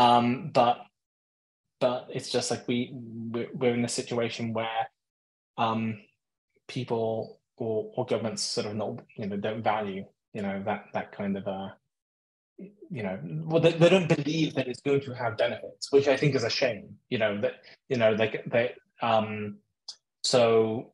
Um, 0.00 0.50
but 0.54 0.78
but 1.78 2.08
it's 2.10 2.30
just 2.30 2.50
like 2.50 2.66
we 2.66 2.90
we're 3.52 3.74
in 3.74 3.84
a 3.84 3.88
situation 4.00 4.54
where 4.54 4.88
um, 5.58 5.98
people 6.68 7.40
or, 7.58 7.92
or 7.94 8.06
governments 8.06 8.42
sort 8.42 8.66
of 8.66 8.74
not 8.76 9.02
you 9.16 9.26
know 9.26 9.36
don't 9.36 9.62
value 9.62 10.04
you 10.32 10.42
know 10.42 10.62
that 10.64 10.84
that 10.94 11.12
kind 11.12 11.36
of 11.36 11.46
uh 11.46 11.68
you 12.90 13.02
know 13.02 13.18
well 13.44 13.60
they, 13.60 13.72
they 13.72 13.88
don't 13.88 14.08
believe 14.08 14.54
that 14.54 14.68
it's 14.68 14.80
going 14.80 15.00
to 15.00 15.12
have 15.12 15.36
benefits 15.36 15.92
which 15.92 16.08
i 16.08 16.16
think 16.16 16.34
is 16.34 16.44
a 16.44 16.50
shame 16.50 16.88
you 17.08 17.18
know 17.18 17.40
that 17.40 17.54
you 17.88 17.96
know 17.96 18.12
like 18.12 18.42
they 18.46 18.72
um 19.02 19.56
so 20.22 20.92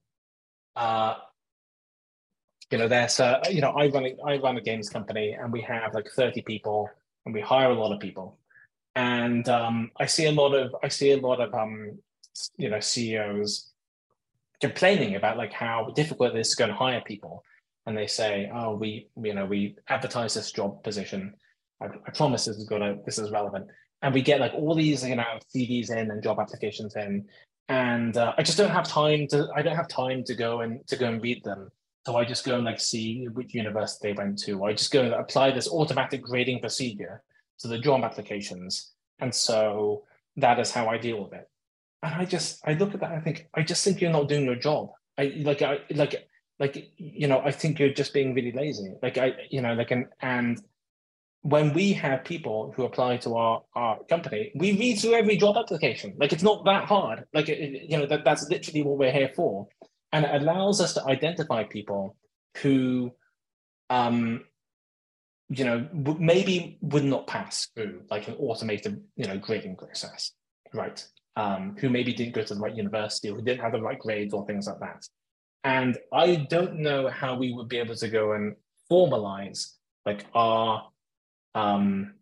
uh 0.74 1.14
you 2.70 2.78
know 2.78 2.88
there's 2.88 3.20
uh 3.20 3.38
you 3.50 3.60
know 3.60 3.70
i 3.70 3.86
run 3.88 4.06
a, 4.06 4.16
i 4.26 4.36
run 4.38 4.56
a 4.56 4.60
games 4.60 4.88
company 4.88 5.36
and 5.38 5.52
we 5.52 5.60
have 5.60 5.94
like 5.94 6.08
30 6.16 6.42
people 6.42 6.88
and 7.24 7.34
we 7.34 7.40
hire 7.40 7.70
a 7.70 7.74
lot 7.74 7.92
of 7.92 8.00
people 8.00 8.38
and 8.96 9.46
um, 9.50 9.90
I 9.98 10.06
see 10.06 10.24
a 10.24 10.32
lot 10.32 10.54
of 10.54 10.74
I 10.82 10.88
see 10.88 11.12
a 11.12 11.20
lot 11.20 11.40
of 11.40 11.54
um, 11.54 11.98
you 12.56 12.70
know 12.70 12.80
CEOs 12.80 13.70
complaining 14.60 15.16
about 15.16 15.36
like 15.36 15.52
how 15.52 15.92
difficult 15.94 16.34
it 16.34 16.40
is 16.40 16.50
to 16.50 16.56
go 16.56 16.64
and 16.64 16.72
hire 16.72 17.02
people, 17.02 17.44
and 17.84 17.96
they 17.96 18.06
say, 18.06 18.50
"Oh, 18.52 18.74
we 18.74 19.08
you 19.22 19.34
know 19.34 19.44
we 19.44 19.76
advertise 19.88 20.34
this 20.34 20.50
job 20.50 20.82
position. 20.82 21.34
I, 21.80 21.86
I 22.06 22.10
promise 22.10 22.46
this 22.46 22.56
is 22.56 22.68
gonna 22.68 22.96
this 23.04 23.18
is 23.18 23.30
relevant." 23.30 23.66
And 24.02 24.14
we 24.14 24.22
get 24.22 24.40
like 24.40 24.54
all 24.54 24.74
these 24.74 25.06
you 25.06 25.16
know 25.16 25.38
CVs 25.54 25.90
in 25.90 26.10
and 26.10 26.22
job 26.22 26.40
applications 26.40 26.96
in, 26.96 27.26
and 27.68 28.16
uh, 28.16 28.32
I 28.38 28.42
just 28.42 28.56
don't 28.56 28.70
have 28.70 28.88
time 28.88 29.26
to 29.28 29.48
I 29.54 29.60
don't 29.60 29.76
have 29.76 29.88
time 29.88 30.24
to 30.24 30.34
go 30.34 30.62
and 30.62 30.86
to 30.88 30.96
go 30.96 31.06
and 31.06 31.22
read 31.22 31.44
them. 31.44 31.70
So 32.06 32.16
I 32.16 32.24
just 32.24 32.46
go 32.46 32.54
and 32.54 32.64
like 32.64 32.80
see 32.80 33.26
which 33.26 33.52
university 33.52 34.08
they 34.08 34.14
went 34.14 34.38
to. 34.44 34.64
I 34.64 34.72
just 34.72 34.92
go 34.92 35.02
and 35.02 35.12
apply 35.12 35.50
this 35.50 35.68
automatic 35.68 36.22
grading 36.22 36.60
procedure 36.60 37.22
to 37.60 37.68
the 37.68 37.78
job 37.78 38.04
applications, 38.04 38.92
and 39.18 39.34
so 39.34 40.04
that 40.36 40.58
is 40.58 40.70
how 40.70 40.88
I 40.88 40.98
deal 40.98 41.22
with 41.22 41.32
it. 41.32 41.48
And 42.02 42.14
I 42.14 42.24
just 42.24 42.60
I 42.66 42.74
look 42.74 42.94
at 42.94 43.00
that. 43.00 43.12
I 43.12 43.20
think 43.20 43.48
I 43.54 43.62
just 43.62 43.84
think 43.84 44.00
you're 44.00 44.10
not 44.10 44.28
doing 44.28 44.44
your 44.44 44.56
job. 44.56 44.90
I 45.18 45.32
like 45.38 45.62
I 45.62 45.80
like 45.90 46.28
like 46.58 46.92
you 46.96 47.26
know 47.28 47.40
I 47.40 47.50
think 47.50 47.78
you're 47.78 47.92
just 47.92 48.12
being 48.12 48.34
really 48.34 48.52
lazy. 48.52 48.94
Like 49.02 49.18
I 49.18 49.32
you 49.50 49.62
know 49.62 49.74
like 49.74 49.90
and 49.90 50.06
and 50.20 50.60
when 51.46 51.72
we 51.74 51.92
have 51.92 52.24
people 52.24 52.72
who 52.74 52.82
apply 52.84 53.18
to 53.18 53.36
our, 53.36 53.62
our 53.76 54.02
company, 54.10 54.50
we 54.56 54.76
read 54.76 54.98
through 54.98 55.14
every 55.14 55.36
job 55.36 55.56
application. 55.56 56.12
Like 56.18 56.32
it's 56.32 56.42
not 56.42 56.64
that 56.64 56.86
hard. 56.86 57.24
Like 57.32 57.48
it, 57.48 57.88
you 57.88 57.96
know 57.96 58.06
that 58.06 58.24
that's 58.24 58.48
literally 58.48 58.82
what 58.82 58.98
we're 58.98 59.12
here 59.12 59.30
for, 59.34 59.68
and 60.12 60.24
it 60.24 60.42
allows 60.42 60.80
us 60.80 60.94
to 60.94 61.04
identify 61.04 61.62
people 61.62 62.16
who, 62.58 63.12
um, 63.90 64.44
you 65.48 65.64
know, 65.64 65.88
maybe 66.18 66.78
would 66.80 67.04
not 67.04 67.26
pass 67.26 67.68
through 67.74 68.02
like 68.10 68.28
an 68.28 68.34
automated 68.38 69.02
you 69.16 69.26
know 69.26 69.38
grading 69.38 69.76
process, 69.76 70.32
right? 70.74 71.06
Um, 71.36 71.76
who 71.78 71.90
maybe 71.90 72.14
didn't 72.14 72.34
go 72.34 72.42
to 72.42 72.54
the 72.54 72.60
right 72.60 72.74
university 72.74 73.28
or 73.28 73.36
who 73.36 73.42
didn't 73.42 73.60
have 73.60 73.72
the 73.72 73.82
right 73.82 73.98
grades 73.98 74.32
or 74.32 74.46
things 74.46 74.66
like 74.66 74.80
that. 74.80 75.06
And 75.64 75.98
I 76.12 76.46
don't 76.48 76.78
know 76.78 77.08
how 77.08 77.36
we 77.36 77.52
would 77.52 77.68
be 77.68 77.78
able 77.78 77.96
to 77.96 78.08
go 78.08 78.32
and 78.32 78.54
formalize 78.90 79.72
like 80.04 80.24
our 80.34 80.88
um, 81.54 82.14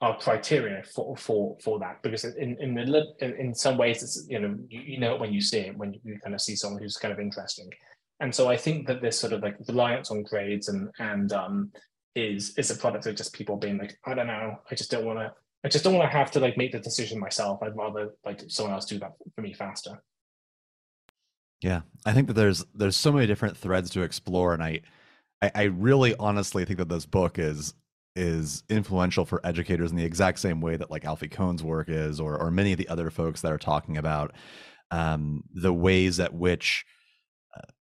our 0.00 0.16
criteria 0.18 0.82
for 0.94 1.16
for 1.16 1.56
for 1.62 1.78
that 1.80 2.02
because 2.02 2.24
in 2.24 2.56
in 2.60 2.74
the 2.74 3.04
in, 3.20 3.34
in 3.34 3.54
some 3.54 3.76
ways 3.76 4.02
it's 4.02 4.26
you 4.28 4.38
know 4.38 4.56
you, 4.68 4.80
you 4.80 4.98
know 5.00 5.16
when 5.16 5.32
you 5.32 5.40
see 5.40 5.58
it 5.58 5.76
when 5.76 5.98
you 6.04 6.18
kind 6.22 6.34
of 6.34 6.40
see 6.40 6.54
someone 6.54 6.80
who's 6.80 6.96
kind 6.96 7.12
of 7.12 7.18
interesting 7.18 7.68
and 8.20 8.34
so 8.34 8.48
i 8.48 8.56
think 8.56 8.86
that 8.86 9.00
this 9.00 9.18
sort 9.18 9.32
of 9.32 9.42
like 9.42 9.56
reliance 9.68 10.10
on 10.10 10.22
grades 10.22 10.68
and 10.68 10.88
and 10.98 11.32
um 11.32 11.70
is 12.14 12.56
is 12.58 12.70
a 12.70 12.74
product 12.76 13.06
of 13.06 13.14
just 13.14 13.32
people 13.32 13.56
being 13.56 13.78
like 13.78 13.96
i 14.06 14.14
don't 14.14 14.26
know. 14.26 14.58
I 14.70 14.74
just 14.74 14.90
don't 14.90 15.04
want 15.04 15.18
to 15.18 15.32
i 15.64 15.68
just 15.68 15.84
don't 15.84 15.94
want 15.94 16.10
to 16.10 16.16
have 16.16 16.30
to 16.32 16.40
like 16.40 16.56
make 16.56 16.72
the 16.72 16.80
decision 16.80 17.18
myself. 17.18 17.62
I'd 17.62 17.76
rather 17.76 18.14
like 18.24 18.42
someone 18.48 18.74
else 18.74 18.86
do 18.86 18.98
that 18.98 19.12
for 19.34 19.42
me 19.42 19.52
faster. 19.52 20.02
Yeah. 21.60 21.82
I 22.06 22.12
think 22.12 22.28
that 22.28 22.34
there's 22.34 22.64
there's 22.74 22.96
so 22.96 23.12
many 23.12 23.26
different 23.26 23.56
threads 23.56 23.90
to 23.90 24.02
explore 24.02 24.54
and 24.54 24.62
i 24.62 24.80
I, 25.40 25.50
I 25.54 25.62
really 25.64 26.16
honestly 26.16 26.64
think 26.64 26.78
that 26.78 26.88
this 26.88 27.06
book 27.06 27.38
is 27.38 27.74
is 28.16 28.64
influential 28.68 29.24
for 29.24 29.40
educators 29.46 29.92
in 29.92 29.96
the 29.96 30.04
exact 30.04 30.40
same 30.40 30.60
way 30.60 30.76
that 30.76 30.90
like 30.90 31.04
Alfie 31.04 31.28
Kohn's 31.28 31.62
work 31.62 31.88
is, 31.88 32.18
or 32.18 32.36
or 32.36 32.50
many 32.50 32.72
of 32.72 32.78
the 32.78 32.88
other 32.88 33.10
folks 33.10 33.42
that 33.42 33.52
are 33.52 33.58
talking 33.58 33.96
about 33.96 34.34
um, 34.90 35.44
the 35.54 35.72
ways 35.72 36.18
at 36.18 36.34
which 36.34 36.84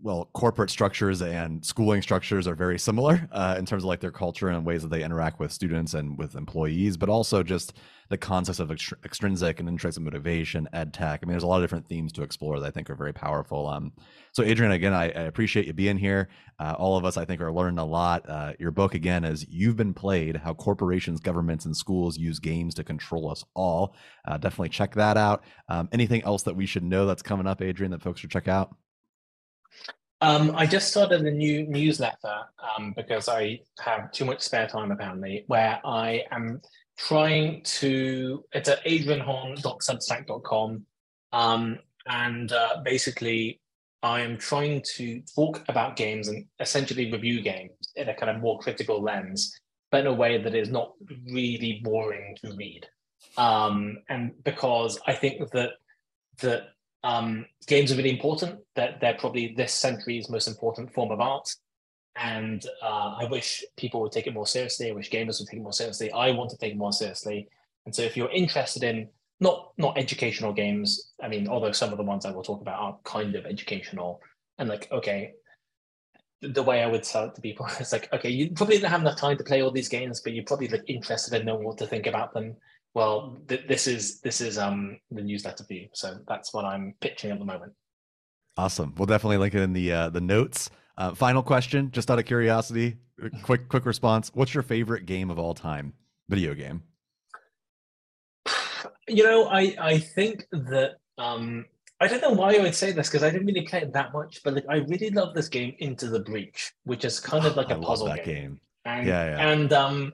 well, 0.01 0.29
corporate 0.35 0.71
structures 0.71 1.23
and 1.23 1.65
schooling 1.65 2.03
structures 2.03 2.47
are 2.47 2.55
very 2.55 2.79
similar 2.79 3.29
uh, 3.33 3.57
in 3.59 3.67
terms 3.67 3.83
of 3.83 3.89
like 3.89 4.01
their 4.01 4.11
culture 4.11 4.49
and 4.49 4.65
ways 4.65 4.83
that 4.83 4.89
they 4.89 5.03
interact 5.03 5.41
with 5.41 5.53
students 5.53 5.95
and 5.95 6.19
with 6.19 6.35
employees, 6.35 6.97
but 6.97 7.09
also 7.09 7.43
just 7.43 7.73
the 8.09 8.17
concepts 8.17 8.61
of 8.61 8.69
ext- 8.69 8.93
extrinsic 9.05 9.59
and 9.59 9.69
intrinsic 9.69 10.03
motivation, 10.03 10.69
ed 10.73 10.93
tech. 10.93 11.21
I 11.23 11.27
mean, 11.27 11.33
there's 11.33 11.43
a 11.43 11.47
lot 11.47 11.57
of 11.57 11.63
different 11.63 11.89
themes 11.89 12.13
to 12.13 12.23
explore 12.23 12.61
that 12.61 12.67
I 12.67 12.71
think 12.71 12.89
are 12.89 12.95
very 12.95 13.13
powerful. 13.13 13.67
Um, 13.67 13.93
so, 14.33 14.43
Adrian, 14.43 14.73
again, 14.73 14.93
I, 14.93 15.05
I 15.05 15.23
appreciate 15.23 15.67
you 15.67 15.73
being 15.73 15.99
here. 15.99 16.29
Uh, 16.61 16.75
all 16.79 16.97
of 16.97 17.05
us, 17.05 17.17
I 17.17 17.25
think, 17.25 17.41
are 17.41 17.53
learning 17.53 17.79
a 17.79 17.85
lot. 17.85 18.29
Uh, 18.29 18.53
your 18.59 18.71
book, 18.71 18.95
again, 18.95 19.25
is 19.25 19.47
You've 19.49 19.77
Been 19.77 19.95
Played 19.95 20.37
How 20.37 20.55
Corporations, 20.55 21.21
Governments, 21.21 21.65
and 21.65 21.77
Schools 21.77 22.17
Use 22.17 22.39
Games 22.39 22.75
to 22.75 22.85
Control 22.85 23.31
Us 23.31 23.45
All. 23.55 23.97
Uh, 24.27 24.39
definitely 24.39 24.69
check 24.69 24.95
that 24.95 25.17
out. 25.17 25.43
Um, 25.69 25.89
anything 25.93 26.23
else 26.23 26.45
that 26.45 26.55
we 26.55 26.67
should 26.67 26.85
know 26.85 27.07
that's 27.07 27.23
coming 27.23 27.47
up, 27.47 27.61
Adrian, 27.61 27.91
that 27.93 28.03
folks 28.03 28.21
should 28.21 28.31
check 28.31 28.47
out? 28.47 28.75
Um, 30.21 30.55
I 30.57 30.67
just 30.67 30.89
started 30.89 31.23
a 31.23 31.31
new 31.31 31.67
newsletter 31.67 32.37
um, 32.77 32.93
because 32.97 33.29
I 33.29 33.61
have 33.81 34.11
too 34.13 34.25
much 34.25 34.41
spare 34.41 34.67
time 34.67 34.91
apparently, 34.91 35.45
where 35.47 35.81
I 35.85 36.25
am 36.31 36.63
trying 36.97 37.63
to. 37.65 38.45
It's 38.53 38.69
at 38.69 38.85
adrianhon.substack.com, 38.85 40.87
um, 41.33 41.79
and 42.07 42.53
uh, 42.53 42.81
basically, 42.83 43.61
I 44.03 44.23
am 44.23 44.39
trying 44.39 44.83
to 44.97 45.21
talk 45.35 45.63
about 45.69 45.97
games 45.97 46.29
and 46.29 46.47
essentially 46.61 47.13
review 47.13 47.43
games 47.43 47.75
in 47.97 48.09
a 48.09 48.15
kind 48.15 48.35
of 48.35 48.41
more 48.41 48.59
critical 48.59 49.03
lens, 49.03 49.55
but 49.91 50.01
in 50.01 50.07
a 50.07 50.15
way 50.15 50.41
that 50.41 50.55
is 50.55 50.71
not 50.71 50.93
really 51.31 51.83
boring 51.85 52.37
to 52.43 52.55
read. 52.55 52.87
Um, 53.37 53.99
and 54.09 54.33
because 54.45 54.99
I 55.07 55.13
think 55.13 55.51
that 55.51 55.73
that 56.41 56.69
um, 57.05 57.47
games 57.67 57.93
are 57.93 57.97
really 57.97 58.11
important. 58.11 58.61
That 58.75 59.01
they're, 59.01 59.15
probably 59.15 59.55
this 59.57 59.73
century's 59.73 60.29
most 60.29 60.49
important 60.49 60.93
form 60.93 61.11
of 61.11 61.21
art. 61.21 61.49
And 62.17 62.65
uh, 62.83 63.17
I 63.19 63.27
wish 63.31 63.65
people 63.77 64.01
would 64.01 64.13
take 64.13 64.27
it 64.27 64.35
more 64.35 64.47
seriously. 64.47 64.91
I 64.91 64.95
wish 64.95 65.11
gamers 65.11 65.39
would 65.39 65.49
take 65.49 65.61
it 65.61 65.63
more 65.63 65.73
seriously. 65.73 66.11
I 66.11 66.31
want 66.31 66.51
to 66.51 66.57
take 66.57 66.73
it 66.73 66.79
more 66.79 66.93
seriously. 66.93 67.49
And 67.85 67.95
so, 67.95 68.03
if 68.03 68.17
you're 68.17 68.31
interested 68.31 68.83
in 68.83 69.09
not 69.41 69.73
not 69.77 69.99
educational 69.99 70.53
games, 70.53 71.13
I 71.23 71.29
mean, 71.29 71.47
although 71.47 71.73
some 71.73 71.93
of 71.93 71.99
the 71.99 72.05
ones 72.05 72.25
I 72.25 72.31
will 72.31 72.43
talk 72.43 72.63
about 72.63 72.81
are 72.81 72.99
kind 73.05 73.35
of 73.35 73.45
educational, 73.45 74.21
and 74.59 74.69
like, 74.69 74.89
okay, 74.91 75.33
the 76.43 76.63
way 76.63 76.83
I 76.83 76.87
would 76.87 77.05
sell 77.05 77.27
it 77.27 77.35
to 77.35 77.41
people 77.41 77.67
is 77.81 77.93
like, 77.93 78.13
okay, 78.13 78.31
you 78.31 78.51
probably 78.51 78.79
don't 78.79 78.91
have 78.91 79.01
enough 79.01 79.19
time 79.19 79.37
to 79.37 79.45
play 79.45 79.63
all 79.63 79.71
these 79.71 79.89
games, 79.89 80.21
but 80.21 80.33
you're 80.33 80.45
probably 80.45 80.69
like 80.69 80.85
interested 80.87 81.39
in 81.39 81.47
knowing 81.47 81.65
what 81.65 81.79
to 81.79 81.87
think 81.87 82.07
about 82.07 82.33
them 82.33 82.57
well, 82.97 83.37
th- 83.47 83.69
this 83.69 83.87
is 83.87 84.21
this 84.23 84.41
is 84.41 84.57
um 84.57 84.99
the 85.11 85.23
newsletter 85.23 85.65
view. 85.65 85.87
So 85.93 86.19
that's 86.27 86.55
what 86.55 86.65
I'm 86.65 86.95
pitching 87.03 87.31
at 87.31 87.39
the 87.39 87.45
moment. 87.45 87.75
Awesome. 88.57 88.95
We'll 88.97 89.05
definitely 89.05 89.37
link 89.37 89.55
it 89.55 89.61
in 89.61 89.75
the 89.75 89.93
uh, 89.93 90.09
the 90.09 90.23
notes. 90.23 90.71
Uh, 90.97 91.15
final 91.15 91.43
question, 91.43 91.91
just 91.91 92.11
out 92.11 92.19
of 92.19 92.25
curiosity, 92.25 92.97
quick 93.43 93.69
quick 93.69 93.85
response. 93.85 94.31
What's 94.33 94.55
your 94.55 94.63
favorite 94.63 95.05
game 95.05 95.31
of 95.31 95.39
all 95.39 95.53
time? 95.53 95.93
Video 96.31 96.55
game. 96.55 96.83
You 99.09 99.25
know, 99.25 99.49
I 99.49 99.77
I 99.79 99.99
think 99.99 100.47
that 100.53 100.93
um 101.19 101.67
I 102.01 102.09
don't 102.09 102.23
know 102.23 102.33
why 102.33 102.55
I 102.55 102.61
would 102.61 102.75
say 102.75 102.93
this 102.93 103.11
because 103.11 103.23
I 103.23 103.29
didn't 103.29 103.47
really 103.47 103.67
play 103.67 103.83
it 103.83 103.93
that 103.93 104.15
much, 104.15 104.41
but 104.43 104.55
like 104.55 104.65
I 104.71 104.77
really 104.77 105.11
love 105.11 105.35
this 105.35 105.51
game 105.51 105.75
Into 105.81 106.09
the 106.09 106.21
Breach, 106.21 106.73
which 106.85 107.05
is 107.05 107.21
kind 107.21 107.45
of 107.45 107.57
like 107.61 107.69
a 107.69 107.79
puzzle 107.79 108.07
game. 108.15 108.25
game. 108.25 108.61
And, 108.87 109.07
yeah, 109.07 109.37
yeah. 109.37 109.51
And 109.51 109.73
um 109.75 110.13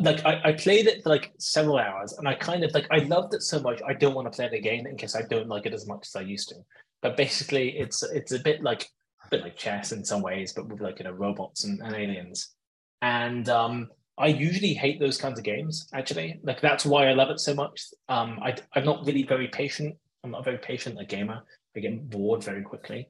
like 0.00 0.24
I, 0.24 0.40
I 0.44 0.52
played 0.52 0.86
it 0.86 1.02
for 1.02 1.10
like 1.10 1.32
several 1.38 1.78
hours 1.78 2.14
and 2.14 2.28
I 2.28 2.34
kind 2.34 2.64
of 2.64 2.72
like 2.72 2.86
I 2.90 2.98
loved 2.98 3.34
it 3.34 3.42
so 3.42 3.60
much 3.60 3.80
I 3.86 3.92
don't 3.92 4.14
want 4.14 4.30
to 4.30 4.34
play 4.34 4.46
it 4.46 4.52
again 4.52 4.86
in 4.86 4.96
case 4.96 5.14
I 5.14 5.22
don't 5.22 5.48
like 5.48 5.66
it 5.66 5.74
as 5.74 5.86
much 5.86 6.06
as 6.06 6.16
I 6.16 6.20
used 6.20 6.48
to. 6.50 6.56
But 7.02 7.16
basically 7.16 7.76
it's 7.76 8.02
it's 8.02 8.32
a 8.32 8.38
bit 8.38 8.62
like 8.62 8.88
a 9.24 9.28
bit 9.30 9.42
like 9.42 9.56
chess 9.56 9.92
in 9.92 10.04
some 10.04 10.22
ways, 10.22 10.52
but 10.52 10.68
with 10.68 10.80
like 10.80 10.98
you 10.98 11.04
know 11.04 11.12
robots 11.12 11.64
and, 11.64 11.80
and 11.80 11.94
aliens. 11.94 12.54
And 13.02 13.48
um 13.48 13.88
I 14.16 14.28
usually 14.28 14.74
hate 14.74 15.00
those 15.00 15.18
kinds 15.18 15.38
of 15.38 15.44
games 15.44 15.88
actually. 15.92 16.40
Like 16.42 16.60
that's 16.60 16.86
why 16.86 17.08
I 17.08 17.14
love 17.14 17.30
it 17.30 17.40
so 17.40 17.54
much. 17.54 17.82
Um 18.08 18.38
I 18.42 18.56
I'm 18.74 18.84
not 18.84 19.04
really 19.04 19.24
very 19.24 19.48
patient. 19.48 19.96
I'm 20.22 20.30
not 20.30 20.44
very 20.44 20.58
patient 20.58 21.00
a 21.00 21.04
gamer. 21.04 21.42
I 21.76 21.80
get 21.80 22.08
bored 22.08 22.42
very 22.42 22.62
quickly. 22.62 23.08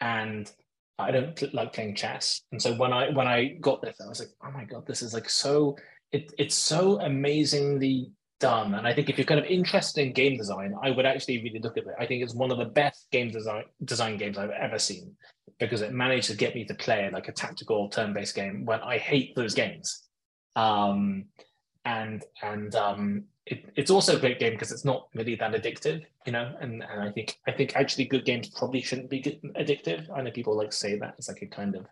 And 0.00 0.50
I 0.98 1.10
don't 1.10 1.54
like 1.54 1.74
playing 1.74 1.94
chess. 1.94 2.42
And 2.52 2.62
so 2.62 2.74
when 2.74 2.92
I 2.92 3.10
when 3.10 3.26
I 3.26 3.56
got 3.60 3.82
this, 3.82 4.00
I 4.00 4.08
was 4.08 4.20
like, 4.20 4.30
oh 4.42 4.50
my 4.50 4.64
god, 4.64 4.86
this 4.86 5.02
is 5.02 5.12
like 5.12 5.28
so 5.28 5.76
it, 6.12 6.32
it's 6.38 6.54
so 6.54 7.00
amazingly 7.00 8.10
done. 8.38 8.74
And 8.74 8.86
I 8.86 8.92
think 8.92 9.08
if 9.08 9.18
you're 9.18 9.26
kind 9.26 9.40
of 9.40 9.46
interested 9.46 10.02
in 10.02 10.12
game 10.12 10.36
design, 10.36 10.74
I 10.82 10.90
would 10.90 11.06
actually 11.06 11.42
really 11.42 11.58
look 11.58 11.76
at 11.76 11.84
it. 11.84 11.94
I 11.98 12.06
think 12.06 12.22
it's 12.22 12.34
one 12.34 12.50
of 12.50 12.58
the 12.58 12.66
best 12.66 13.06
game 13.10 13.30
design 13.30 13.64
design 13.84 14.16
games 14.16 14.38
I've 14.38 14.50
ever 14.50 14.78
seen 14.78 15.16
because 15.58 15.80
it 15.80 15.92
managed 15.92 16.28
to 16.28 16.36
get 16.36 16.54
me 16.54 16.64
to 16.66 16.74
play 16.74 17.08
like 17.10 17.28
a 17.28 17.32
tactical 17.32 17.88
turn-based 17.88 18.34
game 18.34 18.64
when 18.64 18.80
I 18.80 18.98
hate 18.98 19.34
those 19.34 19.54
games. 19.54 20.02
Um, 20.54 21.26
and 21.84 22.24
and 22.42 22.74
um, 22.74 23.24
it, 23.46 23.64
it's 23.76 23.90
also 23.90 24.16
a 24.16 24.20
great 24.20 24.40
game 24.40 24.52
because 24.52 24.72
it's 24.72 24.84
not 24.84 25.08
really 25.14 25.36
that 25.36 25.52
addictive, 25.52 26.04
you 26.26 26.32
know. 26.32 26.52
And, 26.60 26.82
and 26.82 27.00
I 27.00 27.12
think 27.12 27.36
I 27.46 27.52
think 27.52 27.76
actually 27.76 28.06
good 28.06 28.24
games 28.24 28.50
probably 28.50 28.82
shouldn't 28.82 29.10
be 29.10 29.22
addictive. 29.56 30.10
I 30.14 30.22
know 30.22 30.30
people 30.30 30.56
like 30.56 30.72
say 30.72 30.98
that 30.98 31.14
it's 31.16 31.28
like 31.28 31.42
a 31.42 31.46
kind 31.46 31.76
of 31.76 31.86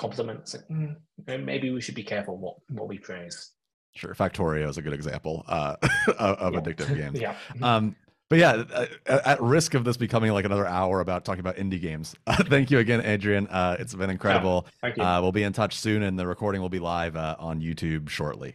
compliments. 0.00 0.56
Mm, 0.70 0.96
maybe 1.26 1.70
we 1.70 1.80
should 1.80 1.94
be 1.94 2.02
careful 2.02 2.38
what 2.38 2.56
what 2.70 2.88
we 2.88 2.98
praise. 2.98 3.52
Sure, 3.94 4.14
Factorio 4.14 4.68
is 4.68 4.78
a 4.78 4.82
good 4.82 4.92
example 4.92 5.44
uh, 5.46 5.76
of, 6.18 6.54
yeah. 6.54 6.60
addictive 6.60 6.96
games. 6.96 7.20
yeah. 7.26 7.36
Um, 7.62 7.96
but 8.30 8.38
yeah, 8.38 8.62
uh, 8.72 8.86
at 9.24 9.42
risk 9.42 9.74
of 9.74 9.82
this 9.82 9.96
becoming 9.96 10.30
like 10.30 10.44
another 10.44 10.64
hour 10.64 11.00
about 11.00 11.24
talking 11.24 11.40
about 11.40 11.56
indie 11.56 11.80
games, 11.80 12.14
uh, 12.28 12.36
thank 12.44 12.70
you 12.70 12.78
again, 12.78 13.04
Adrian. 13.04 13.48
Uh, 13.48 13.76
it's 13.80 13.92
been 13.92 14.08
incredible. 14.08 14.66
Yeah, 14.66 14.70
thank 14.82 14.96
you. 14.96 15.02
Uh, 15.02 15.20
we'll 15.20 15.32
be 15.32 15.42
in 15.42 15.52
touch 15.52 15.76
soon, 15.76 16.04
and 16.04 16.16
the 16.16 16.28
recording 16.28 16.60
will 16.60 16.68
be 16.68 16.78
live 16.78 17.16
uh, 17.16 17.34
on 17.40 17.60
YouTube 17.60 18.08
shortly. 18.08 18.54